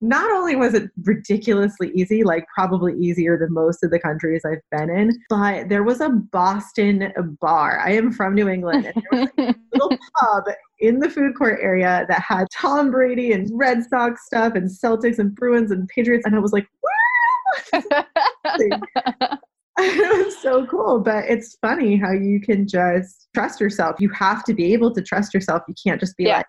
not 0.00 0.30
only 0.30 0.54
was 0.54 0.74
it 0.74 0.90
ridiculously 1.02 1.90
easy, 1.92 2.22
like 2.22 2.46
probably 2.54 2.96
easier 2.98 3.36
than 3.36 3.52
most 3.52 3.82
of 3.82 3.90
the 3.90 3.98
countries 3.98 4.42
I've 4.44 4.62
been 4.70 4.90
in, 4.90 5.18
but 5.28 5.68
there 5.68 5.82
was 5.82 6.00
a 6.00 6.08
Boston 6.08 7.12
bar. 7.40 7.80
I 7.80 7.92
am 7.92 8.12
from 8.12 8.34
New 8.34 8.48
England, 8.48 8.86
and 8.86 9.02
there 9.10 9.20
was 9.20 9.30
a 9.38 9.54
little 9.72 9.98
pub 10.20 10.44
in 10.78 11.00
the 11.00 11.10
food 11.10 11.36
court 11.36 11.58
area 11.60 12.06
that 12.08 12.20
had 12.20 12.46
Tom 12.54 12.92
Brady 12.92 13.32
and 13.32 13.50
Red 13.52 13.82
Sox 13.88 14.24
stuff 14.26 14.54
and 14.54 14.70
Celtics 14.70 15.18
and 15.18 15.34
Bruins 15.34 15.72
and 15.72 15.88
Patriots. 15.88 16.26
And 16.26 16.36
I 16.36 16.38
was 16.38 16.52
like, 16.52 16.68
it 19.78 20.26
was 20.26 20.38
so 20.42 20.66
cool. 20.66 21.00
But 21.00 21.24
it's 21.28 21.56
funny 21.60 21.96
how 21.96 22.12
you 22.12 22.40
can 22.40 22.66
just 22.66 23.28
trust 23.34 23.60
yourself. 23.60 23.96
You 23.98 24.10
have 24.10 24.44
to 24.44 24.54
be 24.54 24.72
able 24.72 24.94
to 24.94 25.02
trust 25.02 25.34
yourself. 25.34 25.62
You 25.68 25.74
can't 25.82 26.00
just 26.00 26.16
be 26.16 26.24
yeah. 26.24 26.38
like, 26.38 26.46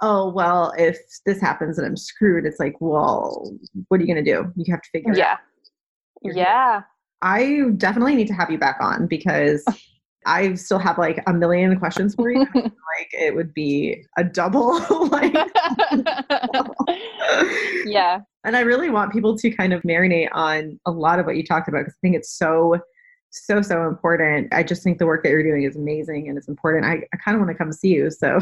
oh, 0.00 0.30
well, 0.30 0.72
if 0.78 0.98
this 1.26 1.40
happens 1.40 1.78
and 1.78 1.86
I'm 1.86 1.96
screwed, 1.96 2.46
it's 2.46 2.60
like, 2.60 2.76
well, 2.80 3.52
what 3.88 4.00
are 4.00 4.04
you 4.04 4.12
going 4.12 4.24
to 4.24 4.30
do? 4.30 4.52
You 4.56 4.72
have 4.72 4.82
to 4.82 4.90
figure 4.90 5.14
yeah. 5.14 5.22
it 5.22 5.26
out. 5.26 5.38
Yeah. 6.22 6.32
Yeah. 6.34 6.82
I 7.22 7.62
definitely 7.76 8.14
need 8.14 8.26
to 8.28 8.34
have 8.34 8.50
you 8.50 8.58
back 8.58 8.76
on 8.80 9.06
because 9.06 9.64
I 10.26 10.54
still 10.54 10.78
have 10.78 10.98
like 10.98 11.22
a 11.26 11.32
million 11.32 11.78
questions 11.78 12.14
for 12.14 12.30
you. 12.30 12.46
like 12.54 13.10
it 13.12 13.34
would 13.34 13.52
be 13.52 14.04
a 14.16 14.24
double 14.24 14.78
like 15.08 15.34
Yeah. 17.84 18.20
And 18.44 18.56
I 18.56 18.60
really 18.60 18.90
want 18.90 19.12
people 19.12 19.36
to 19.38 19.50
kind 19.50 19.72
of 19.72 19.82
marinate 19.82 20.28
on 20.32 20.78
a 20.86 20.90
lot 20.90 21.18
of 21.18 21.26
what 21.26 21.36
you 21.36 21.44
talked 21.44 21.68
about 21.68 21.80
because 21.80 21.94
I 21.94 22.00
think 22.02 22.16
it's 22.16 22.36
so 22.36 22.78
so 23.30 23.62
so 23.62 23.88
important. 23.88 24.52
I 24.54 24.62
just 24.62 24.82
think 24.82 24.98
the 24.98 25.06
work 25.06 25.24
that 25.24 25.30
you're 25.30 25.42
doing 25.42 25.64
is 25.64 25.76
amazing 25.76 26.28
and 26.28 26.38
it's 26.38 26.48
important. 26.48 26.84
I, 26.84 27.02
I 27.12 27.16
kind 27.16 27.34
of 27.34 27.40
want 27.40 27.50
to 27.50 27.58
come 27.58 27.72
see 27.72 27.88
you. 27.88 28.10
So 28.10 28.38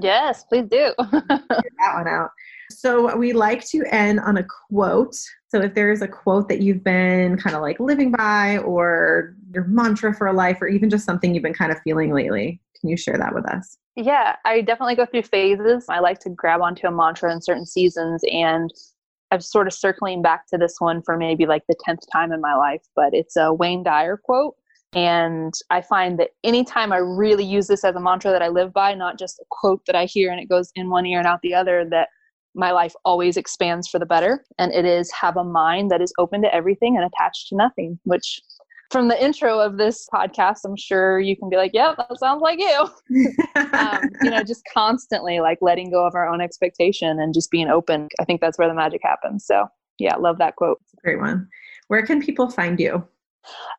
Yes, 0.00 0.44
please 0.44 0.66
do. 0.68 0.92
that 0.98 1.94
one 1.94 2.08
out. 2.08 2.30
So 2.70 3.16
we 3.16 3.32
like 3.32 3.64
to 3.68 3.84
end 3.90 4.20
on 4.20 4.36
a 4.36 4.44
quote. 4.44 5.16
So 5.48 5.60
if 5.60 5.74
there's 5.74 6.02
a 6.02 6.08
quote 6.08 6.48
that 6.48 6.60
you've 6.60 6.82
been 6.82 7.38
kind 7.38 7.54
of 7.54 7.62
like 7.62 7.78
living 7.78 8.10
by 8.10 8.58
or 8.58 9.34
your 9.52 9.64
mantra 9.64 10.14
for 10.14 10.32
life 10.32 10.58
or 10.60 10.68
even 10.68 10.90
just 10.90 11.04
something 11.04 11.34
you've 11.34 11.44
been 11.44 11.54
kind 11.54 11.72
of 11.72 11.78
feeling 11.82 12.12
lately, 12.12 12.60
can 12.80 12.88
you 12.90 12.96
share 12.96 13.18
that 13.18 13.34
with 13.34 13.46
us? 13.46 13.76
Yeah, 13.96 14.36
I 14.44 14.60
definitely 14.60 14.96
go 14.96 15.06
through 15.06 15.22
phases. 15.22 15.86
I 15.88 16.00
like 16.00 16.18
to 16.20 16.30
grab 16.30 16.60
onto 16.60 16.86
a 16.86 16.90
mantra 16.90 17.32
in 17.32 17.40
certain 17.40 17.66
seasons 17.66 18.22
and 18.30 18.70
I'm 19.30 19.40
sort 19.40 19.66
of 19.66 19.72
circling 19.72 20.22
back 20.22 20.46
to 20.48 20.58
this 20.58 20.76
one 20.78 21.02
for 21.02 21.16
maybe 21.16 21.46
like 21.46 21.62
the 21.68 21.76
10th 21.86 22.02
time 22.12 22.32
in 22.32 22.40
my 22.40 22.54
life, 22.54 22.82
but 22.94 23.14
it's 23.14 23.36
a 23.36 23.52
Wayne 23.52 23.82
Dyer 23.82 24.16
quote. 24.16 24.54
And 24.94 25.52
I 25.70 25.80
find 25.80 26.20
that 26.20 26.30
anytime 26.44 26.92
I 26.92 26.98
really 26.98 27.44
use 27.44 27.66
this 27.66 27.84
as 27.84 27.96
a 27.96 28.00
mantra 28.00 28.30
that 28.30 28.42
I 28.42 28.48
live 28.48 28.72
by, 28.72 28.94
not 28.94 29.18
just 29.18 29.40
a 29.40 29.44
quote 29.50 29.84
that 29.86 29.96
I 29.96 30.04
hear 30.04 30.30
and 30.30 30.40
it 30.40 30.48
goes 30.48 30.70
in 30.76 30.88
one 30.88 31.04
ear 31.04 31.18
and 31.18 31.26
out 31.26 31.40
the 31.42 31.54
other, 31.54 31.84
that 31.90 32.08
my 32.54 32.70
life 32.70 32.94
always 33.04 33.36
expands 33.36 33.88
for 33.88 33.98
the 33.98 34.06
better. 34.06 34.44
And 34.58 34.72
it 34.72 34.84
is 34.84 35.10
have 35.12 35.36
a 35.36 35.44
mind 35.44 35.90
that 35.90 36.00
is 36.00 36.12
open 36.18 36.42
to 36.42 36.54
everything 36.54 36.96
and 36.96 37.04
attached 37.04 37.48
to 37.48 37.56
nothing, 37.56 37.98
which 38.04 38.40
from 38.90 39.08
the 39.08 39.22
intro 39.22 39.58
of 39.58 39.76
this 39.76 40.06
podcast, 40.12 40.58
I'm 40.64 40.76
sure 40.76 41.18
you 41.18 41.36
can 41.36 41.48
be 41.48 41.56
like, 41.56 41.72
yep, 41.74 41.96
that 41.96 42.18
sounds 42.18 42.42
like 42.42 42.60
you. 42.60 42.88
um, 43.72 44.02
you 44.22 44.30
know, 44.30 44.42
just 44.42 44.62
constantly 44.72 45.40
like 45.40 45.58
letting 45.60 45.90
go 45.90 46.06
of 46.06 46.14
our 46.14 46.28
own 46.28 46.40
expectation 46.40 47.18
and 47.18 47.34
just 47.34 47.50
being 47.50 47.68
open. 47.68 48.08
I 48.20 48.24
think 48.24 48.40
that's 48.40 48.58
where 48.58 48.68
the 48.68 48.74
magic 48.74 49.00
happens. 49.02 49.46
So, 49.46 49.66
yeah, 49.98 50.14
love 50.16 50.38
that 50.38 50.56
quote. 50.56 50.78
It's 50.82 50.92
a 50.94 50.96
great 50.98 51.18
one. 51.18 51.48
Where 51.88 52.06
can 52.06 52.22
people 52.22 52.50
find 52.50 52.78
you? 52.78 53.04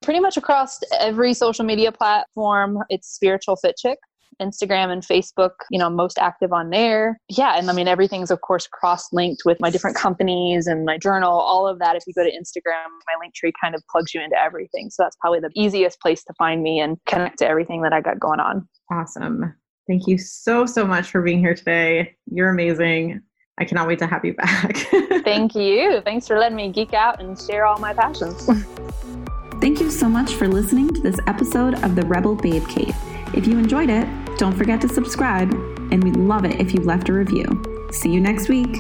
Pretty 0.04 0.20
much 0.20 0.38
across 0.38 0.80
every 1.00 1.34
social 1.34 1.66
media 1.66 1.92
platform. 1.92 2.80
It's 2.90 3.08
Spiritual 3.08 3.56
Fit 3.56 3.78
Chick. 3.78 3.98
Instagram 4.42 4.92
and 4.92 5.02
Facebook, 5.02 5.52
you 5.70 5.80
know, 5.80 5.90
most 5.90 6.18
active 6.18 6.54
on 6.54 6.70
there. 6.70 7.20
Yeah. 7.30 7.58
And 7.58 7.70
I 7.70 7.74
mean, 7.74 7.88
everything's 7.88 8.32
of 8.32 8.42
course 8.42 8.68
cross 8.68 9.12
linked 9.12 9.44
with 9.46 9.60
my 9.60 9.70
different 9.70 9.96
companies 9.96 10.68
and 10.68 10.86
my 10.86 10.98
journal, 10.98 11.32
all 11.32 11.68
of 11.68 11.80
that. 11.80 11.96
If 11.96 12.04
you 12.08 12.14
go 12.14 12.24
to 12.24 12.32
Instagram, 12.32 12.88
my 13.08 13.14
link 13.20 13.34
tree 13.34 13.54
kind 13.62 13.76
of 13.76 13.82
plugs 13.92 14.14
you 14.14 14.22
into 14.22 14.40
everything. 14.40 14.90
So 14.90 15.04
that's 15.04 15.16
probably 15.20 15.40
the 15.40 15.52
easiest 15.56 16.00
place 16.02 16.24
to 16.26 16.34
find 16.38 16.64
me 16.64 16.80
and 16.80 16.98
connect 17.06 17.40
to 17.40 17.48
everything 17.48 17.82
that 17.82 17.94
I 17.94 18.02
got 18.02 18.20
going 18.20 18.40
on. 18.40 18.68
Awesome. 18.92 19.54
Thank 19.88 20.08
you 20.08 20.18
so, 20.18 20.66
so 20.66 20.86
much 20.86 21.12
for 21.12 21.22
being 21.22 21.40
here 21.40 21.54
today. 21.54 22.16
You're 22.26 22.50
amazing. 22.50 23.22
I 23.58 23.66
cannot 23.66 23.88
wait 23.88 24.00
to 24.00 24.08
have 24.08 24.26
you 24.26 24.34
back. 24.38 24.78
Thank 25.24 25.56
you. 25.56 26.02
Thanks 26.02 26.28
for 26.28 26.38
letting 26.38 26.56
me 26.56 26.72
geek 26.72 26.94
out 26.94 27.22
and 27.22 27.40
share 27.40 27.66
all 27.66 27.80
my 27.80 27.94
passions. 27.94 28.50
Thank 29.62 29.80
you 29.80 29.90
so 29.90 30.10
much 30.10 30.34
for 30.34 30.48
listening 30.48 30.94
to 30.94 31.02
this 31.02 31.18
episode 31.28 31.76
of 31.84 31.96
the 31.96 32.06
Rebel 32.06 32.36
Babe 32.36 32.68
Cave. 32.68 32.96
If 33.34 33.48
you 33.48 33.58
enjoyed 33.58 33.90
it, 33.90 34.08
don't 34.38 34.56
forget 34.56 34.82
to 34.82 34.90
subscribe, 34.90 35.52
and 35.92 36.04
we'd 36.04 36.18
love 36.18 36.46
it 36.46 36.60
if 36.60 36.74
you 36.74 36.82
left 36.82 37.10
a 37.10 37.14
review. 37.14 37.46
See 37.92 38.10
you 38.10 38.20
next 38.20 38.50
week. 38.50 38.76